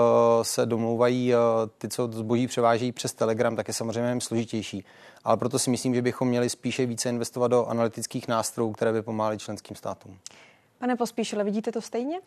se 0.43 0.67
domlouvají 0.67 1.35
uh, 1.35 1.41
ty, 1.79 1.89
co 1.89 2.09
zboží 2.13 2.47
převážejí 2.47 2.93
přes 2.93 3.13
Telegram, 3.13 3.57
tak 3.57 3.69
je 3.69 3.75
samozřejmě 3.75 4.21
složitější. 4.21 4.85
Ale 5.25 5.37
proto 5.37 5.59
si 5.59 5.71
myslím, 5.71 5.95
že 5.95 6.03
bychom 6.03 6.29
měli 6.29 6.51
spíše 6.51 6.87
více 6.87 7.09
investovat 7.09 7.49
do 7.49 7.67
analytických 7.67 8.29
nástrojů, 8.29 8.73
které 8.73 8.93
by 8.93 9.03
pomáhaly 9.03 9.39
členským 9.39 9.77
státům. 9.77 10.19
Pane 10.79 10.97
Pospíšile, 10.97 11.45
vidíte 11.45 11.73
to 11.73 11.81
stejně? 11.81 12.21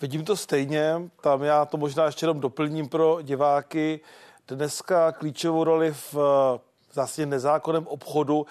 Vidím 0.00 0.24
to 0.24 0.36
stejně, 0.36 0.94
tam 1.20 1.42
já 1.42 1.64
to 1.64 1.76
možná 1.76 2.04
ještě 2.04 2.24
jenom 2.24 2.40
doplním 2.40 2.88
pro 2.88 3.18
diváky. 3.22 4.00
Dneska 4.48 5.12
klíčovou 5.12 5.64
roli 5.64 5.94
v 6.12 6.14
vlastně 6.94 7.26
nezákonném 7.26 7.86
obchodu, 7.86 8.46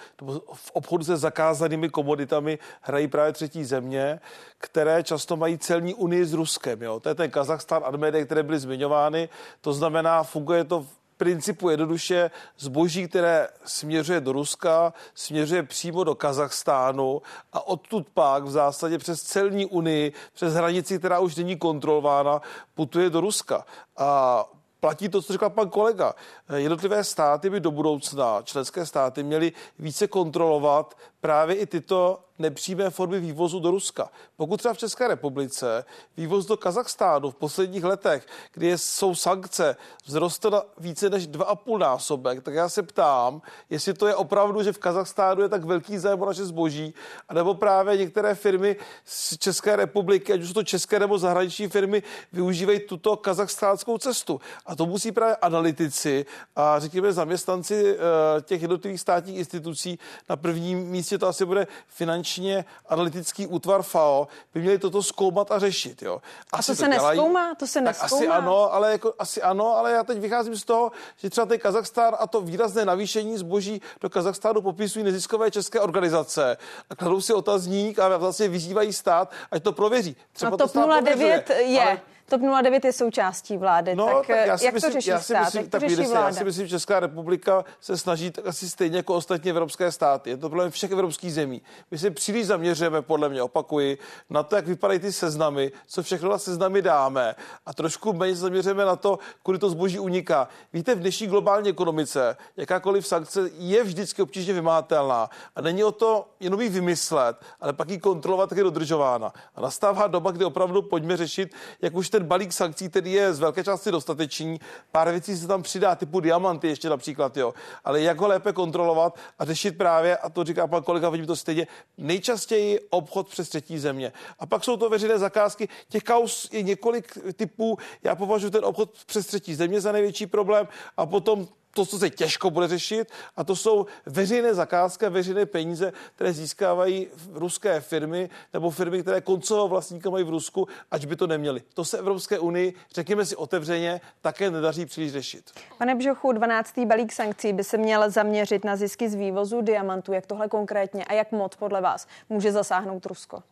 v 0.54 0.70
obchodu 0.70 1.04
se 1.04 1.16
zakázanými 1.16 1.88
komoditami 1.88 2.58
hrají 2.80 3.08
právě 3.08 3.32
třetí 3.32 3.64
země, 3.64 4.20
které 4.58 5.02
často 5.02 5.36
mají 5.36 5.58
celní 5.58 5.94
unii 5.94 6.24
s 6.24 6.32
Ruskem. 6.32 6.82
Jo. 6.82 7.00
To 7.00 7.08
je 7.08 7.14
ten 7.14 7.30
Kazachstán, 7.30 7.82
Arménie, 7.84 8.24
které 8.24 8.42
byly 8.42 8.58
zmiňovány. 8.58 9.28
To 9.60 9.72
znamená, 9.72 10.22
funguje 10.22 10.64
to 10.64 10.86
principu 11.22 11.70
jednoduše 11.70 12.30
zboží, 12.58 13.08
které 13.08 13.48
směřuje 13.64 14.20
do 14.20 14.32
Ruska, 14.32 14.92
směřuje 15.14 15.62
přímo 15.62 16.04
do 16.04 16.14
Kazachstánu 16.14 17.22
a 17.52 17.66
odtud 17.66 18.06
pak 18.14 18.44
v 18.44 18.50
zásadě 18.50 18.98
přes 18.98 19.22
celní 19.22 19.66
unii, 19.66 20.12
přes 20.32 20.54
hranici, 20.54 20.98
která 20.98 21.18
už 21.18 21.36
není 21.36 21.56
kontrolována, 21.56 22.42
putuje 22.74 23.10
do 23.10 23.20
Ruska. 23.20 23.64
A 23.96 24.44
platí 24.80 25.08
to, 25.08 25.22
co 25.22 25.32
říkal 25.32 25.50
pan 25.50 25.70
kolega. 25.70 26.14
Jednotlivé 26.56 27.04
státy 27.04 27.50
by 27.50 27.60
do 27.60 27.70
budoucna, 27.70 28.42
členské 28.42 28.86
státy, 28.86 29.22
měly 29.22 29.52
více 29.78 30.06
kontrolovat 30.06 30.98
právě 31.20 31.56
i 31.56 31.66
tyto 31.66 32.18
nepřímé 32.38 32.90
formy 32.90 33.20
vývozu 33.20 33.60
do 33.60 33.70
Ruska. 33.70 34.10
Pokud 34.36 34.56
třeba 34.56 34.74
v 34.74 34.78
České 34.78 35.08
republice 35.08 35.84
vývoz 36.16 36.46
do 36.46 36.56
Kazachstánu 36.56 37.30
v 37.30 37.34
posledních 37.34 37.84
letech, 37.84 38.26
kdy 38.52 38.78
jsou 38.78 39.14
sankce, 39.14 39.76
vzrostl 40.04 40.50
na 40.50 40.62
více 40.78 41.10
než 41.10 41.28
2,5 41.28 41.78
násobek, 41.78 42.42
tak 42.42 42.54
já 42.54 42.68
se 42.68 42.82
ptám, 42.82 43.42
jestli 43.70 43.94
to 43.94 44.06
je 44.06 44.14
opravdu, 44.14 44.62
že 44.62 44.72
v 44.72 44.78
Kazachstánu 44.78 45.42
je 45.42 45.48
tak 45.48 45.64
velký 45.64 45.98
zájem 45.98 46.22
o 46.22 46.26
naše 46.26 46.44
zboží, 46.44 46.94
anebo 47.28 47.54
právě 47.54 47.96
některé 47.96 48.34
firmy 48.34 48.76
z 49.04 49.38
České 49.38 49.76
republiky, 49.76 50.32
ať 50.32 50.40
už 50.40 50.48
jsou 50.48 50.54
to 50.54 50.64
české 50.64 50.98
nebo 50.98 51.18
zahraniční 51.18 51.68
firmy, 51.68 52.02
využívají 52.32 52.80
tuto 52.80 53.16
kazachstánskou 53.16 53.98
cestu. 53.98 54.40
A 54.66 54.76
to 54.76 54.86
musí 54.86 55.12
právě 55.12 55.36
analytici 55.36 56.26
a 56.56 56.78
řekněme 56.78 57.12
zaměstnanci 57.12 57.96
eh, 57.96 58.42
těch 58.42 58.62
jednotlivých 58.62 59.00
státních 59.00 59.36
institucí 59.36 59.98
na 60.28 60.36
prvním 60.36 60.78
místě 60.78 61.18
to 61.18 61.28
asi 61.28 61.44
bude 61.44 61.66
finanční 61.86 62.21
finančně 62.22 62.64
analytický 62.88 63.46
útvar 63.46 63.82
FAO 63.82 64.28
by 64.54 64.60
měli 64.60 64.78
toto 64.78 65.02
zkoumat 65.02 65.50
a 65.52 65.58
řešit. 65.58 66.02
Jo. 66.02 66.22
Asi 66.52 66.72
a 66.72 66.74
to, 66.74 66.82
to 66.82 66.84
se 66.84 66.90
dělají, 66.90 67.18
neskoumá? 67.18 67.54
To 67.54 67.66
se 67.66 67.80
neskoumá? 67.80 68.16
Asi 68.16 68.28
ano, 68.28 68.74
ale 68.74 68.92
jako, 68.92 69.14
asi 69.18 69.42
ano, 69.42 69.76
ale 69.76 69.92
já 69.92 70.04
teď 70.04 70.18
vycházím 70.18 70.56
z 70.56 70.64
toho, 70.64 70.92
že 71.16 71.30
třeba 71.30 71.46
ten 71.46 71.58
Kazachstán 71.58 72.14
a 72.18 72.26
to 72.26 72.40
výrazné 72.40 72.84
navýšení 72.84 73.38
zboží 73.38 73.82
do 74.00 74.10
Kazachstánu 74.10 74.62
popisují 74.62 75.04
neziskové 75.04 75.50
české 75.50 75.80
organizace 75.80 76.56
a 76.90 76.94
kladou 76.94 77.20
si 77.20 77.32
otazník 77.32 77.98
a 77.98 78.16
vlastně 78.16 78.48
vyzývají 78.48 78.92
stát, 78.92 79.30
ať 79.50 79.62
to 79.62 79.72
prověří. 79.72 80.16
Třeba 80.32 80.50
no 80.50 80.56
TOP 80.56 80.72
09 81.02 81.50
je. 81.50 81.82
Ale 81.82 82.00
TOP 82.32 82.40
09 82.62 82.84
je 82.84 82.92
součástí 82.92 83.56
vlády, 83.56 83.94
no, 83.94 84.06
tak, 84.06 84.26
tak 84.26 84.46
já 84.46 84.58
si 84.58 84.64
jak 84.64 84.74
myslím, 84.74 84.92
to 84.92 84.94
řeší 84.94 85.10
já 85.10 85.18
si 85.18 85.24
stát? 85.24 85.44
Myslím, 85.44 85.62
jak 85.62 85.70
to 85.70 85.78
tak 85.78 85.90
řeší 85.90 86.08
vláda? 86.08 86.26
Já 86.26 86.32
si 86.32 86.44
myslím, 86.44 86.66
že 86.66 86.70
Česká 86.70 87.00
republika 87.00 87.64
se 87.80 87.98
snaží 87.98 88.30
tak 88.30 88.46
asi 88.46 88.70
stejně 88.70 88.96
jako 88.96 89.14
ostatní 89.14 89.50
evropské 89.50 89.92
státy. 89.92 90.30
Je 90.30 90.36
to 90.36 90.48
problém 90.48 90.70
všech 90.70 90.90
evropských 90.90 91.34
zemí. 91.34 91.62
My 91.90 91.98
se 91.98 92.10
příliš 92.10 92.46
zaměřujeme, 92.46 93.02
podle 93.02 93.28
mě, 93.28 93.42
opakuji, 93.42 93.98
na 94.30 94.42
to, 94.42 94.56
jak 94.56 94.66
vypadají 94.66 95.00
ty 95.00 95.12
seznamy, 95.12 95.72
co 95.86 96.02
všechno 96.02 96.30
na 96.30 96.38
seznamy 96.38 96.82
dáme 96.82 97.34
a 97.66 97.74
trošku 97.74 98.12
méně 98.12 98.36
zaměřujeme 98.36 98.84
na 98.84 98.96
to, 98.96 99.18
kudy 99.42 99.58
to 99.58 99.70
zboží 99.70 99.98
uniká. 99.98 100.48
Víte, 100.72 100.94
v 100.94 101.00
dnešní 101.00 101.26
globální 101.26 101.70
ekonomice 101.70 102.36
jakákoliv 102.56 103.06
sankce 103.06 103.50
je 103.58 103.84
vždycky 103.84 104.22
obtížně 104.22 104.54
vymátelná 104.54 105.30
a 105.56 105.60
není 105.60 105.84
o 105.84 105.92
to 105.92 106.28
jenom 106.40 106.60
ji 106.60 106.68
vymyslet, 106.68 107.36
ale 107.60 107.72
pak 107.72 107.90
ji 107.90 107.98
kontrolovat, 107.98 108.52
jak 108.52 108.58
je 108.58 108.64
dodržována. 108.64 109.32
A 109.54 109.60
nastává 109.60 110.06
doba, 110.06 110.30
kdy 110.30 110.44
opravdu 110.44 110.82
pojďme 110.82 111.16
řešit, 111.16 111.54
jak 111.82 111.94
už 111.94 112.10
ten 112.10 112.21
balík 112.22 112.52
sankcí, 112.52 112.88
který 112.88 113.12
je 113.12 113.34
z 113.34 113.38
velké 113.38 113.64
části 113.64 113.90
dostatečný, 113.90 114.60
pár 114.92 115.10
věcí 115.10 115.36
se 115.36 115.46
tam 115.46 115.62
přidá, 115.62 115.94
typu 115.94 116.20
diamanty 116.20 116.68
ještě 116.68 116.88
například, 116.88 117.36
jo. 117.36 117.54
Ale 117.84 118.00
jak 118.00 118.20
ho 118.20 118.28
lépe 118.28 118.52
kontrolovat 118.52 119.18
a 119.38 119.44
řešit 119.44 119.78
právě, 119.78 120.16
a 120.16 120.28
to 120.28 120.44
říká 120.44 120.66
pan 120.66 120.82
kolega, 120.82 121.10
vidím 121.10 121.26
to 121.26 121.36
stejně, 121.36 121.66
nejčastěji 121.98 122.80
obchod 122.90 123.28
přes 123.28 123.48
třetí 123.48 123.78
země. 123.78 124.12
A 124.38 124.46
pak 124.46 124.64
jsou 124.64 124.76
to 124.76 124.90
veřejné 124.90 125.18
zakázky. 125.18 125.68
Těch 125.88 126.02
kaus 126.02 126.48
je 126.52 126.62
několik 126.62 127.18
typů. 127.36 127.78
Já 128.02 128.14
považuji 128.14 128.50
ten 128.50 128.64
obchod 128.64 128.90
přes 129.06 129.26
třetí 129.26 129.54
země 129.54 129.80
za 129.80 129.92
největší 129.92 130.26
problém 130.26 130.68
a 130.96 131.06
potom 131.06 131.48
to, 131.74 131.86
co 131.86 131.98
se 131.98 132.10
těžko 132.10 132.50
bude 132.50 132.68
řešit, 132.68 133.08
a 133.36 133.44
to 133.44 133.56
jsou 133.56 133.86
veřejné 134.06 134.54
zakázky, 134.54 135.08
veřejné 135.08 135.46
peníze, 135.46 135.92
které 136.14 136.32
získávají 136.32 137.08
ruské 137.32 137.80
firmy 137.80 138.30
nebo 138.52 138.70
firmy, 138.70 139.02
které 139.02 139.20
koncového 139.20 139.68
vlastníka 139.68 140.10
mají 140.10 140.24
v 140.24 140.30
Rusku, 140.30 140.68
ať 140.90 141.06
by 141.06 141.16
to 141.16 141.26
neměli. 141.26 141.62
To 141.74 141.84
se 141.84 141.98
Evropské 141.98 142.38
unii, 142.38 142.74
řekněme 142.94 143.26
si 143.26 143.36
otevřeně, 143.36 144.00
také 144.20 144.50
nedaří 144.50 144.86
příliš 144.86 145.12
řešit. 145.12 145.50
Pane 145.78 145.94
Bžochu, 145.94 146.32
12. 146.32 146.78
balík 146.78 147.12
sankcí 147.12 147.52
by 147.52 147.64
se 147.64 147.78
měl 147.78 148.10
zaměřit 148.10 148.64
na 148.64 148.76
zisky 148.76 149.08
z 149.08 149.14
vývozu 149.14 149.60
diamantů. 149.60 150.12
Jak 150.12 150.26
tohle 150.26 150.48
konkrétně 150.48 151.04
a 151.04 151.12
jak 151.12 151.32
moc 151.32 151.56
podle 151.56 151.80
vás 151.80 152.06
může 152.28 152.52
zasáhnout 152.52 153.06
Rusko? 153.06 153.42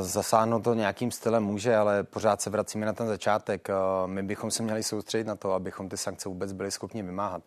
Zasáhnout 0.00 0.64
to 0.64 0.74
nějakým 0.74 1.10
stylem 1.10 1.44
může, 1.44 1.76
ale 1.76 2.02
pořád 2.02 2.40
se 2.40 2.50
vracíme 2.50 2.86
na 2.86 2.92
ten 2.92 3.06
začátek. 3.06 3.68
My 4.06 4.22
bychom 4.22 4.50
se 4.50 4.62
měli 4.62 4.82
soustředit 4.82 5.26
na 5.26 5.36
to, 5.36 5.52
abychom 5.52 5.88
ty 5.88 5.96
sankce 5.96 6.28
vůbec 6.28 6.52
byli 6.52 6.70
schopni 6.70 7.02
vymáhat. 7.02 7.42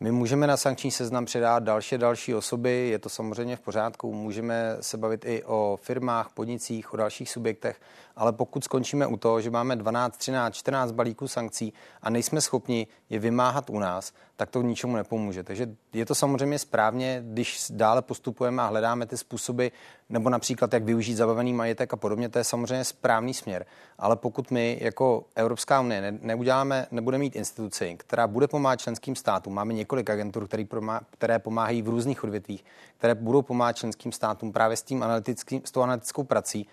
My 0.00 0.12
můžeme 0.12 0.46
na 0.46 0.56
sankční 0.56 0.90
seznam 0.90 1.24
přidat 1.24 1.62
další 1.62 1.98
další 1.98 2.34
osoby, 2.34 2.88
je 2.88 2.98
to 2.98 3.08
samozřejmě 3.08 3.56
v 3.56 3.60
pořádku. 3.60 4.12
Můžeme 4.14 4.76
se 4.80 4.96
bavit 4.96 5.24
i 5.24 5.44
o 5.44 5.78
firmách, 5.82 6.30
podnicích, 6.34 6.94
o 6.94 6.96
dalších 6.96 7.30
subjektech, 7.30 7.80
ale 8.16 8.32
pokud 8.32 8.64
skončíme 8.64 9.06
u 9.06 9.16
toho, 9.16 9.40
že 9.40 9.50
máme 9.50 9.76
12, 9.76 10.16
13, 10.16 10.54
14 10.54 10.92
balíků 10.92 11.28
sankcí 11.28 11.72
a 12.02 12.10
nejsme 12.10 12.40
schopni 12.40 12.86
je 13.10 13.18
vymáhat 13.18 13.70
u 13.70 13.78
nás, 13.78 14.12
tak 14.36 14.50
to 14.50 14.62
ničemu 14.62 14.96
nepomůže. 14.96 15.42
Takže 15.42 15.66
je 15.92 16.06
to 16.06 16.14
samozřejmě 16.14 16.58
správně, 16.58 17.22
když 17.26 17.66
dále 17.70 18.02
postupujeme 18.02 18.62
a 18.62 18.66
hledáme 18.66 19.06
ty 19.06 19.16
způsoby, 19.16 19.66
nebo 20.08 20.30
například 20.30 20.72
jak 20.72 20.84
využít 20.84 21.14
zabavený 21.14 21.52
majetek 21.52 21.92
a 21.92 21.96
podobně, 21.96 22.28
to 22.28 22.38
je 22.38 22.44
samozřejmě 22.44 22.84
správný 22.84 23.34
směr. 23.34 23.66
Ale 23.98 24.16
pokud 24.16 24.50
my 24.50 24.78
jako 24.80 25.24
Evropská 25.34 25.80
unie 25.80 26.00
ne, 26.00 26.18
neuděláme, 26.22 26.86
nebudeme 26.90 27.20
mít 27.20 27.36
instituci, 27.36 27.96
která 27.98 28.26
bude 28.26 28.48
pomáhat 28.48 28.80
členským 28.80 29.16
státům, 29.16 29.54
máme 29.54 29.72
několik 29.72 30.10
agentur, 30.10 30.48
pomá, 30.68 31.00
které 31.10 31.38
pomáhají 31.38 31.82
v 31.82 31.88
různých 31.88 32.24
odvětvích, 32.24 32.64
které 32.98 33.14
budou 33.14 33.42
pomáhat 33.42 33.72
členským 33.72 34.12
státům 34.12 34.52
právě 34.52 34.76
s, 34.76 34.82
tím 34.82 35.02
analytickým, 35.02 35.62
s 35.64 35.70
tou 35.70 35.82
analytickou 35.82 36.24
prací, 36.24 36.68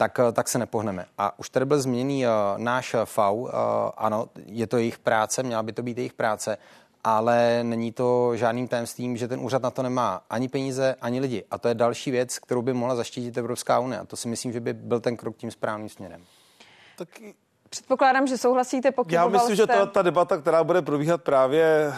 tak, 0.00 0.18
eh, 0.18 0.32
tak 0.32 0.48
se 0.48 0.58
nepohneme. 0.58 1.06
A 1.18 1.38
už 1.38 1.50
tady 1.50 1.66
byl 1.66 1.80
změněný 1.80 2.26
uh, 2.26 2.32
náš 2.56 2.96
FAU, 3.04 3.36
uh, 3.36 3.50
ano, 3.96 4.28
je 4.46 4.66
to 4.66 4.76
jejich 4.76 4.98
práce, 4.98 5.42
měla 5.42 5.62
by 5.62 5.72
to 5.72 5.82
být 5.82 5.98
jejich 5.98 6.12
práce, 6.12 6.58
ale 7.04 7.64
není 7.64 7.92
to 7.92 8.36
žádným 8.36 8.68
tajemstvím, 8.68 9.16
že 9.16 9.28
ten 9.28 9.40
úřad 9.40 9.62
na 9.62 9.70
to 9.70 9.82
nemá 9.82 10.22
ani 10.30 10.48
peníze, 10.48 10.96
ani 11.00 11.20
lidi. 11.20 11.44
A 11.50 11.58
to 11.58 11.68
je 11.68 11.74
další 11.74 12.10
věc, 12.10 12.38
kterou 12.38 12.62
by 12.62 12.72
mohla 12.72 12.96
zaštítit 12.96 13.38
Evropská 13.38 13.78
unie. 13.78 14.00
A 14.00 14.04
to 14.04 14.16
si 14.16 14.28
myslím, 14.28 14.52
že 14.52 14.60
by 14.60 14.72
byl 14.72 15.00
ten 15.00 15.16
krok 15.16 15.36
tím 15.36 15.50
správným 15.50 15.88
směrem. 15.88 16.24
Tak 16.96 17.08
Předpokládám, 17.70 18.26
že 18.26 18.38
souhlasíte, 18.38 18.92
pokud 18.92 19.12
Já 19.12 19.28
myslím, 19.28 19.56
jste... 19.56 19.62
že 19.62 19.66
ta, 19.66 19.86
ta 19.86 20.02
debata, 20.02 20.38
která 20.38 20.64
bude 20.64 20.82
probíhat 20.82 21.22
právě 21.22 21.92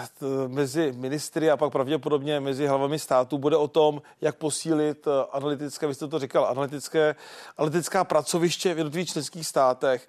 mezi 0.47 0.93
ministry 0.97 1.51
a 1.51 1.57
pak 1.57 1.73
pravděpodobně 1.73 2.41
mezi 2.41 2.67
hlavami 2.67 2.99
států, 2.99 3.39
bude 3.39 3.57
o 3.57 3.69
tom, 3.69 4.03
jak 4.21 4.37
posílit 4.37 5.07
eh, 5.07 5.11
analytické, 5.33 5.87
vy 5.87 5.95
jste 5.95 6.09
to 6.09 6.19
říkal, 6.19 6.45
analytické, 6.45 7.15
analytická 7.59 8.05
pracoviště 8.05 8.75
v 8.75 8.79
jednotlivých 8.79 9.09
členských 9.09 9.47
státech. 9.47 10.09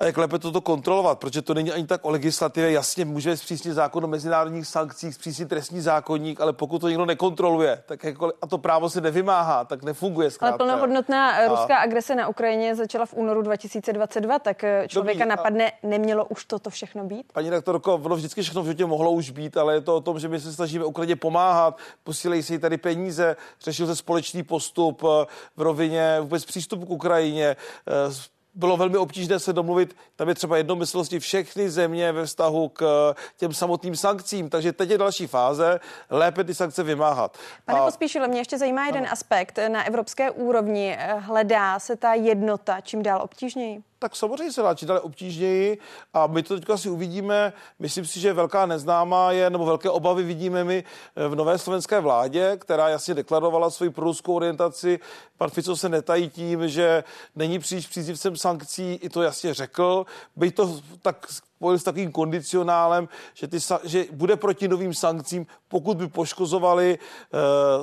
A 0.00 0.04
jak 0.04 0.16
lépe 0.16 0.38
toto 0.38 0.60
kontrolovat, 0.60 1.18
protože 1.18 1.42
to 1.42 1.54
není 1.54 1.72
ani 1.72 1.86
tak 1.86 2.04
o 2.04 2.10
legislativě. 2.10 2.72
Jasně, 2.72 3.04
můžeme 3.04 3.36
zpřísnit 3.36 3.74
zákon 3.74 4.04
o 4.04 4.08
mezinárodních 4.08 4.66
sankcích, 4.66 5.14
zpřísnit 5.14 5.48
trestní 5.48 5.80
zákonník, 5.80 6.40
ale 6.40 6.52
pokud 6.52 6.78
to 6.78 6.88
někdo 6.88 7.06
nekontroluje, 7.06 7.82
tak 7.86 8.04
jako, 8.04 8.32
a 8.42 8.46
to 8.46 8.58
právo 8.58 8.90
se 8.90 9.00
nevymáhá, 9.00 9.64
tak 9.64 9.82
nefunguje. 9.82 10.30
Zkrátka. 10.30 10.64
Ale 10.64 10.70
plnohodnotná 10.70 11.30
a... 11.30 11.48
ruská 11.48 11.76
agrese 11.76 12.14
na 12.14 12.28
Ukrajině 12.28 12.74
začala 12.74 13.06
v 13.06 13.14
únoru 13.14 13.42
2022, 13.42 14.38
tak 14.38 14.64
eh, 14.64 14.84
člověka 14.88 15.18
Dobrý, 15.18 15.28
napadne, 15.28 15.70
a... 15.70 15.74
nemělo 15.82 16.24
už 16.24 16.44
toto 16.44 16.70
všechno 16.70 17.04
být? 17.04 17.32
Paní 17.32 17.50
rektorko, 17.50 17.94
ono 17.94 18.16
vždycky 18.16 18.42
všechno 18.42 18.62
v 18.62 18.64
životě 18.64 18.86
mohlo 18.86 19.10
už 19.10 19.30
být, 19.30 19.56
ale 19.56 19.74
je 19.74 19.80
to 19.80 19.96
o 19.96 20.00
tom, 20.00 20.18
že 20.18 20.28
my 20.28 20.40
se 20.40 20.52
snažíme 20.52 20.84
Ukrajině 20.84 21.16
pomáhat, 21.16 21.78
posílejí 22.04 22.42
se 22.42 22.52
jí 22.52 22.58
tady 22.58 22.76
peníze, 22.76 23.36
řešil 23.60 23.86
se 23.86 23.96
společný 23.96 24.42
postup 24.42 25.02
eh, 25.04 25.26
v 25.56 25.62
rovině 25.62 26.16
vůbec 26.20 26.44
přístupu 26.44 26.86
k 26.86 26.90
Ukrajině, 26.90 27.56
eh, 27.88 28.39
bylo 28.54 28.76
velmi 28.76 28.98
obtížné 28.98 29.38
se 29.38 29.52
domluvit, 29.52 29.96
tam 30.16 30.28
je 30.28 30.34
třeba 30.34 30.56
jednomyslnosti 30.56 31.18
všechny 31.18 31.70
země 31.70 32.12
ve 32.12 32.26
vztahu 32.26 32.68
k 32.68 33.14
těm 33.36 33.52
samotným 33.52 33.96
sankcím, 33.96 34.50
takže 34.50 34.72
teď 34.72 34.90
je 34.90 34.98
další 34.98 35.26
fáze, 35.26 35.80
lépe 36.10 36.44
ty 36.44 36.54
sankce 36.54 36.82
vymáhat. 36.82 37.38
Pane 37.64 37.78
a... 37.78 37.84
Pospíšile, 37.84 38.28
mě 38.28 38.40
ještě 38.40 38.58
zajímá 38.58 38.86
jeden 38.86 39.02
ano. 39.02 39.12
aspekt. 39.12 39.58
Na 39.68 39.84
evropské 39.84 40.30
úrovni 40.30 40.98
hledá 41.18 41.78
se 41.78 41.96
ta 41.96 42.14
jednota 42.14 42.80
čím 42.80 43.02
dál 43.02 43.22
obtížněji? 43.22 43.82
Tak 44.02 44.16
samozřejmě 44.16 44.52
se 44.52 44.62
dá 44.62 44.74
čítat 44.74 45.00
obtížněji 45.00 45.78
a 46.14 46.26
my 46.26 46.42
to 46.42 46.54
teď 46.54 46.70
asi 46.70 46.90
uvidíme. 46.90 47.52
Myslím 47.78 48.06
si, 48.06 48.20
že 48.20 48.32
velká 48.32 48.66
neznámá 48.66 49.32
je, 49.32 49.50
nebo 49.50 49.66
velké 49.66 49.90
obavy 49.90 50.22
vidíme 50.22 50.64
my 50.64 50.84
eh, 51.16 51.28
v 51.28 51.34
nové 51.34 51.58
slovenské 51.58 52.00
vládě, 52.00 52.56
která 52.60 52.88
jasně 52.88 53.14
deklarovala 53.14 53.70
svoji 53.70 53.90
proruskou 53.90 54.34
orientaci. 54.34 55.00
Pan 55.38 55.50
Fico 55.50 55.76
se 55.76 55.88
netají 55.88 56.30
tím, 56.30 56.68
že 56.68 57.04
není 57.36 57.58
příliš 57.58 57.86
příznivcem 57.86 58.36
sankcí, 58.36 58.92
i 58.92 59.08
to 59.08 59.22
jasně 59.22 59.54
řekl. 59.54 60.06
Byť 60.36 60.54
to 60.54 60.80
tak 61.02 61.26
spojil 61.60 61.78
s 61.78 61.84
takovým 61.84 62.12
kondicionálem, 62.12 63.08
že, 63.34 63.48
ty, 63.48 63.58
že 63.84 64.04
bude 64.12 64.36
proti 64.36 64.68
novým 64.68 64.94
sankcím, 64.94 65.46
pokud 65.68 65.96
by 65.96 66.08
poškozovali 66.08 66.96
e, 66.96 66.98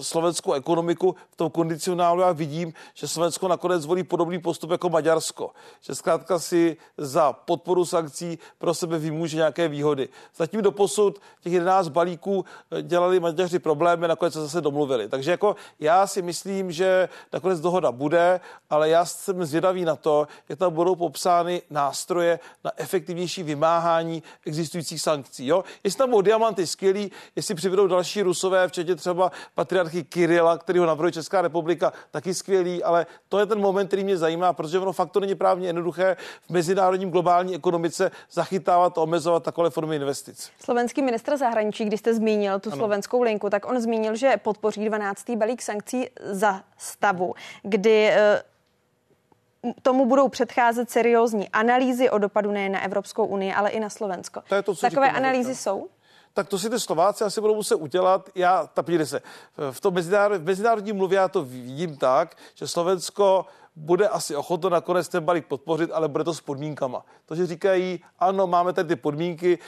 slovenskou 0.03 0.53
ekonomiku. 0.53 1.15
V 1.29 1.35
tom 1.35 1.49
kondicionálu 1.49 2.21
já 2.21 2.31
vidím, 2.31 2.73
že 2.93 3.07
Slovensko 3.07 3.47
nakonec 3.47 3.81
zvolí 3.81 4.03
podobný 4.03 4.41
postup 4.41 4.71
jako 4.71 4.89
Maďarsko. 4.89 5.51
Že 5.81 5.95
zkrátka 5.95 6.39
si 6.39 6.77
za 6.97 7.33
podporu 7.33 7.85
sankcí 7.85 8.39
pro 8.57 8.73
sebe 8.73 8.97
vymůže 8.97 9.37
nějaké 9.37 9.67
výhody. 9.67 10.09
Zatím 10.35 10.61
do 10.61 10.71
posud 10.71 11.21
těch 11.41 11.53
11 11.53 11.87
balíků 11.87 12.45
eh, 12.71 12.81
dělali 12.81 13.19
Maďaři 13.19 13.59
problémy, 13.59 14.07
nakonec 14.07 14.33
se 14.33 14.41
zase 14.41 14.61
domluvili. 14.61 15.09
Takže 15.09 15.31
jako 15.31 15.55
já 15.79 16.07
si 16.07 16.21
myslím, 16.21 16.71
že 16.71 17.09
nakonec 17.33 17.61
dohoda 17.61 17.91
bude, 17.91 18.39
ale 18.69 18.89
já 18.89 19.05
jsem 19.05 19.45
zvědavý 19.45 19.85
na 19.85 19.95
to, 19.95 20.27
jak 20.49 20.59
tam 20.59 20.73
budou 20.73 20.95
popsány 20.95 21.61
nástroje 21.69 22.39
na 22.63 22.71
efektivnější 22.77 23.43
vymáhání 23.43 23.66
vymáhání 23.67 24.23
existujících 24.45 25.01
sankcí. 25.01 25.47
Jo? 25.47 25.63
Jestli 25.83 25.97
tam 25.97 26.09
budou 26.09 26.21
diamanty 26.21 26.67
skvělý, 26.67 27.11
jestli 27.35 27.55
přivedou 27.55 27.87
další 27.87 28.21
rusové, 28.21 28.67
včetně 28.67 28.95
třeba 28.95 29.31
patriarchy 29.55 30.03
Kirila, 30.03 30.57
který 30.57 30.79
ho 30.79 30.85
navrhuje 30.85 31.11
Česká 31.11 31.41
republika, 31.41 31.93
taky 32.11 32.33
skvělý, 32.33 32.83
ale 32.83 33.05
to 33.29 33.39
je 33.39 33.45
ten 33.45 33.59
moment, 33.59 33.87
který 33.87 34.03
mě 34.03 34.17
zajímá, 34.17 34.53
protože 34.53 34.79
ono 34.79 34.93
fakt 34.93 35.11
to 35.11 35.19
není 35.19 35.35
právně 35.35 35.67
jednoduché 35.67 36.17
v 36.47 36.49
mezinárodním 36.49 37.11
globální 37.11 37.55
ekonomice 37.55 38.11
zachytávat 38.31 38.97
a 38.97 39.01
omezovat 39.01 39.43
takové 39.43 39.69
formy 39.69 39.95
investic. 39.95 40.49
Slovenský 40.63 41.01
ministr 41.01 41.37
zahraničí, 41.37 41.85
když 41.85 41.99
jste 41.99 42.13
zmínil 42.13 42.59
tu 42.59 42.69
ano. 42.69 42.77
slovenskou 42.77 43.21
linku, 43.21 43.49
tak 43.49 43.69
on 43.69 43.79
zmínil, 43.79 44.15
že 44.15 44.37
podpoří 44.37 44.85
12. 44.85 45.29
balík 45.35 45.61
sankcí 45.61 46.07
za 46.31 46.63
stavu, 46.77 47.33
kdy 47.63 48.07
eh, 48.07 48.41
tomu 49.81 50.05
budou 50.05 50.27
předcházet 50.27 50.89
seriózní 50.89 51.49
analýzy 51.49 52.09
o 52.09 52.17
dopadu 52.17 52.51
nejen 52.51 52.71
na 52.71 52.83
Evropskou 52.83 53.25
unii, 53.25 53.53
ale 53.53 53.69
i 53.69 53.79
na 53.79 53.89
Slovensko. 53.89 54.41
To 54.49 54.55
je 54.55 54.63
to, 54.63 54.75
co 54.75 54.81
Takové 54.81 55.11
analýzy 55.11 55.55
jsou? 55.55 55.89
tak 56.37 56.47
to 56.47 56.59
si 56.59 56.69
ty 56.69 56.79
Slováci 56.79 57.23
asi 57.23 57.41
budou 57.41 57.55
muset 57.55 57.75
udělat. 57.75 58.29
Já, 58.35 58.67
ta 58.67 58.83
se, 59.03 59.21
v, 59.71 59.81
tom 59.81 59.93
mezinárod, 59.93 60.41
v 60.41 60.45
mezinárodní 60.45 60.93
mluvě 60.93 61.17
já 61.17 61.27
to 61.27 61.43
vidím 61.43 61.97
tak, 61.97 62.35
že 62.55 62.67
Slovensko 62.67 63.45
bude 63.75 64.07
asi 64.07 64.35
ochotno 64.35 64.69
nakonec 64.69 65.07
ten 65.07 65.23
balík 65.23 65.45
podpořit, 65.45 65.91
ale 65.93 66.07
bude 66.07 66.23
to 66.23 66.33
s 66.33 66.41
podmínkama. 66.41 67.05
To, 67.25 67.35
že 67.35 67.47
říkají, 67.47 68.03
ano, 68.19 68.47
máme 68.47 68.73
tady 68.73 68.87
ty 68.87 68.95
podmínky, 68.95 69.59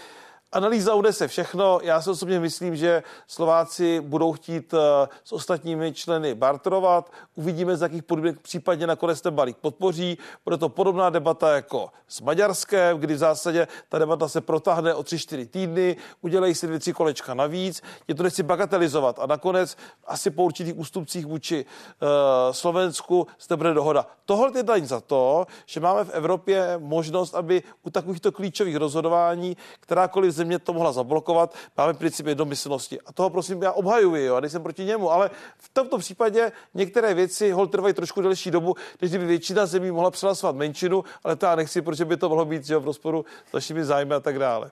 Analýza 0.51 0.95
unese 0.95 1.27
všechno. 1.27 1.79
Já 1.83 2.01
si 2.01 2.09
osobně 2.09 2.39
myslím, 2.39 2.75
že 2.75 3.03
Slováci 3.27 4.01
budou 4.01 4.33
chtít 4.33 4.73
eh, 4.73 5.07
s 5.23 5.31
ostatními 5.31 5.93
členy 5.93 6.35
barterovat. 6.35 7.11
Uvidíme, 7.35 7.77
z 7.77 7.81
jakých 7.81 8.03
podmínek 8.03 8.39
případně 8.39 8.87
nakonec 8.87 9.21
ten 9.21 9.33
balík 9.33 9.57
podpoří. 9.57 10.17
Bude 10.45 10.57
to 10.57 10.69
podobná 10.69 11.09
debata 11.09 11.55
jako 11.55 11.89
s 12.07 12.21
Maďarskem, 12.21 12.97
kdy 12.97 13.13
v 13.13 13.17
zásadě 13.17 13.67
ta 13.89 13.99
debata 13.99 14.27
se 14.27 14.41
protáhne 14.41 14.93
o 14.93 15.01
3-4 15.01 15.47
týdny, 15.47 15.97
udělají 16.21 16.55
si 16.55 16.67
dvě, 16.67 16.79
tři 16.79 16.93
kolečka 16.93 17.33
navíc. 17.33 17.81
Je 18.07 18.15
to 18.15 18.23
nechci 18.23 18.43
bagatelizovat 18.43 19.19
a 19.19 19.25
nakonec 19.25 19.77
asi 20.07 20.31
po 20.31 20.43
určitých 20.43 20.77
ústupcích 20.77 21.25
vůči 21.25 21.65
uh, 21.65 22.07
Slovensku 22.51 23.27
zde 23.41 23.55
bude 23.55 23.73
dohoda. 23.73 24.05
Tohle 24.25 24.51
je 24.55 24.63
daň 24.63 24.85
za 24.85 25.01
to, 25.01 25.47
že 25.65 25.79
máme 25.79 26.03
v 26.03 26.09
Evropě 26.09 26.73
možnost, 26.77 27.35
aby 27.35 27.63
u 27.83 27.89
takovýchto 27.89 28.31
klíčových 28.31 28.75
rozhodování 28.75 29.57
kterákoliv 29.79 30.38
země 30.39 30.59
to 30.59 30.73
mohla 30.73 30.91
zablokovat. 30.91 31.55
Máme 31.77 31.93
princip 31.93 32.25
jednomyslnosti. 32.25 33.01
A 33.05 33.13
toho 33.13 33.29
prosím 33.29 33.61
já 33.61 33.71
obhajuji, 33.71 34.25
jo, 34.25 34.35
a 34.35 34.39
nejsem 34.39 34.63
proti 34.63 34.85
němu, 34.85 35.11
ale 35.11 35.29
v 35.57 35.69
tomto 35.73 35.97
případě 35.97 36.51
některé 36.73 37.13
věci 37.13 37.51
hol 37.51 37.67
trvají 37.67 37.93
trošku 37.93 38.21
delší 38.21 38.51
dobu, 38.51 38.75
než 39.01 39.11
kdyby 39.11 39.25
většina 39.25 39.65
zemí 39.65 39.91
mohla 39.91 40.11
přehlasovat 40.11 40.55
menšinu, 40.55 41.03
ale 41.23 41.35
to 41.35 41.45
já 41.45 41.55
nechci, 41.55 41.81
protože 41.81 42.05
by 42.05 42.17
to 42.17 42.29
mohlo 42.29 42.45
být 42.45 42.65
že, 42.65 42.77
v 42.77 42.85
rozporu 42.85 43.25
s 43.49 43.53
našimi 43.53 43.85
zájmy 43.85 44.13
a 44.15 44.19
tak 44.19 44.39
dále. 44.39 44.71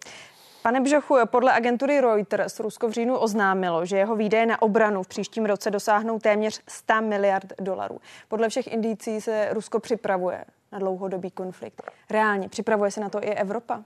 Pane 0.61 0.81
Bžochu, 0.81 1.15
podle 1.25 1.53
agentury 1.53 2.01
Reuters 2.01 2.59
Rusko 2.59 2.87
v 2.87 2.91
říjnu 2.91 3.17
oznámilo, 3.17 3.85
že 3.85 3.97
jeho 3.97 4.15
výdaje 4.15 4.45
na 4.45 4.61
obranu 4.61 5.03
v 5.03 5.07
příštím 5.07 5.45
roce 5.45 5.71
dosáhnou 5.71 6.19
téměř 6.19 6.61
100 6.67 7.01
miliard 7.01 7.53
dolarů. 7.59 7.99
Podle 8.27 8.49
všech 8.49 8.67
indicí 8.67 9.21
se 9.21 9.49
Rusko 9.51 9.79
připravuje 9.79 10.45
na 10.71 10.79
dlouhodobý 10.79 11.31
konflikt. 11.31 11.81
Reálně 12.09 12.49
připravuje 12.49 12.91
se 12.91 12.99
na 12.99 13.09
to 13.09 13.23
i 13.23 13.27
Evropa? 13.27 13.83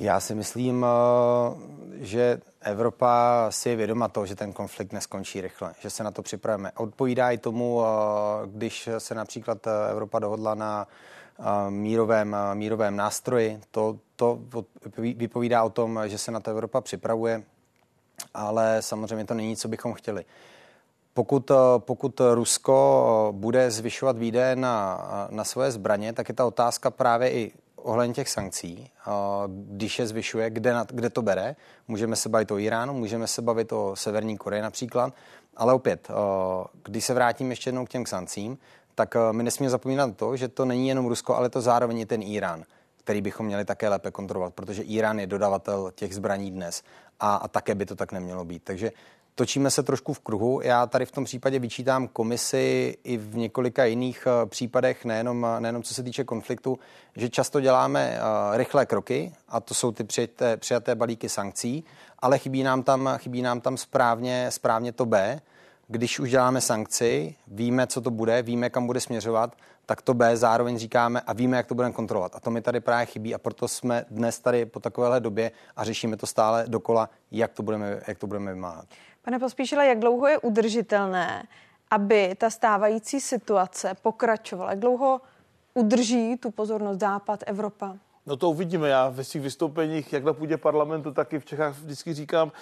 Já 0.00 0.20
si 0.20 0.34
myslím, 0.34 0.86
eh, 0.86 2.04
že 2.04 2.40
Evropa 2.60 3.46
si 3.50 3.68
je 3.68 3.76
vědoma 3.76 4.08
toho, 4.08 4.26
že 4.26 4.36
ten 4.36 4.52
konflikt 4.52 4.92
neskončí 4.92 5.40
rychle, 5.40 5.74
že 5.80 5.90
se 5.90 6.04
na 6.04 6.10
to 6.10 6.22
připravíme. 6.22 6.72
Odpovídá 6.76 7.30
i 7.30 7.38
tomu, 7.38 7.82
eh, 7.82 7.86
když 8.46 8.88
se 8.98 9.14
například 9.14 9.66
Evropa 9.90 10.18
dohodla 10.18 10.54
na 10.54 10.88
eh, 11.40 11.70
mírovém, 11.70 12.36
mírovém 12.54 12.96
nástroji, 12.96 13.60
to, 13.70 13.98
to 14.16 14.38
vypovídá 14.98 15.62
o 15.62 15.70
tom, 15.70 16.00
že 16.04 16.18
se 16.18 16.30
na 16.30 16.40
to 16.40 16.50
Evropa 16.50 16.80
připravuje, 16.80 17.42
ale 18.34 18.76
samozřejmě 18.80 19.24
to 19.24 19.34
není, 19.34 19.56
co 19.56 19.68
bychom 19.68 19.92
chtěli. 19.92 20.24
Pokud, 21.14 21.50
pokud 21.78 22.20
Rusko 22.34 23.28
bude 23.36 23.70
zvyšovat 23.70 24.18
výdaje 24.18 24.56
na, 24.56 25.00
na 25.30 25.44
svoje 25.44 25.70
zbraně, 25.70 26.12
tak 26.12 26.28
je 26.28 26.34
ta 26.34 26.46
otázka 26.46 26.90
právě 26.90 27.32
i 27.32 27.52
ohledně 27.82 28.14
těch 28.14 28.28
sankcí, 28.28 28.90
když 29.48 29.98
je 29.98 30.06
zvyšuje, 30.06 30.50
kde, 30.50 30.72
na, 30.72 30.86
kde 30.90 31.10
to 31.10 31.22
bere. 31.22 31.56
Můžeme 31.88 32.16
se 32.16 32.28
bavit 32.28 32.50
o 32.50 32.58
Iránu, 32.58 32.92
můžeme 32.92 33.26
se 33.26 33.42
bavit 33.42 33.72
o 33.72 33.96
Severní 33.96 34.36
Koreji 34.36 34.62
například, 34.62 35.14
ale 35.56 35.72
opět, 35.72 36.08
když 36.84 37.04
se 37.04 37.14
vrátím 37.14 37.50
ještě 37.50 37.68
jednou 37.68 37.86
k 37.86 37.88
těm 37.88 38.06
sankcím, 38.06 38.58
tak 38.94 39.14
my 39.32 39.42
nesmíme 39.42 39.70
zapomínat 39.70 40.16
to, 40.16 40.36
že 40.36 40.48
to 40.48 40.64
není 40.64 40.88
jenom 40.88 41.06
Rusko, 41.06 41.34
ale 41.34 41.50
to 41.50 41.60
zároveň 41.60 41.98
i 41.98 42.06
ten 42.06 42.22
Irán, 42.22 42.64
který 42.96 43.20
bychom 43.20 43.46
měli 43.46 43.64
také 43.64 43.88
lépe 43.88 44.10
kontrolovat, 44.10 44.54
protože 44.54 44.82
Irán 44.82 45.18
je 45.18 45.26
dodavatel 45.26 45.92
těch 45.94 46.14
zbraní 46.14 46.50
dnes 46.50 46.82
a, 47.20 47.36
a 47.36 47.48
také 47.48 47.74
by 47.74 47.86
to 47.86 47.96
tak 47.96 48.12
nemělo 48.12 48.44
být. 48.44 48.62
Takže 48.64 48.92
točíme 49.38 49.70
se 49.70 49.82
trošku 49.82 50.12
v 50.12 50.20
kruhu. 50.20 50.60
Já 50.62 50.86
tady 50.86 51.06
v 51.06 51.12
tom 51.12 51.24
případě 51.24 51.58
vyčítám 51.58 52.08
komisi 52.08 52.96
i 53.04 53.16
v 53.16 53.36
několika 53.36 53.84
jiných 53.84 54.26
eh, 54.26 54.46
případech, 54.46 55.04
nejenom, 55.04 55.46
nejenom 55.58 55.82
co 55.82 55.94
se 55.94 56.02
týče 56.02 56.24
konfliktu, 56.24 56.78
že 57.16 57.28
často 57.28 57.60
děláme 57.60 58.18
uh, 58.18 58.56
rychlé 58.56 58.86
kroky, 58.86 59.32
a 59.48 59.60
to 59.60 59.74
jsou 59.74 59.92
ty 59.92 60.04
přijaté, 60.04 60.56
přijaté 60.56 60.94
balíky 60.94 61.28
sankcí, 61.28 61.84
ale 62.18 62.38
chybí 62.38 62.62
nám 62.62 62.82
tam, 62.82 63.10
chybí 63.16 63.42
nám 63.42 63.60
tam 63.60 63.76
správně, 63.76 64.46
správně 64.50 64.92
to 64.92 65.06
B. 65.06 65.40
Když 65.88 66.20
už 66.20 66.30
děláme 66.30 66.60
sankci, 66.60 67.34
víme, 67.46 67.86
co 67.86 68.00
to 68.00 68.10
bude, 68.10 68.42
víme, 68.42 68.70
kam 68.70 68.86
bude 68.86 69.00
směřovat, 69.00 69.56
tak 69.86 70.02
to 70.02 70.14
B 70.14 70.36
zároveň 70.36 70.78
říkáme 70.78 71.20
a 71.20 71.32
víme, 71.32 71.56
jak 71.56 71.66
to 71.66 71.74
budeme 71.74 71.94
kontrolovat. 71.94 72.36
A 72.36 72.40
to 72.40 72.50
mi 72.50 72.60
tady 72.60 72.80
právě 72.80 73.06
chybí 73.06 73.34
a 73.34 73.38
proto 73.38 73.68
jsme 73.68 74.04
dnes 74.10 74.38
tady 74.40 74.66
po 74.66 74.80
takovéhle 74.80 75.20
době 75.20 75.50
a 75.76 75.84
řešíme 75.84 76.16
to 76.16 76.26
stále 76.26 76.64
dokola, 76.68 77.10
jak 77.30 77.52
to 77.52 77.62
budeme, 77.62 78.00
jak 78.06 78.18
to 78.18 78.26
budeme 78.26 78.54
vymáhat. 78.54 78.86
Pane 79.28 79.38
Pospíšile, 79.38 79.86
jak 79.86 79.98
dlouho 79.98 80.26
je 80.26 80.38
udržitelné, 80.38 81.46
aby 81.90 82.34
ta 82.38 82.50
stávající 82.50 83.20
situace 83.20 83.94
pokračovala? 84.02 84.70
Jak 84.70 84.78
dlouho 84.78 85.20
udrží 85.74 86.36
tu 86.36 86.50
pozornost 86.50 87.00
Západ, 87.00 87.44
Evropa? 87.46 87.96
No 88.26 88.36
to 88.36 88.50
uvidíme. 88.50 88.88
Já 88.88 89.08
ve 89.08 89.24
svých 89.24 89.42
vystoupeních, 89.42 90.12
jak 90.12 90.24
na 90.24 90.32
půdě 90.32 90.56
parlamentu, 90.56 91.12
tak 91.12 91.32
i 91.32 91.38
v 91.38 91.44
Čechách 91.44 91.78
vždycky 91.78 92.14
říkám, 92.14 92.52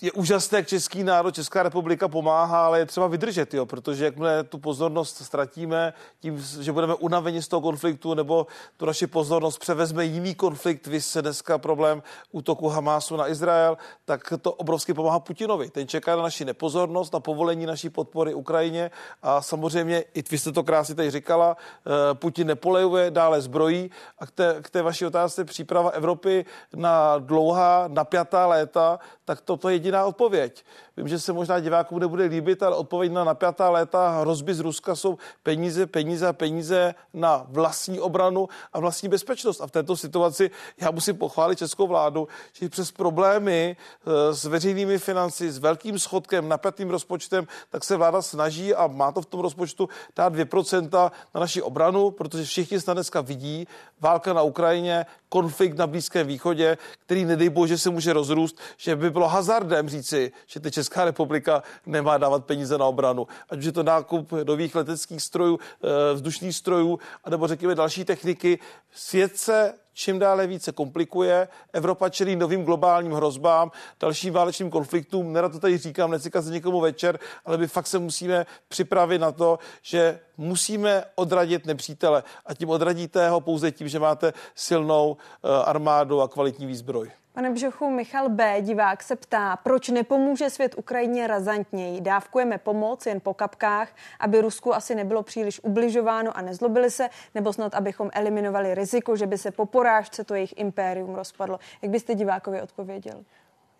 je 0.00 0.12
úžasné, 0.12 0.58
jak 0.58 0.68
český 0.68 1.04
národ, 1.04 1.34
Česká 1.34 1.62
republika 1.62 2.08
pomáhá, 2.08 2.66
ale 2.66 2.78
je 2.78 2.86
třeba 2.86 3.06
vydržet, 3.06 3.54
jo, 3.54 3.66
protože 3.66 4.04
jakmile 4.04 4.44
tu 4.44 4.58
pozornost 4.58 5.16
ztratíme 5.24 5.92
tím, 6.20 6.44
že 6.60 6.72
budeme 6.72 6.94
unaveni 6.94 7.42
z 7.42 7.48
toho 7.48 7.60
konfliktu, 7.60 8.14
nebo 8.14 8.46
tu 8.76 8.86
naši 8.86 9.06
pozornost 9.06 9.58
převezme 9.58 10.04
jiný 10.04 10.34
konflikt, 10.34 10.86
vy 10.86 11.00
se 11.00 11.22
dneska 11.22 11.58
problém 11.58 12.02
útoku 12.32 12.68
Hamásu 12.68 13.16
na 13.16 13.28
Izrael, 13.28 13.78
tak 14.04 14.32
to 14.42 14.52
obrovsky 14.52 14.94
pomáhá 14.94 15.18
Putinovi. 15.18 15.70
Ten 15.70 15.88
čeká 15.88 16.16
na 16.16 16.22
naši 16.22 16.44
nepozornost, 16.44 17.12
na 17.12 17.20
povolení 17.20 17.66
naší 17.66 17.90
podpory 17.90 18.34
Ukrajině 18.34 18.90
a 19.22 19.42
samozřejmě, 19.42 20.04
i 20.14 20.22
vy 20.30 20.38
jste 20.38 20.52
to 20.52 20.62
krásně 20.62 20.94
tady 20.94 21.10
říkala, 21.10 21.56
eh, 21.56 22.14
Putin 22.14 22.46
nepolejuje, 22.46 23.10
dále 23.10 23.40
zbrojí 23.40 23.90
a 24.18 24.26
k 24.26 24.30
té, 24.30 24.56
k 24.62 24.70
té 24.70 24.82
vaší 24.82 25.06
otázce 25.06 25.44
příprava 25.44 25.90
Evropy 25.90 26.44
na 26.76 27.18
dlouhá, 27.18 27.88
napjatá 27.88 28.46
léta, 28.46 28.98
tak 29.24 29.40
toto 29.40 29.68
je 29.68 29.78
jediná 29.88 30.04
odpověď. 30.04 30.64
Vím, 30.96 31.08
že 31.08 31.18
se 31.18 31.32
možná 31.32 31.60
divákům 31.60 31.98
nebude 31.98 32.24
líbit, 32.24 32.62
ale 32.62 32.76
odpověď 32.76 33.12
na 33.12 33.24
napjatá 33.24 33.70
léta 33.70 34.20
hrozby 34.20 34.54
z 34.54 34.60
Ruska 34.60 34.96
jsou 34.96 35.18
peníze, 35.42 35.86
peníze 35.86 36.26
a 36.26 36.32
peníze 36.32 36.94
na 37.14 37.46
vlastní 37.48 38.00
obranu 38.00 38.48
a 38.72 38.80
vlastní 38.80 39.08
bezpečnost. 39.08 39.60
A 39.60 39.66
v 39.66 39.70
této 39.70 39.96
situaci 39.96 40.50
já 40.80 40.90
musím 40.90 41.16
pochválit 41.16 41.58
českou 41.58 41.86
vládu, 41.86 42.28
že 42.52 42.68
přes 42.68 42.92
problémy 42.92 43.76
eh, 43.76 44.34
s 44.34 44.44
veřejnými 44.44 44.98
financí, 44.98 45.50
s 45.50 45.58
velkým 45.58 45.98
schodkem, 45.98 46.48
napjatým 46.48 46.90
rozpočtem, 46.90 47.46
tak 47.70 47.84
se 47.84 47.96
vláda 47.96 48.22
snaží 48.22 48.74
a 48.74 48.86
má 48.86 49.12
to 49.12 49.22
v 49.22 49.26
tom 49.26 49.40
rozpočtu 49.40 49.88
dát 50.16 50.34
2% 50.34 50.90
na 51.34 51.40
naši 51.40 51.62
obranu, 51.62 52.10
protože 52.10 52.44
všichni 52.44 52.80
se 52.80 52.94
dneska 52.94 53.20
vidí, 53.20 53.68
válka 54.00 54.32
na 54.32 54.42
Ukrajině, 54.42 55.06
konflikt 55.28 55.78
na 55.78 55.86
Blízkém 55.86 56.26
východě, 56.26 56.78
který 57.06 57.24
nedej 57.24 57.48
bože 57.48 57.78
se 57.78 57.90
může 57.90 58.12
rozrůst, 58.12 58.58
že 58.76 58.96
by 58.96 59.10
bylo 59.10 59.28
hazardem 59.28 59.77
říci, 59.86 60.32
že 60.46 60.60
ty 60.60 60.70
Česká 60.70 61.04
republika 61.04 61.62
nemá 61.86 62.18
dávat 62.18 62.44
peníze 62.44 62.78
na 62.78 62.86
obranu. 62.86 63.26
Ať 63.50 63.58
už 63.58 63.64
je 63.64 63.72
to 63.72 63.82
nákup 63.82 64.32
nových 64.44 64.74
leteckých 64.74 65.22
strojů, 65.22 65.58
eh, 65.60 66.14
vzdušných 66.14 66.56
strojů, 66.56 66.98
anebo 67.24 67.46
řekněme 67.46 67.74
další 67.74 68.04
techniky. 68.04 68.58
Svět 68.92 69.36
se 69.36 69.74
čím 69.98 70.18
dále 70.18 70.46
více 70.46 70.72
komplikuje. 70.72 71.48
Evropa 71.72 72.08
čelí 72.08 72.36
novým 72.36 72.64
globálním 72.64 73.12
hrozbám, 73.12 73.70
dalším 74.00 74.32
válečným 74.32 74.70
konfliktům. 74.70 75.32
Nerad 75.32 75.52
to 75.52 75.58
tady 75.58 75.78
říkám, 75.78 76.10
necíkat 76.10 76.44
se 76.44 76.50
někomu 76.50 76.80
večer, 76.80 77.18
ale 77.44 77.56
my 77.56 77.66
fakt 77.66 77.86
se 77.86 77.98
musíme 77.98 78.46
připravit 78.68 79.18
na 79.18 79.32
to, 79.32 79.58
že 79.82 80.20
musíme 80.36 81.04
odradit 81.14 81.66
nepřítele. 81.66 82.22
A 82.46 82.54
tím 82.54 82.70
odradíte 82.70 83.30
ho 83.30 83.40
pouze 83.40 83.72
tím, 83.72 83.88
že 83.88 83.98
máte 83.98 84.32
silnou 84.54 85.16
eh, 85.16 85.48
armádu 85.64 86.20
a 86.20 86.28
kvalitní 86.28 86.66
výzbroj. 86.66 87.10
Pane 87.38 87.50
Bžochu, 87.50 87.90
Michal 87.90 88.28
B. 88.28 88.56
divák 88.60 89.02
se 89.02 89.16
ptá, 89.16 89.56
proč 89.56 89.88
nepomůže 89.88 90.50
svět 90.50 90.74
Ukrajině 90.78 91.26
razantněji. 91.26 92.00
Dávkujeme 92.00 92.58
pomoc 92.58 93.06
jen 93.06 93.20
po 93.20 93.34
kapkách, 93.34 93.88
aby 94.20 94.40
Rusku 94.40 94.74
asi 94.74 94.94
nebylo 94.94 95.22
příliš 95.22 95.60
ubližováno 95.62 96.36
a 96.36 96.40
nezlobili 96.40 96.90
se, 96.90 97.08
nebo 97.34 97.52
snad 97.52 97.74
abychom 97.74 98.10
eliminovali 98.12 98.74
riziko, 98.74 99.16
že 99.16 99.26
by 99.26 99.38
se 99.38 99.50
po 99.50 99.66
porážce 99.66 100.24
to 100.24 100.34
jejich 100.34 100.58
impérium 100.58 101.14
rozpadlo. 101.14 101.58
Jak 101.82 101.90
byste 101.90 102.14
divákovi 102.14 102.62
odpověděl? 102.62 103.24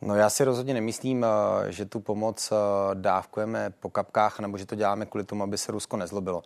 No 0.02 0.14
já 0.14 0.30
si 0.30 0.44
rozhodně 0.44 0.74
nemyslím, 0.74 1.24
eh, 1.24 1.72
že 1.72 1.84
tu 1.84 2.00
pomoc 2.00 2.52
eh, 2.52 2.94
dávkujeme 2.94 3.70
po 3.80 3.90
kapkách, 3.90 4.40
nebo 4.40 4.58
že 4.58 4.66
to 4.66 4.74
děláme 4.74 5.06
kvůli 5.06 5.24
tomu, 5.24 5.42
aby 5.42 5.58
se 5.58 5.72
Rusko 5.72 5.96
nezlobilo. 5.96 6.42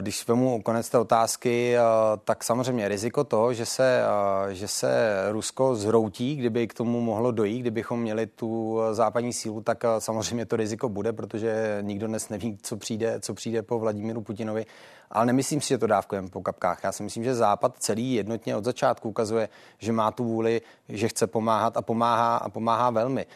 Když 0.00 0.28
vemu 0.28 0.62
konec 0.62 0.88
té 0.88 0.98
otázky, 0.98 1.76
tak 2.24 2.44
samozřejmě 2.44 2.88
riziko 2.88 3.24
to, 3.24 3.52
že 3.52 3.66
se, 3.66 4.02
že 4.48 4.68
se 4.68 5.16
Rusko 5.30 5.74
zhroutí, 5.74 6.36
kdyby 6.36 6.66
k 6.66 6.74
tomu 6.74 7.00
mohlo 7.00 7.30
dojít, 7.30 7.60
kdybychom 7.60 8.00
měli 8.00 8.26
tu 8.26 8.80
západní 8.92 9.32
sílu, 9.32 9.60
tak 9.60 9.84
samozřejmě 9.98 10.46
to 10.46 10.56
riziko 10.56 10.88
bude, 10.88 11.12
protože 11.12 11.78
nikdo 11.80 12.06
dnes 12.06 12.28
neví, 12.28 12.58
co 12.62 12.76
přijde, 12.76 13.20
co 13.20 13.34
přijde 13.34 13.62
po 13.62 13.78
Vladimíru 13.78 14.20
Putinovi. 14.20 14.66
Ale 15.10 15.26
nemyslím 15.26 15.60
si, 15.60 15.68
že 15.68 15.78
to 15.78 15.86
dávkujeme 15.86 16.28
po 16.28 16.42
kapkách. 16.42 16.80
Já 16.84 16.92
si 16.92 17.02
myslím, 17.02 17.24
že 17.24 17.34
Západ 17.34 17.74
celý 17.78 18.14
jednotně 18.14 18.56
od 18.56 18.64
začátku 18.64 19.08
ukazuje, 19.08 19.48
že 19.78 19.92
má 19.92 20.10
tu 20.10 20.24
vůli, 20.24 20.62
že 20.88 21.08
chce 21.08 21.26
pomáhat 21.26 21.76
a 21.76 21.82
pomáhá 21.82 22.36
a 22.36 22.48
pomáhá 22.48 22.90
velmi. 22.90 23.26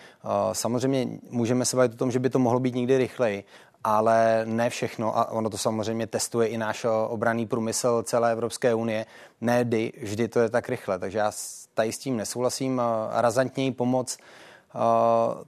Samozřejmě 0.52 1.08
můžeme 1.30 1.64
se 1.64 1.76
bavit 1.76 1.92
o 1.92 1.96
tom, 1.96 2.10
že 2.10 2.18
by 2.18 2.30
to 2.30 2.38
mohlo 2.38 2.60
být 2.60 2.74
někdy 2.74 2.98
rychleji, 2.98 3.44
ale 3.84 4.42
ne 4.44 4.70
všechno 4.70 5.18
a 5.18 5.30
ono 5.30 5.50
to 5.50 5.58
samozřejmě 5.58 6.06
testuje 6.06 6.48
i 6.48 6.58
náš 6.58 6.86
obraný 7.08 7.46
průmysl 7.46 8.02
celé 8.02 8.32
Evropské 8.32 8.74
unie. 8.74 9.06
Ne 9.40 9.64
vždy, 9.64 9.92
vždy 10.02 10.28
to 10.28 10.40
je 10.40 10.48
tak 10.48 10.68
rychle, 10.68 10.98
takže 10.98 11.18
já 11.18 11.32
tady 11.74 11.92
s 11.92 11.98
tím 11.98 12.16
nesouhlasím. 12.16 12.82
Razantněji 13.10 13.72
pomoc, 13.72 14.18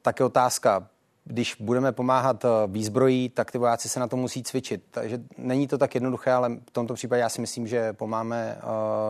také 0.02 0.24
otázka, 0.24 0.86
když 1.24 1.56
budeme 1.60 1.92
pomáhat 1.92 2.44
výzbrojí, 2.66 3.28
tak 3.28 3.50
ty 3.50 3.58
vojáci 3.58 3.88
se 3.88 4.00
na 4.00 4.08
to 4.08 4.16
musí 4.16 4.42
cvičit. 4.42 4.82
Takže 4.90 5.20
není 5.38 5.68
to 5.68 5.78
tak 5.78 5.94
jednoduché, 5.94 6.32
ale 6.32 6.48
v 6.48 6.70
tomto 6.72 6.94
případě 6.94 7.20
já 7.20 7.28
si 7.28 7.40
myslím, 7.40 7.66
že 7.66 7.92
pomáme 7.92 8.58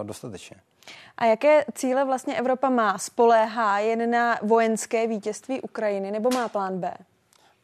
dostatečně. 0.02 0.56
A 1.16 1.24
jaké 1.24 1.64
cíle 1.74 2.04
vlastně 2.04 2.38
Evropa 2.38 2.70
má? 2.70 2.98
Spoléhá 2.98 3.78
jen 3.78 4.10
na 4.10 4.38
vojenské 4.42 5.06
vítězství 5.06 5.60
Ukrajiny 5.60 6.10
nebo 6.10 6.30
má 6.30 6.48
plán 6.48 6.78
B? 6.78 6.94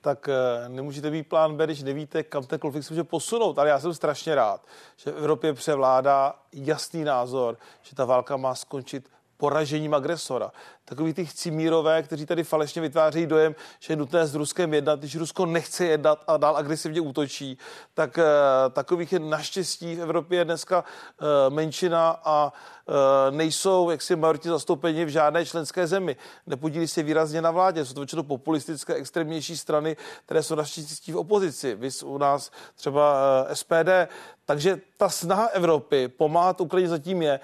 Tak 0.00 0.28
eh, 0.28 0.68
nemůžete 0.68 1.10
být 1.10 1.28
plán 1.28 1.56
B, 1.56 1.64
když 1.64 1.82
nevíte, 1.82 2.22
kam 2.22 2.46
ten 2.46 2.58
konflikt 2.58 2.84
se 2.84 2.94
může 2.94 3.04
posunout. 3.04 3.58
Ale 3.58 3.68
já 3.68 3.80
jsem 3.80 3.94
strašně 3.94 4.34
rád, 4.34 4.66
že 4.96 5.12
v 5.12 5.16
Evropě 5.16 5.52
převládá 5.52 6.34
jasný 6.52 7.04
názor, 7.04 7.58
že 7.82 7.96
ta 7.96 8.04
válka 8.04 8.36
má 8.36 8.54
skončit 8.54 9.08
poražením 9.40 9.94
agresora. 9.94 10.52
Takový 10.84 11.14
ty 11.14 11.26
chcimírové, 11.26 12.02
kteří 12.02 12.26
tady 12.26 12.44
falešně 12.44 12.82
vytvářejí 12.82 13.26
dojem, 13.26 13.54
že 13.80 13.92
je 13.92 13.96
nutné 13.96 14.26
s 14.26 14.34
Ruskem 14.34 14.74
jednat, 14.74 14.98
když 14.98 15.16
Rusko 15.16 15.46
nechce 15.46 15.86
jednat 15.86 16.24
a 16.26 16.36
dál 16.36 16.56
agresivně 16.56 17.00
útočí, 17.00 17.58
tak 17.94 18.18
uh, 18.18 18.24
takových 18.72 19.12
je 19.12 19.18
naštěstí 19.18 19.94
v 19.96 20.02
Evropě 20.02 20.44
dneska 20.44 20.84
uh, 20.84 21.54
menšina 21.54 22.20
a 22.24 22.52
uh, 22.52 23.36
nejsou 23.36 23.90
jaksi 23.90 24.16
majoritně 24.16 24.50
zastoupeni 24.50 25.04
v 25.04 25.08
žádné 25.08 25.46
členské 25.46 25.86
zemi. 25.86 26.16
Nepodílí 26.46 26.88
se 26.88 27.02
výrazně 27.02 27.42
na 27.42 27.50
vládě, 27.50 27.84
jsou 27.84 27.94
to 27.94 28.00
většinou 28.00 28.22
populistické, 28.22 28.94
extrémnější 28.94 29.56
strany, 29.56 29.96
které 30.24 30.42
jsou 30.42 30.54
naštěstí 30.54 31.12
v 31.12 31.16
opozici. 31.16 31.74
Vy 31.74 31.88
u 32.04 32.18
nás 32.18 32.50
třeba 32.74 33.16
SPD. 33.52 34.12
Takže 34.44 34.80
ta 34.96 35.08
snaha 35.08 35.46
Evropy 35.46 36.08
pomáhat 36.08 36.60
Ukrajině 36.60 36.88
zatím 36.88 37.22
je, 37.22 37.40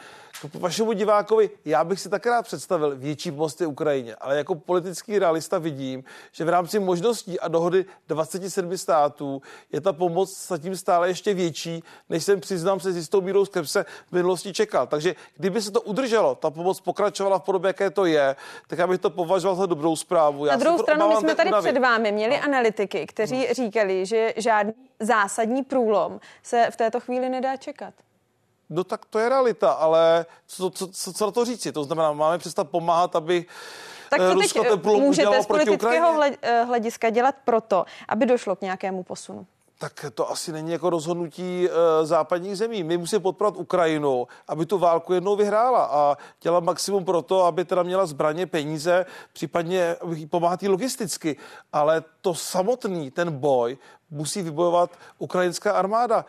vašemu 0.54 0.92
divákovi, 0.92 1.50
já 1.64 1.84
bych 1.84 2.00
si 2.00 2.08
tak 2.08 2.26
rád 2.26 2.42
představil 2.42 2.96
větší 2.96 3.30
pomoci 3.30 3.66
Ukrajině, 3.66 4.14
ale 4.14 4.36
jako 4.36 4.54
politický 4.54 5.18
realista 5.18 5.58
vidím, 5.58 6.04
že 6.32 6.44
v 6.44 6.48
rámci 6.48 6.78
možností 6.78 7.40
a 7.40 7.48
dohody 7.48 7.84
27 8.08 8.78
států 8.78 9.42
je 9.72 9.80
ta 9.80 9.92
pomoc 9.92 10.46
zatím 10.48 10.76
stále 10.76 11.08
ještě 11.08 11.34
větší, 11.34 11.82
než 12.08 12.24
jsem 12.24 12.40
přiznám 12.40 12.80
se 12.80 12.92
s 12.92 12.96
jistou 12.96 13.20
mírou 13.20 13.44
skepse 13.44 13.84
v 14.08 14.12
minulosti 14.12 14.52
čekal. 14.52 14.86
Takže 14.86 15.14
kdyby 15.36 15.62
se 15.62 15.70
to 15.70 15.80
udrželo, 15.80 16.34
ta 16.34 16.50
pomoc 16.50 16.80
pokračovala 16.80 17.38
v 17.38 17.42
podobě, 17.42 17.68
jaké 17.68 17.90
to 17.90 18.04
je, 18.04 18.36
tak 18.66 18.78
já 18.78 18.86
bych 18.86 19.00
to 19.00 19.10
považoval 19.10 19.56
za 19.56 19.66
dobrou 19.66 19.96
zprávu. 19.96 20.46
Já 20.46 20.52
Na 20.52 20.58
druhou 20.58 20.78
stranu, 20.78 21.08
my 21.08 21.16
jsme 21.16 21.34
tady 21.34 21.50
unavy. 21.50 21.70
před 21.70 21.80
vámi 21.80 22.12
měli 22.12 22.36
no. 22.36 22.44
analytiky, 22.44 23.06
kteří 23.06 23.46
no. 23.48 23.54
říkali, 23.54 24.06
že 24.06 24.34
žádný 24.36 24.74
zásadní 25.00 25.62
průlom 25.62 26.20
se 26.42 26.68
v 26.70 26.76
této 26.76 27.00
chvíli 27.00 27.28
nedá 27.28 27.56
čekat. 27.56 27.94
No 28.70 28.84
tak 28.84 29.04
to 29.04 29.18
je 29.18 29.28
realita, 29.28 29.72
ale 29.72 30.26
co, 30.46 30.70
co, 30.70 30.86
co, 30.86 31.12
co 31.12 31.26
na 31.26 31.32
to 31.32 31.44
říci? 31.44 31.72
To 31.72 31.84
znamená, 31.84 32.12
máme 32.12 32.38
přestat 32.38 32.70
pomáhat, 32.70 33.16
aby 33.16 33.46
tak 34.10 34.20
co 34.20 34.34
Rusko 34.34 34.62
teď 34.62 34.84
můžete 34.84 35.42
z 35.42 35.46
politického 35.46 36.22
eh, 36.42 36.64
hlediska 36.64 37.10
dělat 37.10 37.34
proto, 37.44 37.84
aby 38.08 38.26
došlo 38.26 38.56
k 38.56 38.60
nějakému 38.60 39.02
posunu? 39.02 39.46
tak 39.78 40.06
to 40.14 40.30
asi 40.30 40.52
není 40.52 40.72
jako 40.72 40.90
rozhodnutí 40.90 41.68
e, 41.68 41.70
západních 42.06 42.56
zemí. 42.56 42.82
My 42.82 42.98
musíme 42.98 43.20
podporovat 43.20 43.60
Ukrajinu, 43.60 44.28
aby 44.48 44.66
tu 44.66 44.78
válku 44.78 45.12
jednou 45.12 45.36
vyhrála 45.36 45.84
a 45.84 46.16
dělat 46.42 46.64
maximum 46.64 47.04
pro 47.04 47.22
to, 47.22 47.44
aby 47.44 47.64
teda 47.64 47.82
měla 47.82 48.06
zbraně, 48.06 48.46
peníze, 48.46 49.06
případně 49.32 49.96
pomáhat 50.30 50.62
jí 50.62 50.68
logisticky. 50.68 51.36
Ale 51.72 52.04
to 52.20 52.34
samotný, 52.34 53.10
ten 53.10 53.32
boj, 53.32 53.78
musí 54.10 54.42
vybojovat 54.42 54.90
ukrajinská 55.18 55.72
armáda. 55.72 56.24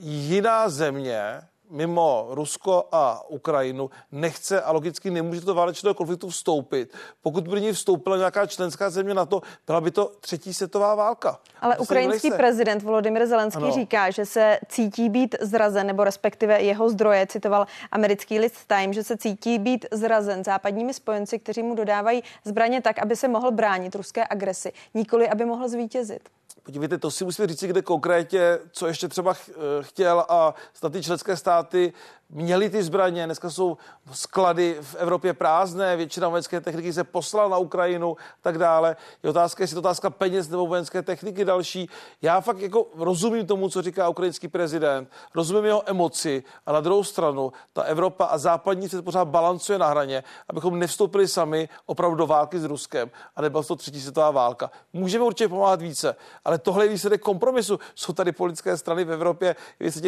Jiná 0.00 0.68
země 0.68 1.40
mimo 1.70 2.26
Rusko 2.30 2.88
a 2.92 3.28
Ukrajinu 3.28 3.90
nechce 4.12 4.62
a 4.62 4.72
logicky 4.72 5.10
nemůže 5.10 5.40
do 5.40 5.54
válečného 5.54 5.94
konfliktu 5.94 6.28
vstoupit. 6.28 6.94
Pokud 7.22 7.48
by 7.48 7.60
ní 7.60 7.72
vstoupila 7.72 8.16
nějaká 8.16 8.46
členská 8.46 8.90
země 8.90 9.14
na 9.14 9.26
to, 9.26 9.42
byla 9.66 9.80
by 9.80 9.90
to 9.90 10.12
třetí 10.20 10.54
světová 10.54 10.94
válka. 10.94 11.40
Ale 11.60 11.76
to 11.76 11.82
ukrajinský 11.82 12.30
prezident 12.30 12.82
Volodymyr 12.82 13.26
Zelenský 13.26 13.62
ano. 13.62 13.72
říká, 13.72 14.10
že 14.10 14.26
se 14.26 14.58
cítí 14.68 15.08
být 15.08 15.34
zrazen, 15.40 15.86
nebo 15.86 16.04
respektive 16.04 16.62
jeho 16.62 16.88
zdroje, 16.90 17.26
citoval 17.26 17.66
americký 17.92 18.38
list 18.38 18.66
Time, 18.66 18.92
že 18.92 19.04
se 19.04 19.16
cítí 19.16 19.58
být 19.58 19.86
zrazen 19.92 20.44
západními 20.44 20.94
spojenci, 20.94 21.38
kteří 21.38 21.62
mu 21.62 21.74
dodávají 21.74 22.22
zbraně 22.44 22.82
tak, 22.82 22.98
aby 22.98 23.16
se 23.16 23.28
mohl 23.28 23.50
bránit 23.50 23.94
ruské 23.94 24.26
agresi, 24.30 24.72
nikoli 24.94 25.28
aby 25.28 25.44
mohl 25.44 25.68
zvítězit. 25.68 26.28
Podívejte, 26.66 26.98
to 26.98 27.10
si 27.10 27.24
musíme 27.24 27.48
říct, 27.48 27.64
kde 27.64 27.82
konkrétně, 27.82 28.58
co 28.72 28.86
ještě 28.86 29.08
třeba 29.08 29.34
chtěl 29.80 30.24
a 30.28 30.54
snad 30.74 30.92
ty 30.92 31.02
členské 31.02 31.36
státy 31.36 31.92
měli 32.28 32.70
ty 32.70 32.82
zbraně, 32.82 33.26
dneska 33.26 33.50
jsou 33.50 33.76
sklady 34.12 34.76
v 34.80 34.94
Evropě 34.94 35.34
prázdné, 35.34 35.96
většina 35.96 36.28
vojenské 36.28 36.60
techniky 36.60 36.92
se 36.92 37.04
poslala 37.04 37.48
na 37.48 37.58
Ukrajinu 37.58 38.16
a 38.20 38.40
tak 38.40 38.58
dále. 38.58 38.96
Je 39.22 39.30
otázka, 39.30 39.62
jestli 39.62 39.74
to 39.74 39.80
otázka 39.80 40.10
peněz 40.10 40.48
nebo 40.48 40.66
vojenské 40.66 41.02
techniky 41.02 41.44
další. 41.44 41.90
Já 42.22 42.40
fakt 42.40 42.58
jako 42.58 42.86
rozumím 42.96 43.46
tomu, 43.46 43.68
co 43.68 43.82
říká 43.82 44.08
ukrajinský 44.08 44.48
prezident, 44.48 45.10
rozumím 45.34 45.64
jeho 45.64 45.82
emoci 45.90 46.44
a 46.66 46.72
na 46.72 46.80
druhou 46.80 47.04
stranu 47.04 47.52
ta 47.72 47.82
Evropa 47.82 48.24
a 48.24 48.38
západní 48.38 48.88
se 48.88 49.02
pořád 49.02 49.24
balancuje 49.24 49.78
na 49.78 49.86
hraně, 49.86 50.24
abychom 50.48 50.78
nevstoupili 50.78 51.28
sami 51.28 51.68
opravdu 51.86 52.16
do 52.16 52.26
války 52.26 52.60
s 52.60 52.64
Ruskem 52.64 53.10
a 53.36 53.42
nebyla 53.42 53.62
to 53.62 53.76
třetí 53.76 54.00
světová 54.00 54.30
válka. 54.30 54.70
Můžeme 54.92 55.24
určitě 55.24 55.48
pomáhat 55.48 55.80
více, 55.82 56.16
ale 56.44 56.58
tohle 56.58 56.84
je 56.84 56.88
výsledek 56.88 57.20
kompromisu. 57.20 57.78
Jsou 57.94 58.12
tady 58.12 58.32
politické 58.32 58.76
strany 58.76 59.04
v 59.04 59.12
Evropě, 59.12 59.56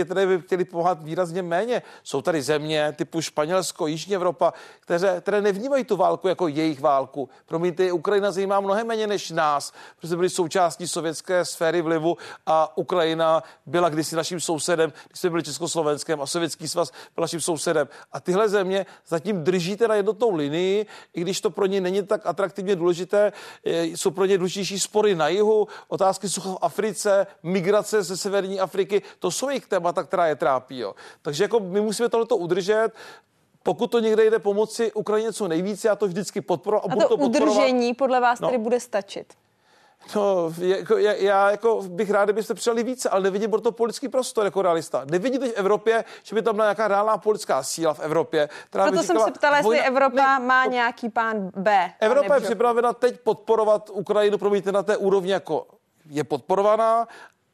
které 0.04 0.26
by 0.26 0.40
chtěli 0.40 0.64
pomáhat 0.64 1.02
výrazně 1.02 1.42
méně. 1.42 1.82
Jsou 2.09 2.22
tady 2.22 2.42
země 2.42 2.92
typu 2.96 3.20
Španělsko, 3.20 3.86
Jižní 3.86 4.14
Evropa, 4.14 4.52
které, 4.80 5.20
které 5.20 5.42
nevnímají 5.42 5.84
tu 5.84 5.96
válku 5.96 6.28
jako 6.28 6.48
jejich 6.48 6.80
válku. 6.80 7.28
Promiňte, 7.46 7.92
Ukrajina 7.92 8.30
zajímá 8.30 8.61
mnohem 8.61 8.86
méně 8.86 9.06
než 9.06 9.30
nás, 9.30 9.72
protože 9.96 10.16
byli 10.16 10.30
součástí 10.30 10.88
sovětské 10.88 11.44
sféry 11.44 11.82
vlivu 11.82 12.16
a 12.46 12.78
Ukrajina 12.78 13.42
byla 13.66 13.88
kdysi 13.88 14.16
naším 14.16 14.40
sousedem, 14.40 14.92
když 15.09 15.20
jsme 15.20 15.30
byli 15.30 15.42
Československém 15.42 16.20
a 16.20 16.26
Sovětský 16.26 16.68
svaz 16.68 16.90
byl 17.14 17.22
naším 17.22 17.40
sousedem. 17.40 17.88
A 18.12 18.20
tyhle 18.20 18.48
země 18.48 18.86
zatím 19.06 19.44
držíte 19.44 19.88
na 19.88 19.94
jednotnou 19.94 20.34
linii, 20.34 20.86
i 21.14 21.20
když 21.20 21.40
to 21.40 21.50
pro 21.50 21.66
ně 21.66 21.80
není 21.80 22.02
tak 22.02 22.26
atraktivně 22.26 22.76
důležité, 22.76 23.32
jsou 23.64 24.11
pro 24.11 24.24
ně 24.24 24.38
důležitější 24.38 24.80
spory 24.80 25.14
na 25.14 25.28
jihu, 25.28 25.68
otázky 25.88 26.28
sucha 26.28 26.50
v 26.50 26.59
Africe, 26.61 27.26
migrace 27.42 28.02
ze 28.02 28.16
severní 28.16 28.61
Afriky, 28.61 29.02
to 29.18 29.30
jsou 29.30 29.48
jejich 29.48 29.66
témata, 29.66 30.02
která 30.02 30.26
je 30.26 30.36
trápí. 30.36 30.78
Jo. 30.78 30.94
Takže 31.22 31.44
jako 31.44 31.61
my 31.61 31.80
musíme 31.80 31.97
tohleto 32.09 32.36
udržet, 32.36 32.88
pokud 33.62 33.90
to 33.90 34.01
někde 34.01 34.24
jde 34.24 34.38
pomoci 34.38 34.92
Ukrajině 34.92 35.32
co 35.32 35.49
nejvíce, 35.49 35.88
já 35.88 35.96
to 35.96 36.07
vždycky 36.07 36.40
podporu 36.40 36.76
a, 36.76 36.80
a 36.92 36.96
to, 36.96 37.09
to 37.09 37.16
udržení 37.16 37.94
podle 37.94 38.20
vás 38.20 38.40
no. 38.40 38.49
tedy 38.49 38.59
bude 38.59 38.80
stačit? 38.80 39.34
No, 40.16 40.53
jako, 40.59 40.99
já, 40.99 41.12
já 41.12 41.51
jako 41.51 41.82
bych 41.88 42.11
rád, 42.11 42.24
kdybyste 42.24 42.55
přijali 42.55 42.82
více, 42.82 43.09
ale 43.09 43.22
nevidím 43.22 43.51
pro 43.51 43.61
to 43.61 43.72
politický 43.72 44.09
prostor 44.09 44.44
jako 44.44 44.62
realista. 44.62 45.05
Nevidím 45.11 45.40
teď 45.40 45.53
v 45.53 45.59
Evropě, 45.59 46.05
že 46.22 46.34
by 46.34 46.42
tam 46.42 46.55
byla 46.55 46.66
nějaká 46.66 46.88
reálná 46.88 47.18
politická 47.18 47.62
síla 47.62 47.94
v 47.94 48.01
Evropě. 48.01 48.49
Která 48.70 48.86
Proto 48.86 49.03
jsem 49.03 49.18
se 49.20 49.30
ptala, 49.30 49.57
jestli 49.57 49.80
Evropa 49.80 50.38
ne, 50.38 50.46
má 50.46 50.64
nějaký 50.64 51.09
plán 51.09 51.51
B. 51.57 51.92
Evropa 52.01 52.34
je 52.34 52.40
připravena 52.40 52.92
teď 52.92 53.20
podporovat 53.20 53.90
Ukrajinu, 53.92 54.38
promiňte, 54.38 54.72
na 54.72 54.82
té 54.82 54.96
úrovni, 54.96 55.32
jako 55.32 55.66
je 56.11 56.24
podporovaná, 56.24 57.09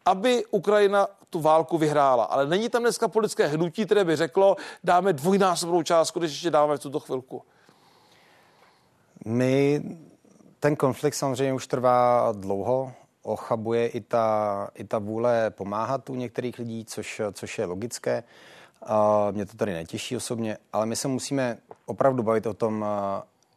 aby 0.05 0.45
Ukrajina 0.51 1.07
tu 1.31 1.41
válku 1.41 1.79
vyhrála. 1.79 2.25
Ale 2.25 2.47
není 2.47 2.69
tam 2.69 2.83
dneska 2.83 3.09
politické 3.09 3.47
hnutí, 3.47 3.85
které 3.85 4.05
by 4.05 4.17
řeklo, 4.17 4.57
dáme 4.85 5.13
dvojnásobnou 5.13 5.83
částku, 5.83 6.19
když 6.19 6.33
ještě 6.33 6.51
dáme 6.51 6.77
v 6.77 6.81
tuto 6.81 7.01
chvilku. 7.01 7.43
My, 9.25 9.83
ten 10.61 10.77
konflikt 10.77 11.15
samozřejmě 11.15 11.53
už 11.53 11.67
trvá 11.67 12.33
dlouho, 12.33 12.93
ochabuje 13.23 13.89
i 13.89 14.01
ta, 14.01 14.69
i 14.75 14.85
ta 14.85 14.99
vůle 14.99 15.51
pomáhat 15.51 16.11
u 16.11 16.15
některých 16.15 16.59
lidí, 16.59 16.85
což, 16.85 17.21
což 17.33 17.59
je 17.59 17.65
logické. 17.65 18.23
Uh, 18.89 19.33
mě 19.33 19.47
to 19.47 19.57
tady 19.57 19.73
netěší 19.73 20.17
osobně, 20.17 20.59
ale 20.73 20.87
my 20.87 20.97
se 20.97 21.09
musíme 21.09 21.59
opravdu 21.87 22.23
bavit 22.23 22.47
o 22.47 22.55
tom, 22.55 22.87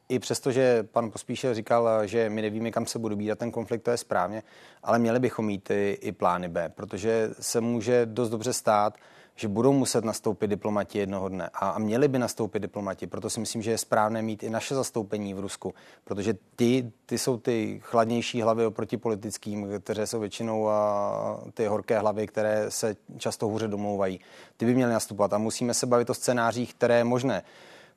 i 0.09 0.19
přesto, 0.19 0.51
že 0.51 0.83
pan 0.83 1.11
Pospíšil 1.11 1.53
říkal, 1.53 2.07
že 2.07 2.29
my 2.29 2.41
nevíme, 2.41 2.71
kam 2.71 2.85
se 2.85 2.99
bude 2.99 3.15
bídat 3.15 3.39
ten 3.39 3.51
konflikt, 3.51 3.81
to 3.81 3.91
je 3.91 3.97
správně, 3.97 4.43
ale 4.83 4.99
měli 4.99 5.19
bychom 5.19 5.45
mít 5.45 5.71
i, 5.71 5.97
i 6.01 6.11
plány 6.11 6.49
B, 6.49 6.69
protože 6.69 7.29
se 7.39 7.61
může 7.61 8.05
dost 8.05 8.29
dobře 8.29 8.53
stát, 8.53 8.97
že 9.39 9.47
budou 9.47 9.73
muset 9.73 10.05
nastoupit 10.05 10.47
diplomati 10.47 10.99
jednoho 10.99 11.29
dne 11.29 11.49
a, 11.53 11.69
a 11.69 11.79
měli 11.79 12.07
by 12.07 12.19
nastoupit 12.19 12.59
diplomati. 12.59 13.07
Proto 13.07 13.29
si 13.29 13.39
myslím, 13.39 13.61
že 13.61 13.71
je 13.71 13.77
správné 13.77 14.21
mít 14.21 14.43
i 14.43 14.49
naše 14.49 14.75
zastoupení 14.75 15.33
v 15.33 15.39
Rusku, 15.39 15.73
protože 16.03 16.33
ty, 16.55 16.91
ty 17.05 17.17
jsou 17.17 17.37
ty 17.37 17.79
chladnější 17.83 18.41
hlavy 18.41 18.65
oproti 18.65 18.97
politickým, 18.97 19.67
které 19.79 20.07
jsou 20.07 20.19
většinou 20.19 20.69
a, 20.69 21.43
ty 21.53 21.65
horké 21.65 21.99
hlavy, 21.99 22.27
které 22.27 22.71
se 22.71 22.95
často 23.17 23.47
hůře 23.47 23.67
domlouvají. 23.67 24.19
Ty 24.57 24.65
by 24.65 24.75
měly 24.75 24.93
nastupovat 24.93 25.33
a 25.33 25.37
musíme 25.37 25.73
se 25.73 25.85
bavit 25.85 26.09
o 26.09 26.13
scénářích, 26.13 26.73
které 26.73 26.97
je 26.97 27.03
možné. 27.03 27.43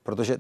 Protože 0.03 0.39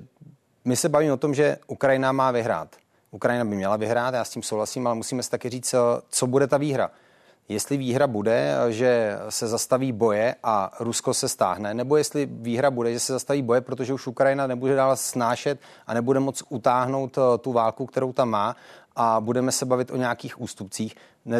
my 0.65 0.77
se 0.77 0.89
bavíme 0.89 1.13
o 1.13 1.17
tom, 1.17 1.35
že 1.35 1.59
Ukrajina 1.67 2.13
má 2.13 2.31
vyhrát. 2.31 2.77
Ukrajina 3.11 3.45
by 3.45 3.57
měla 3.57 3.77
vyhrát, 3.77 4.15
já 4.15 4.25
s 4.25 4.31
tím 4.31 4.43
souhlasím, 4.43 4.87
ale 4.87 4.97
musíme 4.97 5.23
si 5.23 5.31
taky 5.31 5.49
říct, 5.49 5.75
co 6.11 6.27
bude 6.27 6.47
ta 6.47 6.57
výhra. 6.57 6.91
Jestli 7.49 7.77
výhra 7.77 8.07
bude, 8.07 8.57
že 8.69 9.19
se 9.29 9.49
zastaví 9.49 9.93
boje 9.93 10.35
a 10.43 10.71
Rusko 10.81 11.15
se 11.15 11.29
stáhne, 11.29 11.75
nebo 11.75 11.97
jestli 11.97 12.27
výhra 12.27 12.71
bude, 12.71 12.93
že 12.93 13.01
se 13.01 13.13
zastaví 13.13 13.43
boje, 13.43 13.61
protože 13.61 13.93
už 13.93 14.07
Ukrajina 14.07 14.47
nebude 14.47 14.75
dál 14.75 14.97
snášet 14.97 15.59
a 15.87 15.95
nebude 15.95 16.21
moc 16.21 16.43
utáhnout 16.49 17.19
eh, 17.19 17.39
tu 17.39 17.53
válku, 17.53 17.87
kterou 17.87 18.13
tam 18.13 18.29
má 18.29 18.57
a 19.03 19.21
budeme 19.21 19.53
se 19.53 19.67
bavit 19.67 19.91
o 19.91 19.97
nějakých 19.97 20.41
ústupcích. 20.41 20.97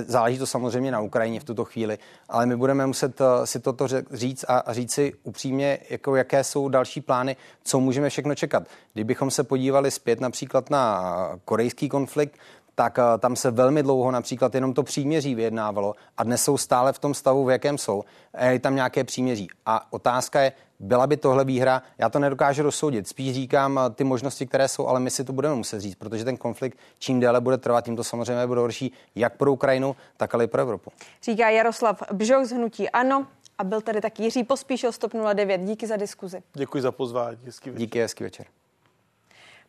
Záleží 0.07 0.39
to 0.39 0.47
samozřejmě 0.47 0.93
na 0.93 1.01
Ukrajině 1.01 1.41
v 1.41 1.45
tuto 1.45 1.65
chvíli, 1.65 1.99
ale 2.29 2.47
my 2.47 2.57
budeme 2.57 2.87
muset 2.87 3.21
eh, 3.21 3.47
si 3.47 3.61
toto 3.61 3.87
říct 4.13 4.45
a 4.49 4.73
říct 4.73 4.93
si 4.93 5.13
upřímně, 5.23 5.79
jako 5.91 6.17
jaké 6.17 6.45
jsou 6.45 6.69
další 6.69 7.01
plány, 7.01 7.37
co 7.65 7.81
můžeme 7.81 8.09
všechno 8.09 8.35
čekat. 8.35 8.63
Kdybychom 8.93 9.31
se 9.31 9.45
podívali 9.45 9.91
zpět 9.91 10.21
například 10.21 10.71
na 10.71 11.03
korejský 11.45 11.89
konflikt, 11.89 12.39
tak 12.75 12.99
eh, 12.99 13.19
tam 13.19 13.37
se 13.37 13.51
velmi 13.51 13.83
dlouho 13.83 14.11
například 14.11 14.55
jenom 14.55 14.75
to 14.75 14.83
příměří 14.83 15.35
vyjednávalo 15.35 15.95
a 16.17 16.25
dnes 16.25 16.43
jsou 16.43 16.59
stále 16.59 16.93
v 16.93 16.99
tom 16.99 17.15
stavu, 17.15 17.45
v 17.45 17.51
jakém 17.51 17.79
jsou. 17.79 18.05
Je 18.49 18.59
tam 18.59 18.75
nějaké 18.75 19.05
příměří. 19.05 19.49
A 19.67 19.93
otázka 19.93 20.41
je, 20.41 20.53
byla 20.81 21.07
by 21.07 21.17
tohle 21.17 21.45
výhra? 21.45 21.83
Já 21.99 22.09
to 22.09 22.19
nedokážu 22.19 22.63
rozsoudit. 22.63 23.09
Spíš 23.09 23.35
říkám 23.35 23.79
eh, 23.79 23.91
ty 23.91 24.05
možnosti, 24.05 24.47
které 24.47 24.69
jsou, 24.69 24.87
ale 24.87 25.01
my 25.01 25.11
si 25.11 25.25
to 25.25 25.33
budeme 25.33 25.55
muset 25.55 25.81
říct, 25.81 25.95
protože 25.95 26.25
ten 26.25 26.37
konflikt 26.37 26.79
čím 26.99 27.21
déle 27.21 27.41
bude 27.41 27.59
trvat, 27.59 27.85
tím 27.85 27.97
to 27.97 28.05
samozřejmě 28.05 28.47
bude 28.47 28.61
horší 28.61 28.93
jak 29.15 29.37
pro 29.37 29.53
Ukrajinu, 29.53 29.97
tak 30.17 30.35
ale 30.35 30.45
i 30.45 30.47
pro 30.47 30.63
Evropu. 30.63 30.91
Říká 31.23 31.51
Jaroslav 31.51 32.03
Bžoch 32.13 32.45
z 32.45 32.53
Hnutí 32.53 32.91
Ano. 32.91 33.27
A 33.59 33.65
byl 33.65 33.81
tady 33.81 34.01
taky 34.01 34.23
Jiří 34.23 34.45
Pospíšil 34.45 34.93
109. 34.93 35.61
Díky 35.61 35.87
za 35.87 35.97
diskuzi. 35.97 36.43
Děkuji 36.55 36.83
za 36.83 36.93
pozvání. 36.93 37.39
Hezký 37.45 37.71
večer. 37.71 37.81
Díky, 37.81 38.01
hezký 38.01 38.25
večer. 38.25 38.47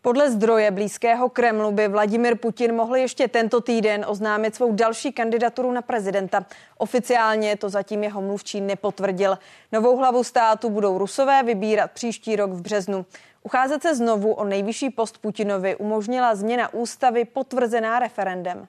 Podle 0.04 0.32
zdroje 0.32 0.72
blízkého 0.72 1.30
Kremlu 1.30 1.72
by 1.72 1.88
Vladimir 1.88 2.36
Putin 2.36 2.76
mohl 2.76 2.96
ještě 2.96 3.28
tento 3.28 3.62
týden 3.62 4.06
oznámit 4.08 4.56
svou 4.56 4.72
další 4.72 5.12
kandidaturu 5.12 5.72
na 5.72 5.82
prezidenta. 5.82 6.46
Oficiálně 6.78 7.58
to 7.58 7.70
zatím 7.70 8.04
jeho 8.04 8.22
mluvčí 8.22 8.62
nepotvrdil. 8.62 9.38
Novou 9.72 9.98
hlavu 9.98 10.24
státu 10.24 10.70
budou 10.70 10.98
Rusové 10.98 11.44
vybírat 11.44 11.92
příští 11.92 12.36
rok 12.36 12.52
v 12.52 12.62
březnu. 12.62 13.06
Ucházet 13.44 13.82
se 13.82 13.96
znovu 13.96 14.34
o 14.34 14.44
nejvyšší 14.44 14.90
post 14.90 15.18
Putinovi 15.18 15.76
umožnila 15.76 16.36
změna 16.36 16.74
ústavy 16.74 17.26
potvrzená 17.26 18.00
referendem. 18.00 18.68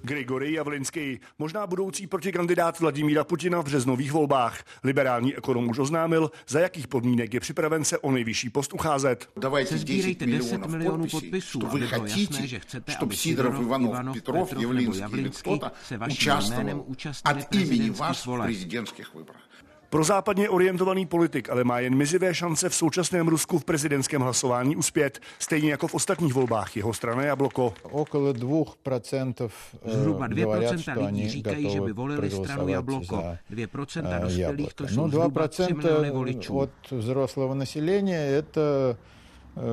Grigory 0.00 0.52
Javlinský, 0.52 1.20
možná 1.38 1.66
budoucí 1.66 2.06
protikandidát 2.06 2.80
Vladimíra 2.80 3.24
Putina 3.24 3.60
v 3.60 3.64
březnových 3.64 4.12
volbách. 4.12 4.64
Liberální 4.84 5.36
ekonom 5.36 5.68
už 5.68 5.78
oznámil, 5.78 6.30
za 6.48 6.60
jakých 6.60 6.88
podmínek 6.88 7.34
je 7.34 7.40
připraven 7.40 7.84
se 7.84 7.98
o 7.98 8.10
nejvyšší 8.10 8.50
post 8.50 8.72
ucházet. 8.72 9.28
Давайте 9.36 9.78
10 9.78 10.18
10 10.18 10.66
milionů 10.66 11.06
podpisů, 11.06 11.58
что 11.58 11.66
вы 11.66 11.86
хотите, 11.86 12.46
že 12.46 12.58
chcete, 12.58 12.92
чтобы 12.92 13.16
Сидоров, 13.16 13.60
Иванов, 13.60 13.90
Иванов 13.90 14.14
Петров, 14.14 14.48
Петров 14.48 14.62
Явлинский 14.62 15.18
или 15.18 15.28
кто-то 15.28 15.72
участвовал 16.08 16.86
от 17.24 17.54
имени 17.54 17.90
вас 17.90 18.26
в 18.26 18.44
президентских 18.44 19.14
выборах. 19.14 19.42
Pro 19.90 20.04
západně 20.04 20.48
orientovaný 20.48 21.06
politik 21.06 21.50
ale 21.50 21.64
má 21.64 21.80
jen 21.80 21.94
mizivé 21.94 22.34
šance 22.34 22.68
v 22.68 22.74
současném 22.74 23.28
Rusku 23.28 23.58
v 23.58 23.64
prezidentském 23.64 24.22
hlasování 24.22 24.76
uspět, 24.76 25.20
stejně 25.38 25.70
jako 25.70 25.88
v 25.88 25.94
ostatních 25.94 26.34
volbách 26.34 26.76
jeho 26.76 26.94
strany 26.94 27.26
Jabloko. 27.26 27.74
Okolo 27.82 28.32
2% 28.32 29.50
Zhruba 29.84 30.28
2% 30.28 31.06
lidí 31.06 31.28
říkají, 31.28 31.70
že 31.70 31.80
by 31.80 31.92
volili 31.92 32.30
stranu 32.30 32.68
Jabloko. 32.68 33.24
2% 33.50 34.20
dospělých 34.20 34.74
to 34.74 34.88
jsou 34.88 35.00
no, 35.00 35.08
zhruba 35.08 35.48
3 35.48 35.62
miliony 35.74 36.10
voličů. 36.10 36.58
Od 36.58 36.70
взрослого 36.90 37.54
населения 37.54 38.42
это 38.42 38.60
Э, 38.90 38.94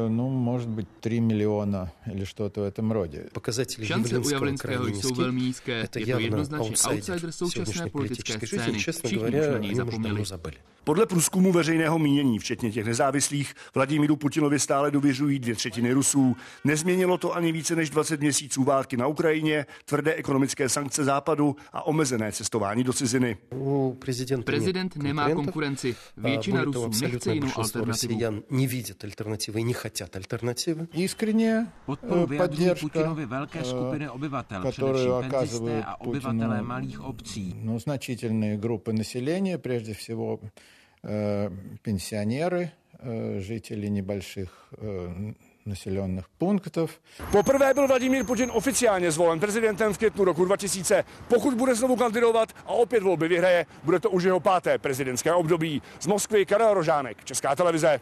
ну, 0.10 0.30
может 0.30 0.70
быть, 0.70 0.88
3 1.02 1.20
миллиона 1.20 1.92
или 2.14 2.24
что-то 2.24 2.62
в 2.62 2.64
этом 2.64 2.92
роде. 2.92 3.30
Показатели 3.34 3.86
Шансы 3.86 4.20
у 4.20 4.30
Явленского 4.30 4.88
jsou 4.88 5.16
velmi 5.16 5.42
nízké. 5.42 5.84
Это 5.84 6.00
je 6.00 6.06
to 6.06 6.20
jednoznačně 6.20 6.76
outsider 6.90 7.32
současné 7.32 7.90
politické 7.90 8.48
scény. 8.48 8.80
Čestно 8.80 9.10
говоря, 9.10 9.42
o 9.72 9.76
zapomněli. 9.76 10.24
Podle 10.84 11.06
průzkumu 11.06 11.52
veřejného 11.52 12.00
mínění, 12.00 12.40
včetně 12.40 12.72
těch 12.72 12.86
nezávislých, 12.86 13.54
Vladimíru 13.76 14.16
Putinovi 14.16 14.60
stále 14.60 14.92
důvěřují 14.92 15.40
dvě 15.40 15.56
třetiny 15.56 15.94
Rusů. 15.94 16.36
Nezměnilo 16.64 17.18
to 17.18 17.36
ani 17.36 17.52
více 17.52 17.76
než 17.76 17.90
20 17.90 18.20
měsíců 18.20 18.64
války 18.64 18.98
na 18.98 19.08
Ukrajině, 19.08 19.66
tvrdé 19.86 20.14
ekonomické 20.14 20.70
sankce 20.70 21.04
západu 21.04 21.56
a 21.74 21.88
omezené 21.88 22.32
cestování 22.32 22.84
do 22.84 22.94
ciziny. 22.94 23.38
Prezident, 24.00 24.44
Prezident 24.44 24.96
nemá 24.96 25.30
konkurenci. 25.30 25.96
Většina 26.18 26.64
Rusů 26.64 26.90
nechce 27.02 27.34
jinou 27.34 27.50
alternativu. 27.56 28.20
Nevidят 29.68 29.68
альтернативы, 29.68 29.68
не 29.68 29.74
хотят 29.74 30.16
альтернативы. 30.16 30.88
Искренне 30.94 31.68
Podporu 31.86 32.26
vyjadřují 32.26 32.76
Putinovi 32.80 33.26
velké 33.26 33.64
skupiny 33.64 34.10
obyvatel, 34.10 34.72
především 34.72 35.30
penzisté 35.30 35.84
a 35.84 36.02
obyvatelé 36.02 36.62
malých 36.62 37.02
obcí. 37.02 37.56
Ну, 37.64 37.80
значительные 37.80 38.58
группы 38.58 38.94
населения, 38.94 39.58
прежде 39.58 39.94
всего 39.94 40.40
пенсионеры, 41.82 42.72
жители 43.40 43.88
небольших 43.88 44.74
населенных 45.66 46.30
пунктов. 46.38 47.00
Poprvé 47.32 47.74
byl 47.74 47.88
Vladimír 47.88 48.26
Putin 48.26 48.52
oficiálně 48.54 49.12
zvolen 49.12 49.40
prezidentem 49.40 49.94
v 49.94 49.98
květnu 49.98 50.24
roku 50.24 50.46
2000. 50.46 51.04
Pokud 51.28 51.54
bude 51.54 51.76
znovu 51.76 51.96
kandidovat 51.96 52.54
a 52.66 52.72
opět 52.72 53.04
volby 53.04 53.28
vyhraje, 53.28 53.66
bude 53.84 54.00
to 54.00 54.10
už 54.10 54.24
jeho 54.24 54.40
páté 54.40 54.78
prezidentské 54.78 55.34
období. 55.34 55.82
Z 56.00 56.08
Moskvy 56.08 56.46
Karel 56.46 56.74
Rožánek, 56.74 57.26
Česká 57.26 57.56
televize. 57.56 58.00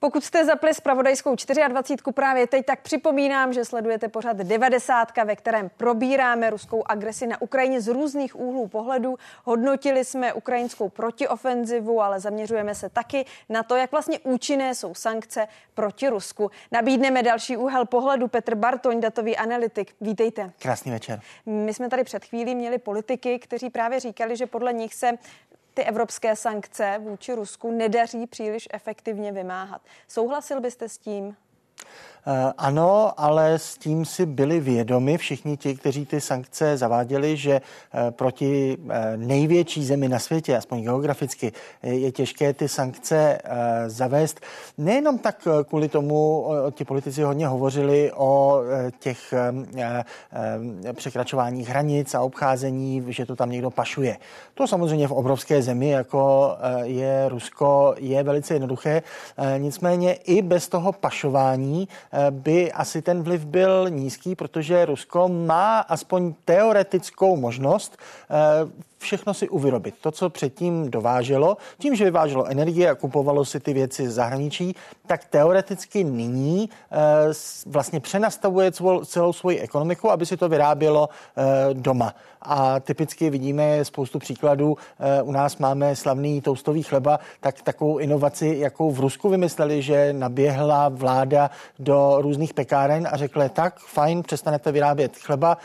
Pokud 0.00 0.24
jste 0.24 0.44
zapli 0.44 0.74
spravodajskou 0.74 1.36
24 1.68 2.12
právě 2.14 2.46
teď, 2.46 2.66
tak 2.66 2.80
připomínám, 2.80 3.52
že 3.52 3.64
sledujete 3.64 4.08
pořad 4.08 4.36
90, 4.36 5.16
ve 5.24 5.36
kterém 5.36 5.70
probíráme 5.76 6.50
ruskou 6.50 6.82
agresi 6.86 7.26
na 7.26 7.42
Ukrajině 7.42 7.80
z 7.80 7.88
různých 7.88 8.36
úhlů 8.36 8.68
pohledu. 8.68 9.18
Hodnotili 9.44 10.04
jsme 10.04 10.32
ukrajinskou 10.32 10.88
protiofenzivu, 10.88 12.02
ale 12.02 12.20
zaměřujeme 12.20 12.74
se 12.74 12.88
taky 12.88 13.24
na 13.48 13.62
to, 13.62 13.76
jak 13.76 13.92
vlastně 13.92 14.18
účinné 14.18 14.74
jsou 14.74 14.94
sankce 14.94 15.48
proti 15.74 16.08
Rusku. 16.08 16.50
Nabídneme 16.72 17.22
další 17.22 17.56
úhel 17.56 17.86
pohledu. 17.86 18.28
Petr 18.28 18.54
Bartoň, 18.54 19.00
datový 19.00 19.36
analytik. 19.36 19.94
Vítejte. 20.00 20.52
Krásný 20.58 20.92
večer. 20.92 21.20
My 21.46 21.74
jsme 21.74 21.88
tady 21.88 22.04
před 22.04 22.24
chvílí 22.24 22.54
měli 22.54 22.78
politiky, 22.78 23.38
kteří 23.38 23.70
právě 23.70 24.00
říkali, 24.00 24.36
že 24.36 24.46
podle 24.46 24.72
nich 24.72 24.94
se 24.94 25.10
ty 25.78 25.84
evropské 25.84 26.36
sankce 26.36 26.98
vůči 26.98 27.32
Rusku 27.32 27.70
nedaří 27.70 28.26
příliš 28.26 28.68
efektivně 28.72 29.32
vymáhat. 29.32 29.82
Souhlasil 30.08 30.60
byste 30.60 30.88
s 30.88 30.98
tím? 30.98 31.36
Eh, 32.26 32.52
ano, 32.58 33.12
ale 33.16 33.58
s 33.58 33.78
tím 33.78 34.04
si 34.04 34.26
byli 34.26 34.60
vědomi 34.60 35.18
všichni 35.18 35.56
ti, 35.56 35.74
kteří 35.74 36.06
ty 36.06 36.20
sankce 36.20 36.76
zaváděli, 36.76 37.36
že 37.36 37.52
eh, 37.60 38.10
proti 38.10 38.78
eh, 38.90 39.16
největší 39.16 39.84
zemi 39.84 40.08
na 40.08 40.18
světě, 40.18 40.56
aspoň 40.56 40.82
geograficky, 40.82 41.52
je 41.82 42.12
těžké 42.12 42.52
ty 42.52 42.68
sankce 42.68 43.38
zavést. 43.86 44.40
Nejenom 44.78 45.18
tak 45.18 45.48
kvůli 45.68 45.88
tomu, 45.88 46.46
ti 46.70 46.84
politici 46.84 47.22
hodně 47.22 47.46
hovořili 47.46 48.12
o 48.16 48.60
těch 48.98 49.34
překračováních 50.92 51.68
hranic 51.68 52.14
a 52.14 52.20
obcházení, 52.20 53.04
že 53.08 53.26
to 53.26 53.36
tam 53.36 53.50
někdo 53.50 53.70
pašuje. 53.70 54.16
To 54.54 54.66
samozřejmě 54.66 55.08
v 55.08 55.12
obrovské 55.12 55.62
zemi, 55.62 55.88
jako 55.88 56.56
je 56.82 57.28
Rusko, 57.28 57.94
je 57.98 58.22
velice 58.22 58.54
jednoduché. 58.54 59.02
Nicméně 59.58 60.12
i 60.12 60.42
bez 60.42 60.68
toho 60.68 60.92
pašování 60.92 61.88
by 62.30 62.72
asi 62.72 63.02
ten 63.02 63.22
vliv 63.22 63.44
byl 63.44 63.90
nízký, 63.90 64.34
protože 64.34 64.84
Rusko 64.84 65.28
má 65.28 65.78
aspoň 65.78 66.34
teoretickou 66.44 67.36
možnost 67.36 67.96
eh, 68.30 68.87
všechno 68.98 69.34
si 69.34 69.48
uvyrobit. 69.48 69.94
To, 70.00 70.10
co 70.10 70.30
předtím 70.30 70.90
dováželo, 70.90 71.56
tím, 71.78 71.94
že 71.94 72.04
vyváželo 72.04 72.46
energie 72.46 72.90
a 72.90 72.94
kupovalo 72.94 73.44
si 73.44 73.60
ty 73.60 73.72
věci 73.72 74.08
z 74.08 74.14
zahraničí, 74.14 74.74
tak 75.06 75.24
teoreticky 75.24 76.04
nyní 76.04 76.64
e, 76.64 76.98
vlastně 77.66 78.00
přenastavuje 78.00 78.72
celou 79.04 79.32
svoji 79.32 79.60
ekonomiku, 79.60 80.10
aby 80.10 80.26
si 80.26 80.36
to 80.36 80.48
vyrábělo 80.48 81.08
e, 81.08 81.74
doma. 81.74 82.14
A 82.42 82.80
typicky 82.80 83.30
vidíme 83.30 83.84
spoustu 83.84 84.18
příkladů. 84.18 84.76
E, 85.00 85.22
u 85.22 85.32
nás 85.32 85.56
máme 85.58 85.96
slavný 85.96 86.40
toustový 86.40 86.82
chleba, 86.82 87.18
tak 87.40 87.62
takovou 87.62 87.98
inovaci, 87.98 88.56
jakou 88.58 88.90
v 88.90 89.00
Rusku 89.00 89.28
vymysleli, 89.28 89.82
že 89.82 90.12
naběhla 90.12 90.88
vláda 90.88 91.50
do 91.78 92.16
různých 92.20 92.54
pekáren 92.54 93.08
a 93.10 93.16
řekla, 93.16 93.48
tak 93.48 93.78
fajn, 93.78 94.22
přestanete 94.22 94.72
vyrábět 94.72 95.16
chleba, 95.16 95.56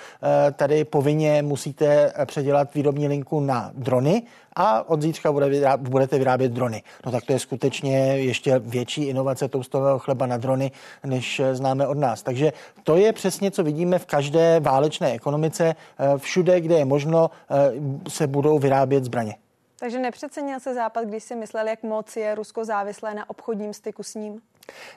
tady 0.56 0.86
povinně 0.86 1.42
musíte 1.42 2.14
předělat 2.26 2.74
výrobní 2.74 3.08
linku 3.08 3.23
linku 3.24 3.40
na 3.40 3.72
drony 3.74 4.24
a 4.56 4.90
od 4.90 5.02
zítřka 5.02 5.32
bude 5.32 5.50
vyrábět, 5.50 5.90
budete 5.90 6.18
vyrábět 6.18 6.52
drony. 6.52 6.84
No 7.06 7.12
tak 7.12 7.26
to 7.26 7.34
je 7.34 7.40
skutečně 7.40 7.98
ještě 8.18 8.60
větší 8.60 9.04
inovace 9.04 9.48
toustového 9.48 10.00
chleba 10.00 10.26
na 10.26 10.38
drony, 10.38 10.72
než 11.06 11.42
známe 11.54 11.88
od 11.88 11.98
nás. 11.98 12.24
Takže 12.24 12.54
to 12.84 12.96
je 12.96 13.14
přesně, 13.14 13.52
co 13.52 13.64
vidíme 13.64 14.00
v 14.00 14.06
každé 14.06 14.60
válečné 14.60 15.14
ekonomice. 15.14 15.76
Eh, 15.76 16.18
všude, 16.18 16.62
kde 16.62 16.76
je 16.78 16.86
možno, 16.86 17.30
eh, 17.50 18.10
se 18.10 18.28
budou 18.28 18.60
vyrábět 18.60 19.04
zbraně. 19.04 19.36
Takže 19.80 20.00
nepřecenil 20.00 20.60
se 20.60 20.74
Západ, 20.74 21.06
když 21.06 21.24
si 21.24 21.36
myslel, 21.36 21.68
jak 21.68 21.84
moc 21.84 22.16
je 22.16 22.36
Rusko 22.36 22.66
závislé 22.66 23.14
na 23.14 23.30
obchodním 23.30 23.74
styku 23.74 24.04
s 24.04 24.16
ním? 24.16 24.42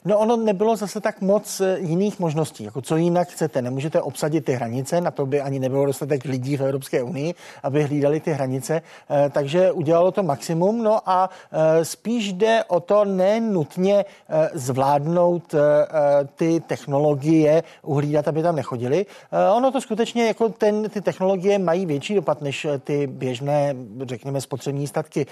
No 0.05 0.19
ono 0.19 0.37
nebylo 0.37 0.77
zase 0.77 1.01
tak 1.01 1.21
moc 1.21 1.61
eh, 1.61 1.79
jiných 1.79 2.19
možností. 2.19 2.65
Jako 2.65 2.83
co 2.83 2.97
jinak 2.97 3.29
chcete? 3.29 3.63
Nemůžete 3.63 4.03
obsadit 4.03 4.45
ty 4.45 4.53
hranice, 4.53 5.01
na 5.01 5.11
to 5.11 5.27
by 5.27 5.41
ani 5.41 5.59
nebylo 5.59 5.87
dostatek 5.87 6.25
lidí 6.25 6.57
v 6.57 6.63
Evropské 6.63 7.03
unii, 7.03 7.35
aby 7.63 7.83
hlídali 7.83 8.21
ty 8.21 8.33
hranice. 8.33 8.83
Eh, 9.11 9.31
takže 9.31 9.73
udělalo 9.73 10.13
to 10.13 10.23
maximum. 10.23 10.83
No 10.83 11.01
a 11.07 11.31
eh, 11.53 11.85
spíš 11.85 12.33
jde 12.33 12.65
o 12.65 12.81
to 12.81 13.05
nenutně 13.05 14.05
zvládnout 14.55 15.55
ty 16.35 16.61
technologie, 16.61 17.63
uhlídat, 17.83 18.29
aby 18.29 18.43
tam 18.43 18.57
nechodili. 18.57 19.07
Ono 19.57 19.71
to 19.71 19.81
skutečně 19.81 20.27
jako 20.27 20.49
ten, 20.49 20.91
ty 20.91 21.01
technologie 21.01 21.59
mají 21.59 21.87
větší 21.87 22.15
dopad 22.15 22.43
než 22.43 22.67
ty 22.85 23.07
běžné, 23.07 23.75
řekněme, 24.03 24.41
spotřební 24.41 24.87
statky. 24.87 25.27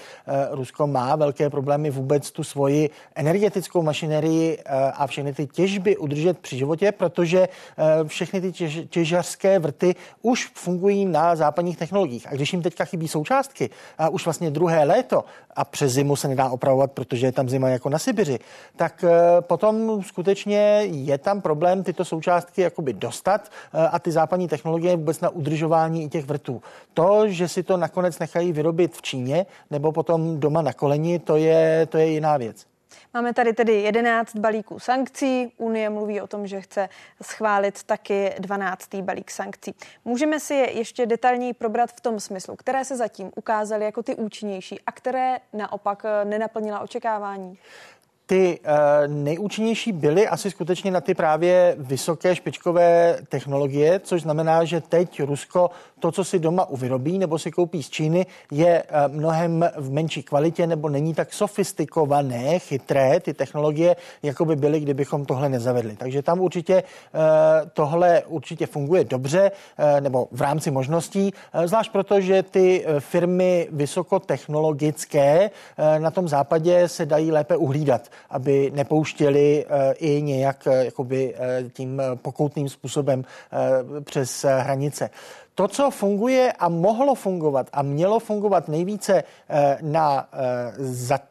Rusko 0.51 0.87
má 0.87 1.15
velké 1.15 1.49
problémy 1.49 1.89
vůbec 1.89 2.31
tu 2.31 2.43
svoji 2.43 2.89
energetickou 3.15 3.81
mašinérii 3.81 4.24
rafinérii 4.25 4.57
eh, 4.65 4.91
a 4.91 5.07
všechny 5.07 5.33
ty 5.33 5.47
těžby 5.47 5.97
udržet 5.97 6.39
při 6.39 6.57
životě, 6.57 6.91
protože 6.91 7.49
eh, 7.77 8.07
všechny 8.07 8.41
ty 8.41 8.51
těž, 8.51 8.79
těžařské 8.89 9.59
vrty 9.59 9.95
už 10.21 10.51
fungují 10.53 11.05
na 11.05 11.35
západních 11.35 11.77
technologiích. 11.77 12.27
A 12.27 12.35
když 12.35 12.53
jim 12.53 12.61
teďka 12.61 12.85
chybí 12.85 13.07
součástky, 13.07 13.69
a 13.97 14.09
už 14.09 14.25
vlastně 14.25 14.51
druhé 14.51 14.83
léto 14.83 15.25
a 15.55 15.65
přes 15.65 15.91
zimu 15.91 16.15
se 16.15 16.27
nedá 16.27 16.49
opravovat, 16.49 16.91
protože 16.91 17.27
je 17.27 17.31
tam 17.31 17.49
zima 17.49 17.69
jako 17.69 17.89
na 17.89 17.99
Sibiři, 17.99 18.39
tak 18.75 19.03
eh, 19.03 19.41
potom 19.41 20.03
skutečně 20.03 20.57
je 20.85 21.17
tam 21.17 21.41
problém 21.41 21.83
tyto 21.83 22.05
součástky 22.05 22.61
jakoby 22.61 22.93
dostat 22.93 23.51
a 23.91 23.99
ty 23.99 24.11
západní 24.11 24.47
technologie 24.47 24.95
vůbec 24.95 25.21
na 25.21 25.29
udržování 25.29 26.03
i 26.03 26.09
těch 26.09 26.25
vrtů. 26.25 26.61
To, 26.93 27.27
že 27.27 27.47
si 27.47 27.63
to 27.63 27.77
nakonec 27.77 28.19
nechají 28.19 28.51
vyrobit 28.51 28.95
v 28.95 29.01
Číně 29.01 29.45
nebo 29.71 29.91
potom 29.91 30.39
doma 30.39 30.61
na 30.61 30.73
koleni, 30.73 31.19
to 31.19 31.35
je, 31.35 31.85
to 31.85 31.97
je 31.97 32.07
jiná 32.07 32.37
věc. 32.37 32.65
Máme 33.13 33.33
tady 33.33 33.53
tedy 33.53 33.73
11 33.81 34.35
balíků 34.35 34.79
sankcí. 34.79 35.53
Unie 35.57 35.89
mluví 35.89 36.21
o 36.21 36.27
tom, 36.27 36.47
že 36.47 36.61
chce 36.61 36.89
schválit 37.21 37.83
taky 37.83 38.33
12. 38.39 38.95
balík 38.95 39.31
sankcí. 39.31 39.75
Můžeme 40.05 40.39
si 40.39 40.53
je 40.53 40.71
ještě 40.71 41.05
detailněji 41.05 41.53
probrat 41.53 41.91
v 41.91 42.01
tom 42.01 42.19
smyslu, 42.19 42.55
které 42.55 42.85
se 42.85 42.97
zatím 42.97 43.31
ukázaly 43.35 43.85
jako 43.85 44.03
ty 44.03 44.15
účinnější 44.15 44.79
a 44.85 44.91
které 44.91 45.37
naopak 45.53 46.03
nenaplnila 46.23 46.79
očekávání. 46.79 47.57
Ty 48.27 48.59
uh, 48.59 49.13
nejúčinnější 49.13 49.91
byly 49.91 50.27
asi 50.27 50.51
skutečně 50.51 50.91
na 50.91 51.01
ty 51.01 51.13
právě 51.13 51.75
vysoké 51.79 52.35
špičkové 52.35 53.17
technologie, 53.29 53.99
což 53.99 54.21
znamená, 54.21 54.63
že 54.63 54.81
teď 54.81 55.23
Rusko 55.23 55.69
to, 55.99 56.11
co 56.11 56.23
si 56.23 56.39
doma 56.39 56.65
uvyrobí 56.69 57.17
nebo 57.17 57.39
si 57.39 57.51
koupí 57.51 57.83
z 57.83 57.89
Číny, 57.89 58.25
je 58.51 58.83
uh, 58.83 59.13
mnohem 59.13 59.69
v 59.77 59.91
menší 59.91 60.23
kvalitě 60.23 60.67
nebo 60.67 60.89
není 60.89 61.13
tak 61.13 61.33
sofistikované, 61.33 62.59
chytré 62.59 63.19
ty 63.19 63.33
technologie, 63.33 63.95
jako 64.23 64.45
by 64.45 64.55
byly, 64.55 64.79
kdybychom 64.79 65.25
tohle 65.25 65.49
nezavedli. 65.49 65.95
Takže 65.95 66.21
tam 66.21 66.39
určitě 66.39 66.83
uh, 66.83 67.21
tohle 67.73 68.23
určitě 68.27 68.65
funguje 68.67 69.03
dobře 69.03 69.51
nebo 69.99 70.27
v 70.31 70.41
rámci 70.41 70.71
možností, 70.71 71.33
zvlášť 71.65 71.91
proto, 71.91 72.21
že 72.21 72.43
ty 72.43 72.85
firmy 72.99 73.67
vysokotechnologické 73.71 75.49
na 75.97 76.11
tom 76.11 76.27
západě 76.27 76.87
se 76.87 77.05
dají 77.05 77.31
lépe 77.31 77.57
uhlídat 77.57 78.01
aby 78.29 78.71
nepouštěli 78.75 79.65
eh, 79.65 79.93
i 79.93 80.21
nějak 80.21 80.67
eh, 80.67 80.85
jakoby 80.85 81.35
eh, 81.35 81.63
tím 81.73 82.01
pokoutným 82.15 82.69
způsobem 82.69 83.23
přes 84.03 84.45
hranice. 84.59 85.09
To, 85.55 85.67
co 85.67 85.91
funguje 85.91 86.51
a 86.51 86.69
mohlo 86.69 87.15
fungovat 87.15 87.69
a 87.73 87.81
mělo 87.81 88.19
fungovat 88.19 88.67
nejvíce 88.67 89.23
na 89.81 90.29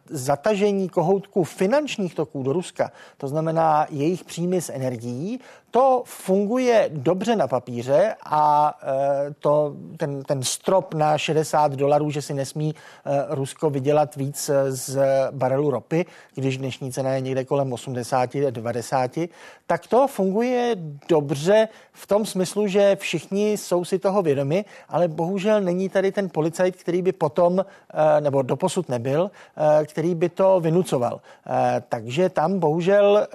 zatažení 0.07 0.89
kohoutků 0.89 1.45
finančních 1.45 2.15
toků 2.15 2.43
do 2.43 2.53
Ruska, 2.53 2.93
to 3.17 3.29
znamená 3.29 3.87
jejich 3.91 4.25
příjmy 4.25 4.61
z 4.61 4.71
energií, 4.71 5.41
to 5.71 6.03
funguje 6.07 6.91
dobře 6.93 7.37
na 7.37 7.49
papíře 7.49 8.15
a 8.25 8.75
e, 8.83 9.35
to, 9.35 9.75
ten, 9.97 10.23
ten 10.23 10.43
strop 10.43 10.95
na 10.95 11.19
60 11.19 11.73
dolarů, 11.73 12.11
že 12.11 12.23
si 12.23 12.35
nesmí 12.35 12.75
Rusko 13.29 13.71
vydělat 13.71 14.17
víc 14.17 14.51
z 14.69 14.99
barelu 15.31 15.71
ropy, 15.71 16.07
když 16.35 16.59
dnešní 16.59 16.93
cena 16.93 17.11
je 17.11 17.21
někde 17.21 17.45
kolem 17.45 17.73
80, 17.73 18.35
90, 18.51 19.19
tak 19.67 19.87
to 19.87 20.07
funguje 20.07 20.77
dobře 21.09 21.69
v 21.93 22.07
tom 22.07 22.27
smyslu, 22.27 22.67
že 22.67 22.97
všichni 22.97 23.53
jsou 23.53 23.85
si 23.85 23.99
toho 23.99 24.14
toho 24.15 24.23
vědomi, 24.23 24.65
ale 24.89 25.09
bohužel 25.09 25.61
není 25.61 25.89
tady 25.89 26.13
ten 26.13 26.31
policajt, 26.31 26.77
který 26.77 27.03
by 27.03 27.13
potom, 27.13 27.65
nebo 28.21 28.43
doposud 28.43 28.89
nebyl, 28.89 29.31
který 29.85 30.15
by 30.15 30.29
to 30.29 30.61
vynucoval. 30.61 31.21
Takže 31.89 32.29
tam 32.29 32.59
bohužel 32.59 33.27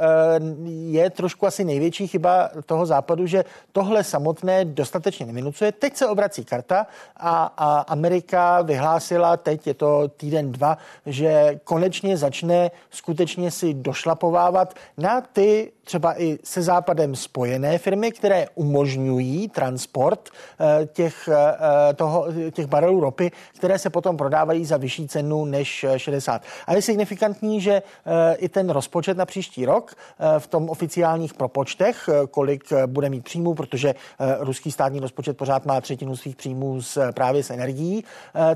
je 0.87 1.09
trošku 1.09 1.47
asi 1.47 1.63
největší 1.67 2.07
chyba 2.07 2.49
toho 2.65 2.85
západu, 2.85 3.27
že 3.27 3.43
tohle 3.71 4.03
samotné 4.03 4.65
dostatečně 4.65 5.25
nevynucuje. 5.25 5.71
Teď 5.71 5.95
se 5.95 6.07
obrací 6.07 6.45
karta 6.45 6.87
a, 7.17 7.51
a 7.57 7.79
Amerika 7.91 8.61
vyhlásila, 8.61 9.37
teď 9.37 9.67
je 9.67 9.73
to 9.73 10.07
týden, 10.07 10.51
dva, 10.51 10.77
že 11.05 11.59
konečně 11.63 12.17
začne 12.17 12.71
skutečně 12.89 13.51
si 13.51 13.73
došlapovávat 13.73 14.73
na 14.97 15.21
ty 15.21 15.71
třeba 15.89 16.21
i 16.21 16.39
se 16.43 16.61
západem 16.61 17.15
spojené 17.15 17.77
firmy, 17.77 18.11
které 18.11 18.47
umožňují 18.55 19.49
transport 19.49 20.29
eh, 20.29 20.85
těch, 20.85 21.29
eh, 21.31 21.93
toho, 21.93 22.27
těch 22.51 22.65
barelů 22.65 22.99
ropy, 22.99 23.31
které 23.57 23.79
se 23.79 23.89
potom 23.89 24.17
prodávají 24.17 24.65
za 24.65 24.77
vyšší 24.77 25.07
cenu 25.07 25.45
než 25.45 25.85
60. 25.97 26.41
A 26.67 26.73
je 26.73 26.81
signifikantní, 26.81 27.61
že 27.61 27.73
eh, 27.73 28.35
i 28.35 28.49
ten 28.49 28.69
rozpočet 28.69 29.17
na 29.17 29.25
příští 29.25 29.65
rok 29.65 29.95
v 30.39 30.47
tom 30.47 30.69
oficiálních 30.69 31.33
propočtech, 31.33 32.09
kolik 32.31 32.63
bude 32.85 33.09
mít 33.09 33.23
příjmů, 33.23 33.53
protože 33.53 33.95
ruský 34.39 34.71
státní 34.71 34.99
rozpočet 34.99 35.37
pořád 35.37 35.65
má 35.65 35.81
třetinu 35.81 36.15
svých 36.15 36.35
příjmů 36.35 36.81
z, 36.81 36.97
právě 37.13 37.43
z 37.43 37.49
energií, 37.49 38.03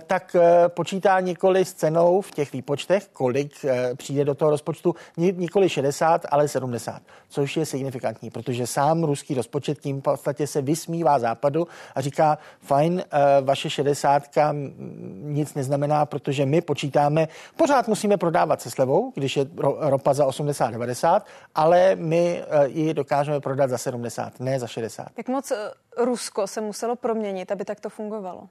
tak 0.08 0.36
počítá 0.68 1.20
nikoli 1.20 1.66
s 1.66 1.74
cenou 1.74 2.22
v 2.22 2.32
těch 2.32 2.54
výpočtech, 2.54 3.08
kolik 3.14 3.66
přijde 3.96 4.26
do 4.26 4.36
toho 4.36 4.52
rozpočtu, 4.52 4.96
nikoli 5.18 5.70
60, 5.70 6.26
ale 6.30 6.48
70 6.48 7.02
což 7.34 7.58
je 7.58 7.66
signifikantní, 7.66 8.30
protože 8.30 8.68
sám 8.68 9.04
ruský 9.04 9.34
rozpočet 9.34 9.80
tím 9.80 10.00
v 10.00 10.04
podstatě 10.04 10.48
se 10.48 10.62
vysmívá 10.62 11.20
západu 11.20 11.68
a 11.96 12.02
říká, 12.02 12.38
fajn, 12.62 13.04
eh, 13.12 13.42
vaše 13.42 13.70
šedesátka 13.70 14.56
nic 15.22 15.54
neznamená, 15.54 16.06
protože 16.06 16.46
my 16.46 16.62
počítáme, 16.62 17.28
pořád 17.56 17.88
musíme 17.88 18.18
prodávat 18.18 18.62
se 18.62 18.72
slevou, 18.72 19.12
když 19.16 19.38
je 19.38 19.46
ropa 19.80 20.14
za 20.14 20.26
80-90, 20.26 21.26
ale 21.56 21.96
my 21.96 22.42
eh, 22.42 22.68
ji 22.68 22.94
dokážeme 22.94 23.40
prodat 23.40 23.70
za 23.70 23.78
70, 23.78 24.40
ne 24.40 24.60
za 24.60 24.68
60. 24.68 25.08
Jak 25.18 25.28
moc 25.28 25.52
eh, 25.52 25.56
Rusko 25.98 26.48
se 26.48 26.62
muselo 26.62 26.96
proměnit, 26.96 27.52
aby 27.52 27.66
tak 27.66 27.80
to 27.80 27.90
fungovalo? 27.90 28.48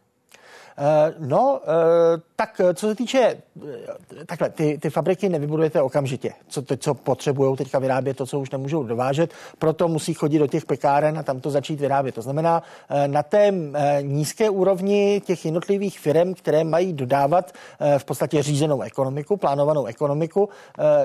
Eh, 0.78 1.14
no, 1.18 1.60
eh, 1.62 2.20
tak 2.36 2.60
co 2.74 2.88
se 2.88 2.94
týče, 2.94 3.18
eh, 3.20 4.24
takhle, 4.26 4.50
ty, 4.50 4.78
ty 4.78 4.90
fabriky 4.90 5.28
nevybudujete 5.28 5.82
okamžitě, 5.82 6.32
co, 6.48 6.62
to, 6.62 6.76
co 6.76 6.94
potřebují 6.94 7.56
teďka 7.56 7.78
vyrábět, 7.78 8.16
to, 8.16 8.26
co 8.26 8.40
už 8.40 8.50
nemůžou 8.50 8.82
dovážet, 8.82 9.30
proto 9.58 9.88
musí 9.88 10.14
chodit 10.14 10.38
do 10.38 10.46
těch 10.46 10.64
pekáren 10.64 11.18
a 11.18 11.22
tam 11.22 11.40
to 11.40 11.50
začít 11.50 11.80
vyrábět. 11.80 12.14
To 12.14 12.22
znamená, 12.22 12.62
na 13.06 13.22
té 13.22 13.52
nízké 14.00 14.50
úrovni 14.50 15.22
těch 15.26 15.44
jednotlivých 15.44 16.00
firm, 16.00 16.34
které 16.34 16.64
mají 16.64 16.92
dodávat 16.92 17.52
v 17.98 18.04
podstatě 18.04 18.42
řízenou 18.42 18.82
ekonomiku, 18.82 19.36
plánovanou 19.36 19.84
ekonomiku, 19.84 20.48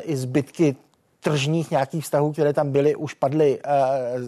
i 0.01 0.15
zbytky 0.15 0.76
tržních 1.28 1.71
nějakých 1.71 2.03
vztahů, 2.03 2.32
které 2.32 2.53
tam 2.53 2.71
byly, 2.71 2.95
už 2.95 3.13
padly 3.13 3.59
eh, 3.63 3.69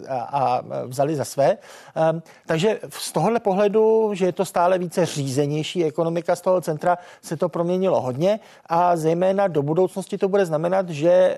a 0.09 0.61
vzali 0.85 1.15
za 1.15 1.25
své. 1.25 1.57
Ehm, 1.95 2.21
takže 2.45 2.79
z 2.89 3.11
tohohle 3.11 3.39
pohledu, 3.39 4.11
že 4.13 4.25
je 4.25 4.31
to 4.31 4.45
stále 4.45 4.77
více 4.77 5.05
řízenější 5.05 5.85
ekonomika 5.85 6.35
z 6.35 6.41
toho 6.41 6.61
centra, 6.61 6.97
se 7.21 7.37
to 7.37 7.49
proměnilo 7.49 8.01
hodně 8.01 8.39
a 8.65 8.95
zejména 8.95 9.47
do 9.47 9.63
budoucnosti 9.63 10.17
to 10.17 10.27
bude 10.27 10.45
znamenat, 10.45 10.89
že 10.89 11.11
eh, 11.11 11.37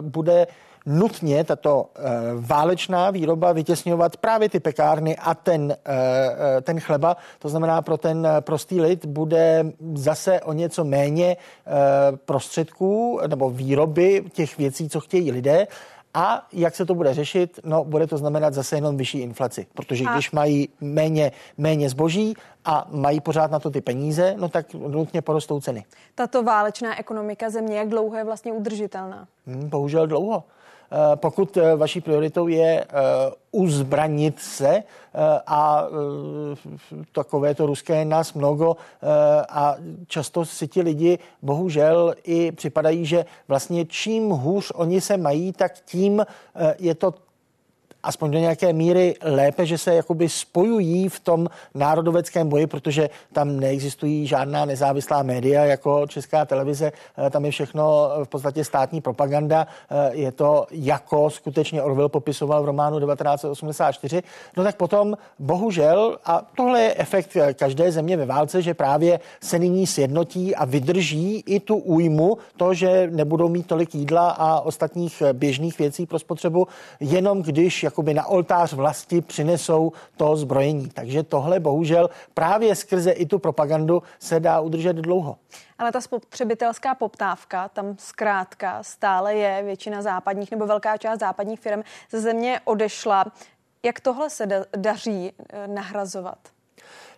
bude 0.00 0.46
nutně 0.86 1.44
tato 1.44 1.86
e, 1.94 2.02
válečná 2.36 3.10
výroba 3.10 3.52
vytěsňovat 3.52 4.16
právě 4.16 4.48
ty 4.48 4.60
pekárny 4.60 5.16
a 5.16 5.34
ten, 5.34 5.76
e, 5.86 6.60
ten 6.60 6.80
chleba. 6.80 7.16
To 7.38 7.48
znamená, 7.48 7.82
pro 7.82 7.96
ten 7.96 8.28
prostý 8.40 8.80
lid 8.80 9.06
bude 9.06 9.64
zase 9.94 10.40
o 10.40 10.52
něco 10.52 10.84
méně 10.84 11.36
prostředků 12.24 13.20
nebo 13.26 13.50
výroby 13.50 14.24
těch 14.32 14.58
věcí, 14.58 14.88
co 14.88 15.00
chtějí 15.00 15.32
lidé. 15.32 15.66
A 16.14 16.46
jak 16.52 16.74
se 16.74 16.86
to 16.86 16.94
bude 16.94 17.14
řešit? 17.14 17.60
No, 17.64 17.84
bude 17.84 18.06
to 18.06 18.18
znamenat 18.18 18.54
zase 18.54 18.76
jenom 18.76 18.96
vyšší 18.96 19.18
inflaci, 19.18 19.66
protože 19.74 20.04
a... 20.04 20.12
když 20.12 20.30
mají 20.30 20.68
méně, 20.80 21.32
méně 21.58 21.88
zboží 21.90 22.34
a 22.64 22.88
mají 22.90 23.20
pořád 23.20 23.50
na 23.50 23.58
to 23.58 23.70
ty 23.70 23.80
peníze, 23.80 24.34
no 24.38 24.48
tak 24.48 24.74
nutně 24.74 25.22
porostou 25.22 25.60
ceny. 25.60 25.84
Tato 26.14 26.42
válečná 26.42 26.98
ekonomika 26.98 27.50
země, 27.50 27.76
jak 27.76 27.88
dlouho 27.88 28.16
je 28.16 28.24
vlastně 28.24 28.52
udržitelná? 28.52 29.28
Hmm, 29.46 29.68
bohužel 29.68 30.06
dlouho. 30.06 30.44
Eh, 30.92 31.16
pokud 31.16 31.56
eh, 31.56 31.76
vaší 31.76 32.00
prioritou 32.00 32.48
je 32.48 32.84
eh, 32.84 32.86
uzbranit 33.52 34.40
se 34.40 34.82
a 35.46 35.84
takové 37.12 37.54
to 37.54 37.66
ruské 37.66 37.96
je 37.96 38.04
nás 38.04 38.32
mnoho 38.32 38.76
a 39.48 39.76
často 40.06 40.44
si 40.44 40.68
ti 40.68 40.82
lidi 40.82 41.18
bohužel 41.42 42.14
i 42.24 42.52
připadají, 42.52 43.06
že 43.06 43.24
vlastně 43.48 43.84
čím 43.84 44.28
hůř 44.28 44.72
oni 44.74 45.00
se 45.00 45.16
mají, 45.16 45.52
tak 45.52 45.72
tím 45.84 46.26
je 46.78 46.94
to 46.94 47.14
aspoň 48.02 48.30
do 48.30 48.38
nějaké 48.38 48.72
míry 48.72 49.14
lépe, 49.22 49.66
že 49.66 49.78
se 49.78 49.94
jakoby 49.94 50.28
spojují 50.28 51.08
v 51.08 51.20
tom 51.20 51.48
národoveckém 51.74 52.48
boji, 52.48 52.66
protože 52.66 53.10
tam 53.32 53.60
neexistují 53.60 54.26
žádná 54.26 54.64
nezávislá 54.64 55.22
média 55.22 55.64
jako 55.64 56.06
česká 56.06 56.44
televize, 56.44 56.92
eh, 57.26 57.30
tam 57.30 57.44
je 57.44 57.50
všechno 57.50 58.10
v 58.24 58.28
podstatě 58.28 58.64
státní 58.64 59.00
propaganda, 59.00 59.66
eh, 59.90 60.10
je 60.12 60.32
to 60.32 60.66
jako 60.70 61.30
skutečně 61.30 61.82
Orwell 61.82 62.08
popisoval 62.08 62.62
v 62.62 62.66
románu 62.66 62.98
1984, 62.98 64.22
no 64.56 64.64
tak 64.64 64.76
potom 64.76 65.16
bohužel, 65.38 66.18
a 66.24 66.46
tohle 66.56 66.82
je 66.82 66.94
efekt 66.96 67.36
každé 67.54 67.92
země 67.92 68.16
ve 68.16 68.26
válce, 68.26 68.62
že 68.62 68.74
právě 68.74 69.20
se 69.40 69.58
nyní 69.58 69.86
sjednotí 69.86 70.54
a 70.54 70.64
vydrží 70.64 71.44
i 71.46 71.60
tu 71.60 71.76
újmu, 71.76 72.38
to, 72.56 72.74
že 72.74 73.08
nebudou 73.10 73.48
mít 73.48 73.66
tolik 73.66 73.94
jídla 73.94 74.30
a 74.30 74.60
ostatních 74.60 75.22
běžných 75.32 75.78
věcí 75.78 76.06
pro 76.06 76.18
spotřebu, 76.18 76.66
jenom 77.00 77.42
když 77.42 77.86
jakoby 77.92 78.14
na 78.14 78.26
oltář 78.26 78.72
vlasti 78.72 79.20
přinesou 79.20 79.92
to 80.16 80.36
zbrojení. 80.36 80.88
Takže 80.88 81.22
tohle 81.22 81.60
bohužel 81.60 82.10
právě 82.34 82.76
skrze 82.76 83.10
i 83.10 83.26
tu 83.26 83.38
propagandu 83.38 84.02
se 84.18 84.40
dá 84.40 84.60
udržet 84.60 84.96
dlouho. 84.96 85.36
Ale 85.78 85.92
ta 85.92 86.00
spotřebitelská 86.00 86.94
poptávka 86.94 87.68
tam 87.68 87.96
zkrátka 87.98 88.82
stále 88.82 89.34
je. 89.34 89.62
Většina 89.62 90.02
západních 90.02 90.50
nebo 90.50 90.66
velká 90.66 90.96
část 90.96 91.20
západních 91.20 91.60
firm 91.60 91.82
ze 92.10 92.20
země 92.20 92.60
odešla. 92.64 93.24
Jak 93.82 94.00
tohle 94.00 94.30
se 94.30 94.66
daří 94.76 95.32
eh, 95.32 95.68
nahrazovat? 95.68 96.38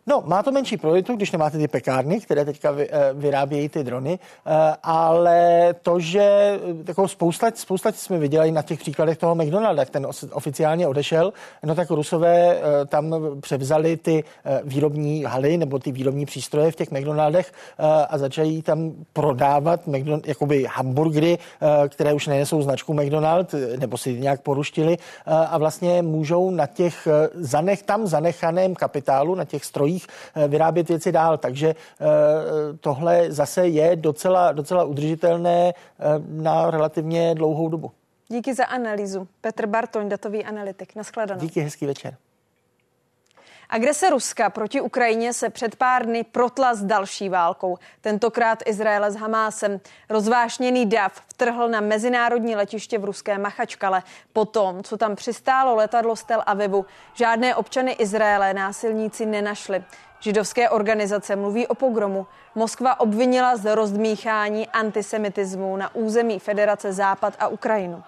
No, 0.07 0.23
má 0.27 0.43
to 0.43 0.53
menší 0.53 0.77
prioritu, 0.77 1.17
když 1.17 1.33
nemáte 1.33 1.59
ty 1.59 1.69
pekárny, 1.69 2.21
které 2.21 2.45
teďka 2.45 2.71
vy, 2.71 2.89
eh, 2.91 3.13
vyrábějí 3.13 3.69
ty 3.69 3.85
drony, 3.85 4.19
eh, 4.47 4.51
ale 4.83 5.75
to, 5.83 6.01
že 6.01 6.59
takovou 6.85 7.09
spousta, 7.09 7.51
spousta 7.55 7.93
jsme 7.93 8.19
viděli 8.19 8.53
na 8.53 8.63
těch 8.63 8.79
příkladech 8.79 9.19
toho 9.19 9.35
McDonalda, 9.35 9.83
jak 9.83 9.91
ten 9.91 10.07
oficiálně 10.33 10.89
odešel, 10.89 11.33
no 11.63 11.75
tak 11.75 11.91
Rusové 11.91 12.57
eh, 12.57 12.87
tam 12.87 13.15
převzali 13.41 13.97
ty 13.97 14.25
výrobní 14.65 15.25
haly 15.25 15.57
nebo 15.57 15.79
ty 15.79 15.93
výrobní 15.93 16.27
přístroje 16.27 16.71
v 16.71 16.77
těch 16.77 16.91
McDonaldech 16.91 17.53
a 18.09 18.19
začali 18.19 18.63
tam 18.63 18.93
prodávat 19.13 19.87
McDonald, 19.87 20.29
jakoby 20.29 20.67
hamburgery, 20.69 21.39
které 21.89 22.13
už 22.13 22.27
nenesou 22.27 22.63
značku 22.63 22.95
McDonald, 22.95 23.55
nebo 23.79 23.99
si 23.99 24.21
nějak 24.21 24.41
poruštili 24.41 24.97
a 25.27 25.59
vlastně 25.59 26.03
můžou 26.03 26.51
na 26.51 26.67
těch 26.67 27.09
zanech, 27.35 27.83
tam 27.83 28.07
zanechaném 28.07 28.75
kapitálu, 28.75 29.35
na 29.35 29.45
těch 29.45 29.65
strojích 29.65 29.93
zdrojích 29.95 30.07
eh, 30.34 30.49
vyrábět 30.49 30.88
věci 30.88 31.12
dál. 31.12 31.38
Takže 31.38 31.68
eh, 31.68 32.05
tohle 32.80 33.32
zase 33.32 33.68
je 33.68 33.97
docela, 33.97 34.53
docela 34.53 34.84
udržitelné 34.84 35.72
eh, 35.72 36.05
na 36.28 36.70
relativně 36.70 37.34
dlouhou 37.34 37.68
dobu. 37.68 37.90
Díky 38.28 38.55
za 38.55 38.64
analýzu. 38.64 39.28
Petr 39.40 39.66
Bartoň, 39.66 40.09
datový 40.09 40.45
analytik. 40.45 40.95
Naschledanou. 40.95 41.40
Díky, 41.40 41.61
hezký 41.61 41.86
večer. 41.86 42.16
Agrese 43.75 44.11
Ruska 44.11 44.51
proti 44.51 44.81
Ukrajině 44.81 45.33
se 45.33 45.51
před 45.51 45.77
pár 45.77 46.07
dny 46.07 46.25
protla 46.25 46.75
s 46.75 46.85
další 46.85 47.29
válkou. 47.29 47.79
Tentokrát 48.01 48.62
Izraele 48.66 49.11
s 49.11 49.16
Hamásem. 49.16 49.81
Rozvášněný 50.09 50.87
dav 50.87 51.12
vtrhl 51.12 51.68
na 51.68 51.81
mezinárodní 51.81 52.57
letiště 52.57 52.99
v 52.99 53.05
ruské 53.05 53.39
Machačkale. 53.39 54.03
Potom, 54.33 54.83
co 54.83 54.97
tam 54.97 55.16
přistálo 55.16 55.75
letadlo 55.75 56.16
z 56.16 56.25
Tel 56.25 56.43
Avivu, 56.47 56.87
žádné 57.14 57.55
občany 57.55 57.93
Izraele 57.93 58.55
násilníci 58.55 59.27
nenašli. 59.27 59.85
Židovské 60.20 60.70
organizace 60.70 61.37
mluví 61.37 61.66
o 61.66 61.75
pogromu. 61.75 62.27
Moskva 62.55 63.01
obvinila 63.01 63.57
z 63.57 63.75
rozdmíchání 63.75 64.68
antisemitismu 64.68 65.77
na 65.77 65.95
území 65.95 66.39
Federace 66.39 66.93
Západ 66.93 67.35
a 67.39 67.49
Ukrajinu. 67.49 68.03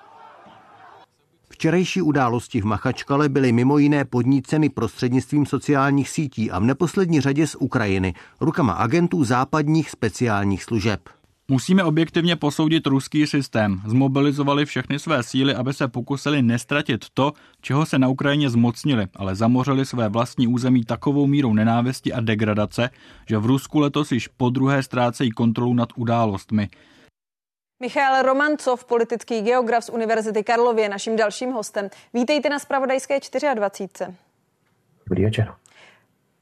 Včerejší 1.57 2.03
události 2.03 2.61
v 2.61 2.65
Machačkale 2.65 3.29
byly 3.29 3.53
mimo 3.53 3.79
jiné 3.79 4.05
podníceny 4.05 4.69
prostřednictvím 4.69 5.47
sociálních 5.47 6.09
sítí 6.09 6.51
a 6.51 6.59
v 6.59 6.65
neposlední 6.65 7.21
řadě 7.21 7.47
z 7.47 7.55
Ukrajiny, 7.55 8.15
rukama 8.41 8.73
agentů 8.73 9.25
západních 9.25 9.91
speciálních 9.91 10.65
služeb. 10.65 11.01
Musíme 11.49 11.85
objektivně 11.85 12.37
posoudit 12.37 12.87
ruský 12.87 13.27
systém. 13.27 13.81
Zmobilizovali 13.87 14.65
všechny 14.65 14.99
své 14.99 15.23
síly, 15.23 15.55
aby 15.55 15.73
se 15.73 15.89
pokusili 15.89 16.43
nestratit 16.43 17.07
to, 17.15 17.33
čeho 17.61 17.87
se 17.87 17.99
na 17.99 18.09
Ukrajině 18.09 18.51
zmocnili, 18.51 19.07
ale 19.17 19.35
zamořili 19.35 19.87
své 19.87 20.09
vlastní 20.09 20.47
území 20.47 20.85
takovou 20.85 21.27
mírou 21.27 21.55
nenávisti 21.55 22.13
a 22.13 22.21
degradace, 22.21 22.91
že 23.29 23.39
v 23.39 23.47
Rusku 23.47 23.79
letos 23.79 24.13
již 24.13 24.29
po 24.29 24.51
druhé 24.51 24.83
ztrácejí 24.83 25.31
kontrolu 25.31 25.75
nad 25.75 25.89
událostmi. 25.97 26.69
Michal 27.81 28.23
Romancov, 28.23 28.85
politický 28.85 29.43
geograf 29.43 29.85
z 29.85 29.89
Univerzity 29.89 30.45
Karlovy, 30.45 30.83
je 30.83 30.89
naším 30.89 31.17
dalším 31.17 31.53
hostem. 31.53 31.91
Vítejte 32.15 32.49
na 32.49 32.59
Spravodajské 32.59 33.21
24. 33.55 34.17
Dobrý 35.07 35.25
večer. 35.25 35.55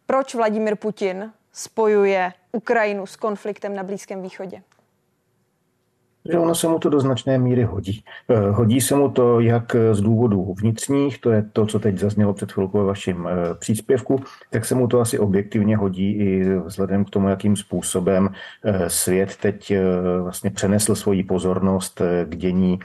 Proč 0.07 0.35
Vladimir 0.35 0.77
Putin 0.77 1.33
spojuje 1.53 2.33
Ukrajinu 2.53 3.07
s 3.07 3.17
konfliktem 3.17 3.75
na 3.75 3.83
Blízkém 3.83 4.23
východě? 4.23 4.63
Že 6.31 6.39
ono 6.39 6.55
se 6.55 6.69
mu 6.69 6.79
to 6.79 6.89
do 6.89 7.01
značné 7.01 7.39
míry 7.39 7.63
hodí. 7.63 8.05
Eh, 8.29 8.51
hodí 8.51 8.81
se 8.81 8.95
mu 8.95 9.11
to 9.11 9.41
jak 9.41 9.77
z 9.93 10.01
důvodů 10.01 10.55
vnitřních, 10.59 11.21
to 11.21 11.31
je 11.31 11.45
to, 11.53 11.67
co 11.67 11.79
teď 11.79 11.99
zaznělo 11.99 12.35
před 12.35 12.53
chvilkou 12.53 12.79
ve 12.79 12.85
vašem 12.85 13.29
eh, 13.29 13.55
příspěvku, 13.55 14.21
tak 14.51 14.65
se 14.65 14.75
mu 14.75 14.89
to 14.89 15.01
asi 15.01 15.19
objektivně 15.19 15.77
hodí 15.77 16.13
i 16.13 16.45
vzhledem 16.67 17.05
k 17.05 17.11
tomu, 17.11 17.29
jakým 17.29 17.57
způsobem 17.57 18.29
eh, 18.65 18.91
svět 18.91 19.37
teď 19.37 19.73
vlastně 20.23 20.51
přenesl 20.51 20.95
svoji 20.95 21.25
pozornost 21.25 22.03
k 22.25 22.37
dění 22.37 22.79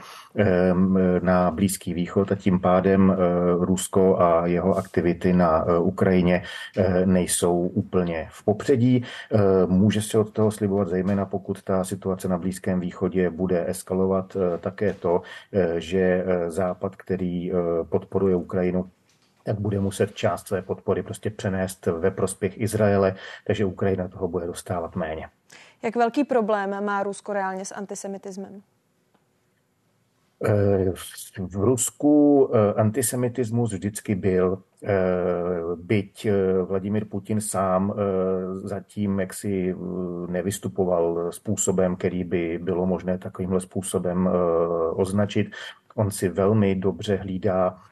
na 1.22 1.50
Blízký 1.50 1.94
východ 1.94 2.32
a 2.32 2.34
tím 2.34 2.60
pádem 2.60 3.16
Rusko 3.58 4.18
a 4.20 4.46
jeho 4.46 4.76
aktivity 4.76 5.32
na 5.32 5.64
Ukrajině 5.78 6.42
nejsou 7.04 7.58
úplně 7.58 8.28
v 8.30 8.44
popředí. 8.44 9.04
Může 9.66 10.02
se 10.02 10.18
od 10.18 10.30
toho 10.30 10.50
slibovat 10.50 10.88
zejména 10.88 11.26
pokud 11.26 11.62
ta 11.62 11.84
situace 11.84 12.28
na 12.28 12.38
Blízkém 12.38 12.80
východě 12.80 13.30
bude 13.30 13.70
eskalovat 13.70 14.36
eh, 14.36 14.58
také 14.58 14.92
to, 14.92 15.22
eh, 15.52 15.80
že 15.80 15.98
eh, 15.98 16.50
Západ, 16.50 16.96
který 16.96 17.52
podporuje 17.88 18.36
Ukrajinu, 18.36 18.90
tak 19.44 19.60
bude 19.60 19.80
muset 19.80 20.14
část 20.14 20.48
své 20.48 20.62
podpory 20.62 21.02
prostě 21.02 21.30
přenést 21.30 21.86
ve 21.86 22.10
prospěch 22.10 22.60
Izraele, 22.60 23.14
takže 23.46 23.64
Ukrajina 23.64 24.08
toho 24.08 24.28
bude 24.28 24.46
dostávat 24.46 24.96
méně. 24.96 25.28
Jak 25.82 25.96
velký 25.96 26.24
problém 26.24 26.84
má 26.84 27.02
Rusko 27.02 27.32
reálně 27.32 27.64
s 27.64 27.74
antisemitismem? 27.74 28.62
V 31.38 31.54
Rusku 31.54 32.48
antisemitismus 32.76 33.72
vždycky 33.72 34.14
byl, 34.14 34.62
byť 35.76 36.26
Vladimír 36.68 37.04
Putin 37.04 37.40
sám 37.40 37.94
zatím 38.54 39.20
jaksi 39.20 39.74
nevystupoval 40.28 41.32
způsobem, 41.32 41.96
který 41.96 42.24
by 42.24 42.58
bylo 42.62 42.86
možné 42.86 43.18
takovýmhle 43.18 43.60
způsobem 43.60 44.30
označit. 44.92 45.50
On 45.94 46.10
si 46.10 46.28
velmi 46.28 46.74
dobře 46.74 47.16
hlídá 47.16 47.76
Eh, 47.76 47.89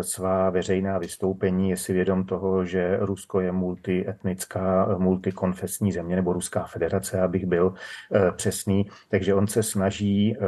svá 0.00 0.50
veřejná 0.50 0.98
vystoupení 0.98 1.70
je 1.70 1.76
si 1.76 1.92
vědom 1.92 2.24
toho, 2.24 2.64
že 2.64 2.96
Rusko 3.00 3.40
je 3.40 3.52
multietnická, 3.52 4.96
multikonfesní 4.98 5.92
země, 5.92 6.16
nebo 6.16 6.32
Ruská 6.32 6.64
federace, 6.64 7.20
abych 7.20 7.46
byl 7.46 7.74
eh, 8.14 8.32
přesný. 8.32 8.86
Takže 9.08 9.34
on 9.34 9.46
se 9.46 9.62
snaží, 9.62 10.36
eh, 10.36 10.42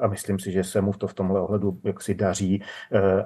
a 0.00 0.06
myslím 0.06 0.38
si, 0.38 0.52
že 0.52 0.64
se 0.64 0.80
mu 0.80 0.92
to 0.92 1.06
v 1.06 1.14
tomhle 1.14 1.40
ohledu 1.40 1.78
jaksi 1.84 2.14
daří, 2.14 2.62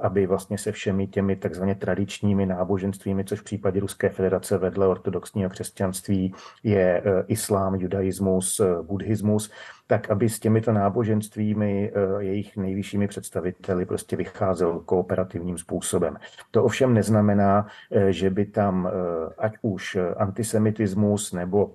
aby 0.03 0.27
vlastně 0.27 0.59
se 0.59 0.73
všemi 0.73 1.07
těmi 1.07 1.37
takzvaně 1.37 1.75
tradičními 1.75 2.47
náboženstvími, 2.47 3.25
což 3.25 3.41
v 3.41 3.45
případě 3.45 3.81
Ruské 3.81 4.09
federace 4.09 4.59
vedle 4.59 4.87
ortodoxního 4.87 5.51
křesťanství 5.51 6.35
je 6.63 7.03
islám, 7.27 7.75
judaismus, 7.75 8.61
buddhismus, 8.83 9.51
tak 9.87 10.11
aby 10.11 10.29
s 10.29 10.41
těmito 10.41 10.73
náboženstvími, 10.73 11.93
eh, 11.95 12.23
jejich 12.23 12.57
nejvyššími 12.57 13.09
představiteli 13.09 13.87
prostě 13.87 14.17
vycházel 14.17 14.81
kooperativním 14.81 15.59
způsobem. 15.59 16.17
To 16.51 16.65
ovšem 16.65 16.95
neznamená, 16.95 17.67
eh, 17.91 18.13
že 18.13 18.31
by 18.31 18.45
tam 18.47 18.89
eh, 18.89 18.91
ať 19.39 19.57
už 19.63 19.99
antisemitismus 20.17 21.33
nebo 21.33 21.73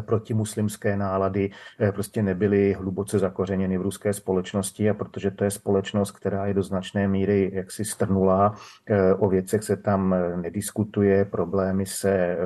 protimuslimské 0.00 0.96
nálady 0.96 1.50
eh, 1.80 1.92
prostě 1.92 2.22
nebyly 2.22 2.72
hluboce 2.72 3.18
zakořeněny 3.18 3.78
v 3.78 3.82
ruské 3.82 4.12
společnosti 4.12 4.90
a 4.90 4.94
protože 4.94 5.30
to 5.30 5.44
je 5.44 5.50
společnost, 5.50 6.10
která 6.10 6.46
je 6.46 6.54
do 6.54 6.62
značné 6.62 7.08
míry 7.08 7.50
jaksi 7.54 7.84
strnulá, 7.84 8.54
eh, 8.86 9.14
o 9.14 9.28
věcech 9.28 9.62
se 9.62 9.76
tam 9.76 10.14
nediskutuje, 10.36 11.24
problémy 11.24 11.86
se 11.86 12.36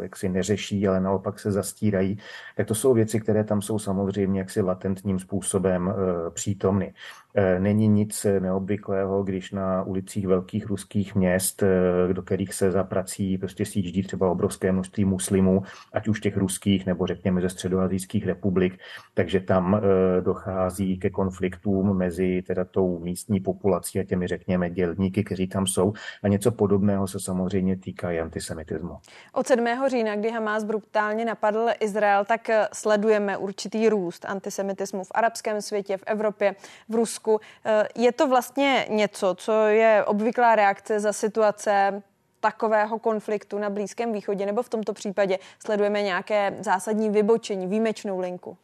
jaksi 0.00 0.28
neřeší, 0.28 0.88
ale 0.88 1.00
naopak 1.00 1.40
se 1.40 1.52
zastírají, 1.52 2.18
tak 2.56 2.66
to 2.66 2.74
jsou 2.74 2.94
věci, 2.94 3.20
které 3.20 3.44
tam 3.44 3.62
jsou 3.62 3.78
samozřejmě 3.78 4.40
jaksi 4.40 4.60
latentním 4.60 5.18
způsobem 5.18 5.94
přítomny. 6.30 6.94
Eh, 7.34 7.60
není 7.60 7.88
nic 7.88 8.26
neobvyklého, 8.38 9.22
když 9.22 9.52
na 9.52 9.82
ulicích 9.82 10.26
velkých 10.26 10.66
ruských 10.66 11.14
měst, 11.14 11.62
eh, 11.62 12.12
do 12.12 12.22
kterých 12.22 12.54
se 12.54 12.70
za 12.70 12.84
prací 12.84 13.38
prostě 13.38 13.66
sjíždí 13.66 14.02
třeba 14.02 14.30
obrovské 14.30 14.72
množství 14.72 15.04
muslimů, 15.04 15.62
ať 15.92 16.08
už 16.08 16.20
těch 16.20 16.36
ruských 16.36 16.86
nebo 16.86 17.06
řekněme 17.06 17.40
ze 17.40 17.48
středoazijských 17.48 18.26
republik, 18.26 18.78
takže 19.14 19.40
tam 19.40 19.74
eh, 19.74 20.20
dochází 20.20 20.98
ke 20.98 21.10
konfliktům 21.10 21.96
mezi 21.96 22.42
teda 22.46 22.64
tou 22.64 22.98
místní 22.98 23.40
populací 23.40 24.00
a 24.00 24.04
těmi 24.04 24.26
řekněme 24.26 24.70
dělníky, 24.70 25.24
kteří 25.24 25.46
tam 25.46 25.66
jsou. 25.66 25.92
A 26.22 26.28
něco 26.28 26.50
podobného 26.52 27.06
se 27.06 27.20
samozřejmě 27.20 27.76
týká 27.76 28.10
i 28.10 28.20
antisemitismu. 28.20 28.96
Od 29.32 29.46
7. 29.46 29.66
října, 29.88 30.16
kdy 30.16 30.30
Hamas 30.30 30.64
brutálně 30.64 31.24
napadl 31.24 31.68
Izrael, 31.80 32.24
tak 32.24 32.50
sledujeme 32.72 33.36
určitý 33.36 33.88
růst 33.88 34.24
antisemitismu 34.24 35.04
v 35.04 35.12
arabském 35.14 35.62
světě, 35.62 35.96
v 35.96 36.02
Evropě, 36.06 36.54
v 36.88 36.94
Rusku 36.94 37.19
Rusku. 37.20 37.40
Eh, 37.64 37.88
je 37.96 38.12
to 38.12 38.28
vlastně 38.28 38.86
něco, 38.90 39.34
co 39.38 39.52
je 39.66 40.04
obvyklá 40.04 40.56
reakce 40.56 41.00
za 41.00 41.12
situace 41.12 42.02
takového 42.40 42.98
konfliktu 42.98 43.58
na 43.58 43.70
Blízkém 43.70 44.12
východě, 44.12 44.46
nebo 44.46 44.62
v 44.62 44.68
tomto 44.68 44.92
případě 44.92 45.38
sledujeme 45.64 46.02
nějaké 46.02 46.56
zásadní 46.60 47.10
vybočení, 47.10 47.66
výjimečnou 47.66 48.20
linku? 48.20 48.56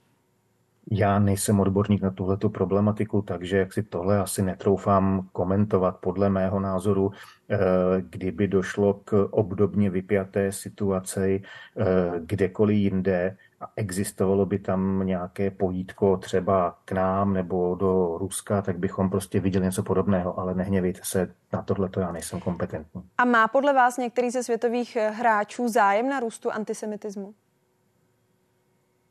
Já 0.90 1.18
nejsem 1.18 1.60
odborník 1.60 2.02
na 2.02 2.10
tuhletu 2.10 2.48
problematiku, 2.48 3.22
takže 3.22 3.56
jak 3.56 3.72
si 3.72 3.82
tohle 3.82 4.18
asi 4.18 4.42
netroufám 4.42 5.28
komentovat. 5.32 5.96
Podle 6.00 6.30
mého 6.30 6.60
názoru, 6.60 7.10
eh, 7.50 7.56
kdyby 8.00 8.48
došlo 8.48 8.94
k 8.94 9.28
obdobně 9.30 9.90
vypjaté 9.90 10.52
situaci 10.52 11.42
eh, 11.42 11.84
kdekoliv 12.20 12.76
jinde, 12.76 13.36
a 13.60 13.72
existovalo 13.76 14.46
by 14.46 14.58
tam 14.58 15.06
nějaké 15.06 15.50
pojítko 15.50 16.16
třeba 16.16 16.78
k 16.84 16.92
nám 16.92 17.34
nebo 17.34 17.74
do 17.74 18.18
Ruska, 18.18 18.62
tak 18.62 18.78
bychom 18.78 19.10
prostě 19.10 19.40
viděli 19.40 19.64
něco 19.64 19.82
podobného, 19.82 20.40
ale 20.40 20.54
nehněvejte 20.54 21.00
se, 21.04 21.34
na 21.52 21.62
tohle 21.62 21.88
to 21.88 22.00
já 22.00 22.12
nejsem 22.12 22.40
kompetentní. 22.40 23.02
A 23.18 23.24
má 23.24 23.48
podle 23.48 23.72
vás 23.72 23.96
některý 23.96 24.30
ze 24.30 24.42
světových 24.42 24.96
hráčů 24.96 25.68
zájem 25.68 26.08
na 26.08 26.20
růstu 26.20 26.50
antisemitismu? 26.50 27.34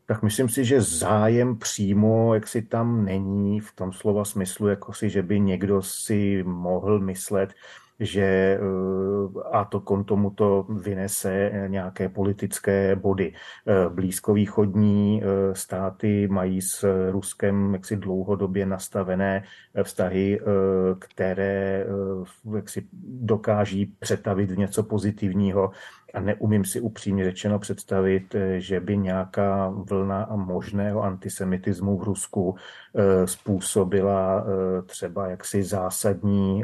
tak 0.05 0.23
myslím 0.23 0.49
si, 0.49 0.65
že 0.65 0.81
zájem 0.81 1.57
přímo, 1.57 2.33
jak 2.33 2.47
si 2.47 2.61
tam 2.61 3.05
není 3.05 3.59
v 3.59 3.71
tom 3.71 3.93
slova 3.93 4.25
smyslu, 4.25 4.67
jako 4.67 4.93
si, 4.93 5.09
že 5.09 5.21
by 5.21 5.39
někdo 5.39 5.81
si 5.81 6.43
mohl 6.43 6.99
myslet, 6.99 7.53
že 7.99 8.59
eh, 8.59 8.59
a 9.51 9.65
to 9.65 9.79
kon 9.79 10.03
tomuto 10.03 10.65
vynese 10.69 11.51
nějaké 11.67 12.09
politické 12.09 12.95
body. 12.95 13.33
Eh, 13.33 13.89
blízkovýchodní 13.89 15.21
eh, 15.23 15.55
státy 15.55 16.27
mají 16.27 16.61
s 16.61 16.85
Ruskem 17.11 17.73
jaksi 17.73 17.95
dlouhodobě 17.95 18.65
nastavené 18.65 19.43
vztahy, 19.83 20.39
které 20.99 21.85
jaksi 22.55 22.87
dokáží 23.03 23.85
přetavit 23.99 24.51
v 24.51 24.57
něco 24.57 24.83
pozitivního 24.83 25.71
a 26.15 26.21
neumím 26.21 26.65
si 26.65 26.81
upřímně 26.81 27.23
řečeno 27.23 27.59
představit, 27.59 28.35
že 28.57 28.79
by 28.79 28.97
nějaká 28.97 29.69
vlna 29.69 30.29
možného 30.35 31.03
antisemitismu 31.03 31.97
v 31.97 32.03
Rusku 32.03 32.55
způsobila 33.25 34.45
třeba 34.85 35.27
jaksi 35.27 35.63
zásadní 35.63 36.63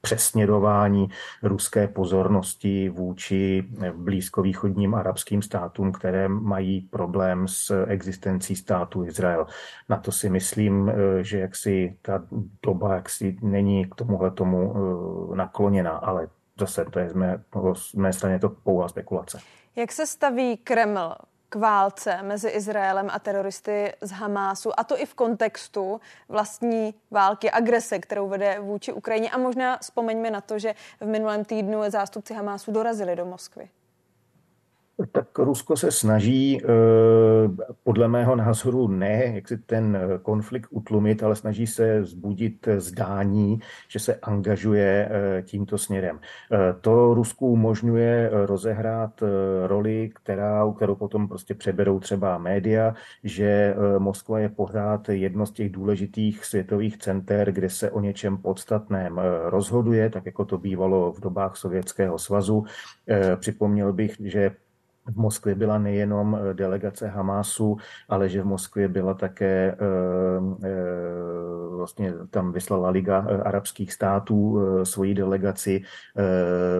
přesměrování 0.00 1.08
ruské 1.42 1.88
pozornosti 1.88 2.88
vůči 2.88 3.64
blízkovýchodním 3.96 4.94
arabským 4.94 5.42
státům, 5.42 5.92
které 5.92 6.28
mají 6.28 6.80
problém 6.80 7.48
s 7.48 7.84
existencí 7.86 8.56
státu 8.56 9.04
Izrael. 9.04 9.46
Na 9.88 9.96
to 9.96 10.12
si 10.12 10.30
myslím, 10.30 10.92
že 11.20 11.38
jaksi 11.38 11.96
ta 12.02 12.24
doba 12.62 12.94
jaksi 12.94 13.36
není 13.42 13.84
k 13.84 13.94
tomuhle 13.94 14.30
tomu 14.30 14.74
eh, 14.74 15.36
nakloněná, 15.36 15.90
ale 15.90 16.28
zase 16.60 16.84
to 16.84 16.98
je 16.98 17.08
z 17.08 17.12
mé, 17.12 17.44
z 17.74 17.94
mé 17.94 18.12
strany 18.12 18.38
to 18.38 18.48
pouhá 18.48 18.88
spekulace. 18.88 19.38
Jak 19.76 19.92
se 19.92 20.06
staví 20.06 20.56
Kreml 20.56 21.14
k 21.48 21.54
válce 21.54 22.22
mezi 22.22 22.48
Izraelem 22.48 23.08
a 23.12 23.18
teroristy 23.18 23.92
z 24.00 24.10
Hamásu, 24.10 24.80
a 24.80 24.84
to 24.84 25.00
i 25.00 25.06
v 25.06 25.14
kontextu 25.14 26.00
vlastní 26.28 26.94
války, 27.10 27.50
agrese, 27.50 27.98
kterou 27.98 28.28
vede 28.28 28.60
vůči 28.60 28.92
Ukrajině. 28.92 29.30
A 29.30 29.38
možná 29.38 29.78
vzpomeňme 29.78 30.30
na 30.30 30.40
to, 30.40 30.58
že 30.58 30.74
v 31.00 31.06
minulém 31.06 31.44
týdnu 31.44 31.80
zástupci 31.88 32.34
Hamásu 32.34 32.72
dorazili 32.72 33.16
do 33.16 33.26
Moskvy. 33.26 33.68
Tak 35.12 35.38
Rusko 35.38 35.76
se 35.76 35.90
snaží, 35.90 36.60
eh, 36.64 36.68
podle 37.82 38.08
mého 38.08 38.36
názoru, 38.36 38.88
ne 38.88 39.24
jak 39.34 39.48
si 39.48 39.58
ten 39.58 39.98
konflikt 40.22 40.68
utlumit, 40.70 41.22
ale 41.22 41.36
snaží 41.36 41.66
se 41.66 42.04
zbudit 42.04 42.68
zdání, 42.76 43.60
že 43.88 43.98
se 43.98 44.14
angažuje 44.14 45.08
eh, 45.10 45.42
tímto 45.42 45.78
směrem. 45.78 46.20
Eh, 46.52 46.74
to 46.80 47.14
Rusku 47.14 47.46
umožňuje 47.46 48.30
rozehrát 48.32 49.22
roli, 49.66 50.10
která, 50.14 50.72
kterou 50.76 50.94
potom 50.94 51.28
prostě 51.28 51.54
přeberou 51.54 52.00
třeba 52.00 52.38
média, 52.38 52.94
že 53.24 53.74
Moskva 53.98 54.38
je 54.38 54.48
pořád 54.48 55.08
jedno 55.08 55.46
z 55.46 55.52
těch 55.52 55.70
důležitých 55.72 56.44
světových 56.44 56.98
center, 56.98 57.52
kde 57.52 57.70
se 57.70 57.90
o 57.90 58.00
něčem 58.00 58.38
podstatném 58.38 59.20
rozhoduje, 59.44 60.10
tak 60.10 60.26
jako 60.26 60.44
to 60.44 60.58
bývalo 60.58 61.12
v 61.12 61.20
dobách 61.20 61.56
Sovětského 61.56 62.18
svazu. 62.18 62.64
Připomněl 63.36 63.92
bych, 63.92 64.16
že 64.24 64.50
v 65.08 65.16
Moskvě 65.16 65.54
byla 65.54 65.78
nejenom 65.78 66.38
eh, 66.40 66.54
delegace 66.54 67.06
Hamásu, 67.06 67.76
ale 68.08 68.28
že 68.28 68.42
v 68.42 68.46
Moskvě 68.46 68.88
byla 68.88 69.14
také, 69.14 69.76
eh, 69.80 69.86
eh, 70.64 71.76
vlastně 71.76 72.12
tam 72.30 72.52
vyslala 72.52 72.90
Liga 72.90 73.26
arabských 73.42 73.92
států 73.92 74.58
svoji 74.82 75.14
delegaci, 75.14 75.82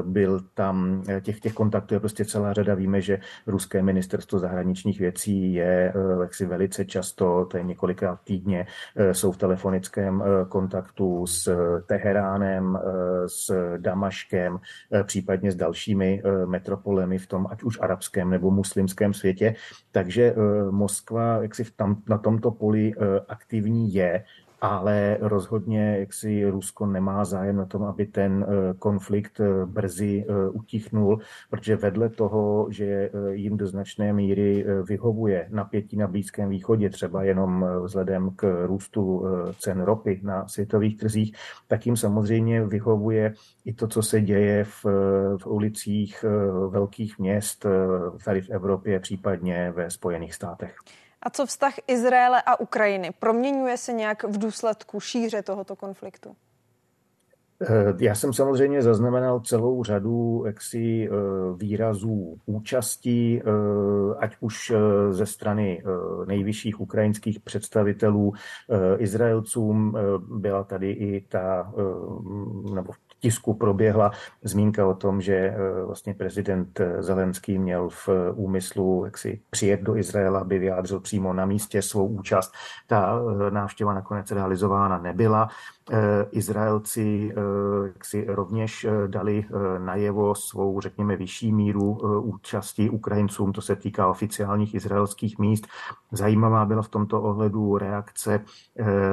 byl 0.02 0.40
tam, 0.54 1.02
těch, 1.20 1.40
těch 1.40 1.52
kontaktů 1.52 1.94
je 1.94 2.00
prostě 2.00 2.24
celá 2.24 2.52
řada. 2.52 2.74
Víme, 2.74 3.00
že 3.00 3.18
ruské 3.46 3.82
ministerstvo 3.82 4.38
zahraničních 4.38 5.00
věcí 5.00 5.54
je 5.54 5.92
jaksi 6.20 6.46
velice 6.46 6.84
často, 6.84 7.44
to 7.44 7.56
je 7.56 7.64
několikrát 7.64 8.20
týdně, 8.24 8.66
jsou 9.12 9.32
v 9.32 9.36
telefonickém 9.36 10.24
kontaktu 10.48 11.26
s 11.26 11.56
Teheránem, 11.86 12.78
s 13.26 13.76
Damaškem, 13.76 14.58
případně 15.02 15.52
s 15.52 15.56
dalšími 15.56 16.22
metropolemi 16.46 17.18
v 17.18 17.26
tom, 17.26 17.46
ať 17.50 17.62
už 17.62 17.78
arabské 17.80 18.17
arabském 18.18 18.30
nebo 18.30 18.50
muslimském 18.50 19.14
světě. 19.14 19.54
Takže 19.92 20.34
eh, 20.34 20.70
Moskva 20.70 21.42
jaksi 21.42 21.64
v 21.64 21.70
tam, 21.70 22.02
na 22.08 22.18
tomto 22.18 22.50
poli 22.50 22.92
eh, 22.92 23.20
aktivní 23.28 23.94
je 23.94 24.24
ale 24.60 25.18
rozhodně 25.20 25.96
jak 25.98 26.12
si 26.12 26.50
Rusko 26.50 26.86
nemá 26.86 27.24
zájem 27.24 27.56
na 27.56 27.64
tom, 27.64 27.82
aby 27.82 28.06
ten 28.06 28.46
eh, 28.48 28.74
konflikt 28.78 29.40
brzy 29.64 30.26
utichnul, 30.52 31.20
protože 31.50 31.76
vedle 31.76 32.08
toho, 32.08 32.66
že 32.70 33.10
jim 33.30 33.56
do 33.56 33.66
značné 33.66 34.12
míry 34.12 34.64
vyhovuje 34.82 35.48
napětí 35.50 35.96
na 35.96 36.06
Blízkém 36.06 36.48
východě, 36.48 36.90
třeba 36.90 37.22
jenom 37.22 37.66
vzhledem 37.84 38.30
k 38.36 38.66
růstu 38.66 39.24
cen 39.58 39.82
ropy 39.82 40.20
na 40.22 40.48
světových 40.48 40.98
trzích, 40.98 41.36
tak 41.68 41.86
jim 41.86 41.96
samozřejmě 41.96 42.64
vyhovuje 42.64 43.34
i 43.64 43.72
to, 43.72 43.88
co 43.88 44.02
se 44.02 44.20
děje 44.20 44.64
v, 44.64 44.84
v 45.38 45.46
ulicích 45.46 46.24
eh, 46.24 46.68
velkých 46.68 47.18
měst 47.18 47.66
eh, 47.66 47.70
tady 48.24 48.40
v 48.40 48.50
Evropě, 48.50 49.00
případně 49.00 49.72
ve 49.76 49.90
Spojených 49.90 50.34
státech. 50.34 50.76
A 51.22 51.30
co 51.30 51.46
vztah 51.46 51.74
Izraele 51.86 52.42
a 52.46 52.60
Ukrajiny? 52.60 53.10
Proměňuje 53.18 53.76
se 53.76 53.92
nějak 53.92 54.24
v 54.24 54.38
důsledku 54.38 55.00
šíře 55.00 55.42
tohoto 55.42 55.76
konfliktu? 55.76 56.36
Eh, 57.62 57.94
já 58.00 58.14
jsem 58.14 58.32
samozřejmě 58.32 58.82
zaznamenal 58.82 59.40
celou 59.40 59.84
řadu 59.84 60.42
jaksi 60.46 61.08
výrazů 61.56 62.36
účastí, 62.46 63.42
ať 64.18 64.36
už 64.40 64.72
ze 65.10 65.26
strany 65.26 65.82
nejvyšších 66.26 66.80
ukrajinských 66.80 67.40
představitelů 67.40 68.32
Izraelcům. 68.96 69.98
Byla 70.28 70.64
tady 70.64 70.90
i 70.90 71.20
ta, 71.28 71.72
nebo 72.74 72.92
tisku 73.20 73.54
proběhla 73.54 74.10
zmínka 74.42 74.86
o 74.86 74.94
tom, 74.94 75.20
že 75.20 75.34
eh, 75.34 75.56
vlastně 75.86 76.14
prezident 76.14 76.80
eh, 76.80 77.02
Zelenský 77.02 77.58
měl 77.58 77.88
v 77.88 78.08
eh, 78.08 78.32
úmyslu 78.32 79.04
jak 79.04 79.18
si 79.18 79.40
přijet 79.50 79.82
do 79.82 79.96
Izraela, 79.96 80.40
aby 80.40 80.58
vyjádřil 80.58 81.00
přímo 81.00 81.32
na 81.32 81.46
místě 81.46 81.82
svou 81.82 82.06
účast. 82.06 82.52
Ta 82.86 83.20
návštěva 83.50 83.94
nakonec 83.94 84.30
realizována 84.30 84.98
nebyla. 84.98 85.48
Eh, 85.90 86.26
Izraelci 86.30 87.32
eh, 87.36 87.92
si 88.02 88.26
rovněž 88.28 88.84
eh, 88.84 89.08
dali 89.08 89.46
najevo 89.78 90.34
svou, 90.34 90.80
řekněme, 90.80 91.16
vyšší 91.16 91.52
míru 91.52 91.98
účasti 92.20 92.90
Ukrajincům, 92.90 93.52
to 93.52 93.60
se 93.60 93.76
týká 93.76 94.08
oficiálních 94.08 94.74
izraelských 94.74 95.38
míst. 95.38 95.66
Zajímavá 96.12 96.64
byla 96.64 96.82
v 96.82 96.88
tomto 96.88 97.22
ohledu 97.22 97.78
reakce 97.78 98.40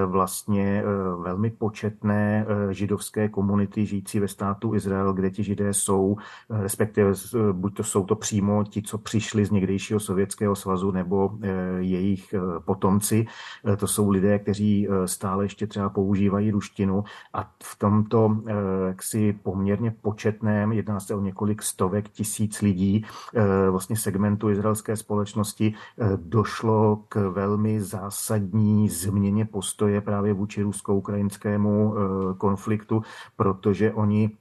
vlastně 0.05 0.83
velmi 1.23 1.49
početné 1.49 2.45
židovské 2.69 3.29
komunity 3.29 3.85
žijící 3.85 4.19
ve 4.19 4.27
státu 4.27 4.75
Izrael, 4.75 5.13
kde 5.13 5.29
ti 5.29 5.43
židé 5.43 5.73
jsou, 5.73 6.17
respektive 6.49 7.13
buď 7.51 7.77
to 7.77 7.83
jsou 7.83 8.05
to 8.05 8.15
přímo 8.15 8.63
ti, 8.63 8.81
co 8.81 8.97
přišli 8.97 9.45
z 9.45 9.51
někdejšího 9.51 9.99
sovětského 9.99 10.55
svazu, 10.55 10.91
nebo 10.91 11.31
jejich 11.77 12.35
potomci. 12.65 13.25
To 13.77 13.87
jsou 13.87 14.09
lidé, 14.09 14.39
kteří 14.39 14.87
stále 15.05 15.45
ještě 15.45 15.67
třeba 15.67 15.89
používají 15.89 16.51
ruštinu 16.51 16.64
a 17.33 17.51
v 17.63 17.79
tomto 17.79 18.37
eh, 18.47 18.53
jaksi 18.87 19.33
poměrně 19.43 19.91
početném, 20.01 20.71
jedná 20.71 20.99
se 20.99 21.15
o 21.15 21.21
několik 21.21 21.63
stovek 21.63 22.09
tisíc 22.09 22.61
lidí, 22.61 23.05
eh, 23.35 23.69
vlastně 23.69 23.97
segmentu 23.97 24.49
izraelské 24.49 24.95
společnosti, 24.95 25.73
eh, 25.73 26.09
došlo 26.15 27.03
k 27.09 27.15
velmi 27.29 27.81
zásadní 27.81 28.89
změně 28.89 29.45
postoje 29.45 30.01
právě 30.01 30.33
vůči 30.33 30.63
rusko-ukrajinskému 30.63 31.95
konfliktu, 32.37 33.01
protože 33.35 33.93
oni 33.93 34.31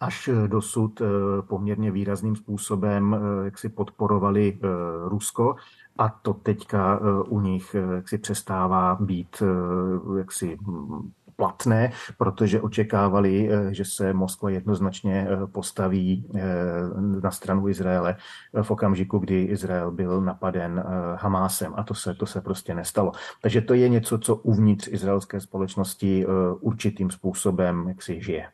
až 0.00 0.30
dosud 0.46 1.02
poměrně 1.40 1.90
výrazným 1.90 2.36
způsobem 2.36 3.16
jak 3.44 3.58
si 3.58 3.68
podporovali 3.68 4.58
Rusko 5.04 5.56
a 5.98 6.08
to 6.08 6.34
teďka 6.34 7.00
u 7.28 7.40
nich 7.40 7.76
jak 7.94 8.08
si 8.08 8.18
přestává 8.18 8.96
být 9.00 9.42
jaksi 10.18 10.58
platné, 11.42 11.92
protože 12.18 12.60
očekávali, 12.60 13.50
eh, 13.50 13.74
že 13.74 13.84
se 13.84 14.12
Moskva 14.12 14.50
jednoznačně 14.50 15.26
eh, 15.26 15.46
postaví 15.46 16.30
eh, 16.34 16.40
na 17.22 17.30
stranu 17.30 17.68
Izraele 17.68 18.16
v 18.62 18.70
okamžiku, 18.70 19.18
kdy 19.18 19.42
Izrael 19.42 19.90
byl 19.90 20.20
napaden 20.20 20.84
Hamásem 21.18 21.74
a 21.76 21.82
to 21.82 21.94
se, 21.94 22.14
to 22.14 22.26
se 22.26 22.40
prostě 22.40 22.74
nestalo. 22.74 23.12
Takže 23.42 23.60
to 23.60 23.74
je 23.74 23.88
něco, 23.88 24.18
co 24.18 24.36
uvnitř 24.36 24.88
izraelské 24.88 25.40
společnosti 25.40 26.26
určitým 26.60 27.10
způsobem 27.10 27.88
jak 27.88 28.02
si 28.02 28.22
žije. 28.22 28.46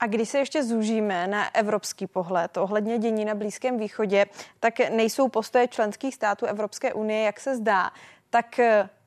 A 0.00 0.06
když 0.06 0.28
se 0.28 0.38
ještě 0.38 0.64
zúžíme 0.64 1.26
na 1.26 1.54
evropský 1.54 2.06
pohled 2.06 2.56
ohledně 2.56 2.98
dění 2.98 3.24
na 3.24 3.34
Blízkém 3.34 3.78
východě, 3.78 4.26
tak 4.60 4.90
nejsou 4.90 5.28
postoje 5.28 5.68
členských 5.68 6.14
států 6.14 6.46
Evropské 6.46 6.92
unie, 6.92 7.22
jak 7.24 7.40
se 7.40 7.56
zdá, 7.56 7.90
tak 8.30 8.60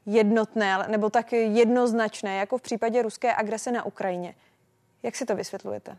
jednotné 0.07 0.85
nebo 0.87 1.09
tak 1.09 1.33
jednoznačné, 1.33 2.37
jako 2.37 2.57
v 2.57 2.61
případě 2.61 3.01
ruské 3.01 3.35
agrese 3.35 3.71
na 3.71 3.85
Ukrajině. 3.85 4.35
Jak 5.03 5.15
si 5.15 5.25
to 5.25 5.35
vysvětlujete? 5.35 5.97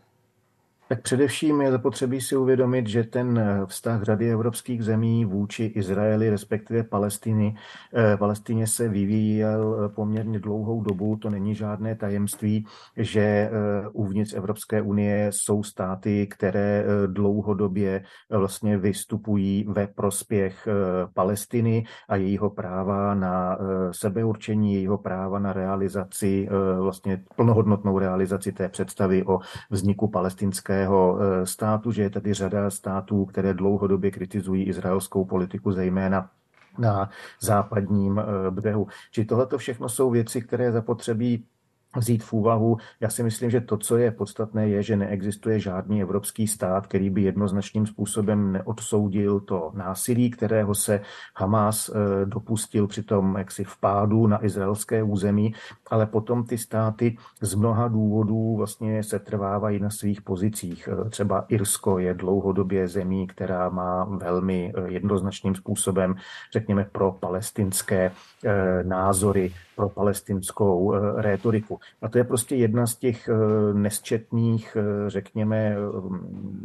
Tak 0.89 1.01
především 1.01 1.61
je 1.61 1.71
zapotřebí 1.71 2.21
si 2.21 2.37
uvědomit, 2.37 2.87
že 2.87 3.03
ten 3.03 3.37
eh, 3.39 3.65
vztah 3.65 4.03
řady 4.03 4.31
evropských 4.31 4.83
zemí 4.83 5.25
vůči 5.25 5.63
Izraeli, 5.63 6.29
respektive 6.29 6.83
Palestiny, 6.83 7.55
eh, 7.95 8.17
Palestině 8.17 8.67
se 8.67 8.89
vyvíjel 8.89 9.75
eh, 9.85 9.89
poměrně 9.89 10.39
dlouhou 10.39 10.81
dobu. 10.81 11.15
To 11.15 11.29
není 11.29 11.55
žádné 11.55 11.95
tajemství, 11.95 12.65
že 12.97 13.49
uvnitř 13.93 14.33
Evropské 14.33 14.81
unie 14.81 15.27
jsou 15.31 15.63
státy, 15.63 16.27
které 16.27 16.85
dlouhodobě 17.07 18.03
vlastně 18.29 18.77
vystupují 18.77 19.65
ve 19.67 19.87
prospěch 19.87 20.67
Palestiny 21.13 21.85
a 22.09 22.15
jejího 22.15 22.49
práva 22.49 23.13
na 23.15 23.57
sebeurčení, 23.91 24.73
jejího 24.73 24.97
práva 24.97 25.39
na 25.39 25.53
realizaci, 25.53 26.49
vlastně 26.79 27.23
plnohodnotnou 27.35 27.99
realizaci 27.99 28.51
té 28.51 28.69
představy 28.69 29.25
o 29.25 29.39
vzniku 29.69 30.07
palestinské 30.07 30.78
izraelského 30.79 31.19
eh, 31.19 31.45
státu, 31.45 31.91
že 31.91 32.01
je 32.01 32.09
tady 32.09 32.33
řada 32.33 32.69
států, 32.69 33.25
které 33.25 33.53
dlouhodobě 33.53 34.11
kritizují 34.11 34.63
izraelskou 34.63 35.25
politiku, 35.25 35.71
zejména 35.71 36.29
na 36.77 37.09
západním 37.41 38.19
eh, 38.19 38.51
břehu. 38.51 38.87
Či 39.11 39.25
tohle 39.25 39.47
všechno 39.57 39.89
jsou 39.89 40.09
věci, 40.09 40.41
které 40.41 40.71
zapotřebí 40.71 41.45
vzít 41.95 42.23
v 42.23 42.33
úvahu. 42.33 42.77
Já 42.99 43.09
si 43.09 43.23
myslím, 43.23 43.49
že 43.49 43.61
to, 43.61 43.77
co 43.77 43.97
je 43.97 44.11
podstatné, 44.11 44.67
je, 44.69 44.83
že 44.83 44.95
neexistuje 44.95 45.59
žádný 45.59 46.01
evropský 46.01 46.47
stát, 46.47 46.87
který 46.87 47.09
by 47.09 47.21
jednoznačným 47.21 47.87
způsobem 47.87 48.51
neodsoudil 48.51 49.39
to 49.39 49.71
násilí, 49.75 50.29
kterého 50.29 50.75
se 50.75 51.01
Hamas 51.35 51.89
eh, 51.89 52.25
dopustil 52.25 52.87
při 52.87 53.03
tom 53.03 53.35
jaksi 53.37 53.63
vpádu 53.63 54.27
na 54.27 54.45
izraelské 54.45 55.03
území, 55.03 55.53
ale 55.89 56.05
potom 56.05 56.43
ty 56.43 56.57
státy 56.57 57.17
z 57.41 57.53
mnoha 57.53 57.87
důvodů 57.87 58.55
vlastně 58.57 59.03
se 59.03 59.19
trvávají 59.19 59.79
na 59.79 59.89
svých 59.89 60.21
pozicích. 60.21 60.89
Eh, 60.91 61.09
třeba 61.09 61.45
Irsko 61.47 61.99
je 61.99 62.13
dlouhodobě 62.13 62.87
zemí, 62.87 63.27
která 63.27 63.69
má 63.69 64.03
velmi 64.03 64.73
eh, 64.75 64.91
jednoznačným 64.91 65.55
způsobem, 65.55 66.15
řekněme, 66.53 66.87
pro 66.91 67.11
palestinské 67.11 68.11
názory 68.83 69.53
pro 69.79 69.89
palestinskou 69.89 70.93
rétoriku. 71.15 71.79
A 72.01 72.09
to 72.09 72.17
je 72.17 72.23
prostě 72.23 72.55
jedna 72.55 72.87
z 72.87 72.95
těch 72.95 73.29
nesčetných, 73.73 74.77
řekněme, 75.07 75.75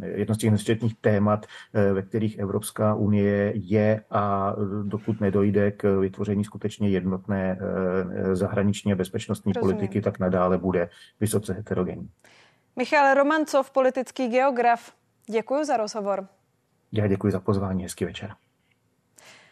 jedno 0.01 0.35
z 0.35 0.37
těch 0.37 0.51
nesčetných 0.51 0.95
témat, 1.01 1.45
ve 1.93 2.01
kterých 2.01 2.39
Evropská 2.39 2.93
unie 2.95 3.53
je 3.55 4.01
a 4.11 4.55
dokud 4.83 5.21
nedojde 5.21 5.71
k 5.71 5.99
vytvoření 5.99 6.43
skutečně 6.43 6.89
jednotné 6.89 7.59
zahraniční 8.33 8.91
a 8.93 8.95
bezpečnostní 8.95 9.53
Rozumím. 9.53 9.75
politiky, 9.75 10.01
tak 10.01 10.19
nadále 10.19 10.57
bude 10.57 10.89
vysoce 11.19 11.53
heterogenní. 11.53 12.09
Michal 12.75 13.13
Romancov, 13.13 13.71
politický 13.71 14.27
geograf. 14.27 14.93
Děkuji 15.29 15.65
za 15.65 15.77
rozhovor. 15.77 16.27
Já 16.91 17.07
děkuji 17.07 17.31
za 17.31 17.39
pozvání, 17.39 17.83
hezký 17.83 18.05
večer. 18.05 18.31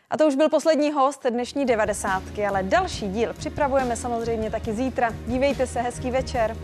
A 0.09 0.17
to 0.17 0.27
už 0.27 0.35
byl 0.35 0.49
poslední 0.49 0.91
host 0.91 1.25
dnešní 1.30 1.65
devadesátky, 1.65 2.45
ale 2.45 2.63
další 2.63 3.09
díl 3.09 3.34
připravujeme 3.34 3.95
samozřejmě 3.95 4.51
taky 4.51 4.73
zítra. 4.73 5.09
Dívejte 5.27 5.67
se, 5.67 5.81
hezký 5.81 6.11
večer. 6.11 6.57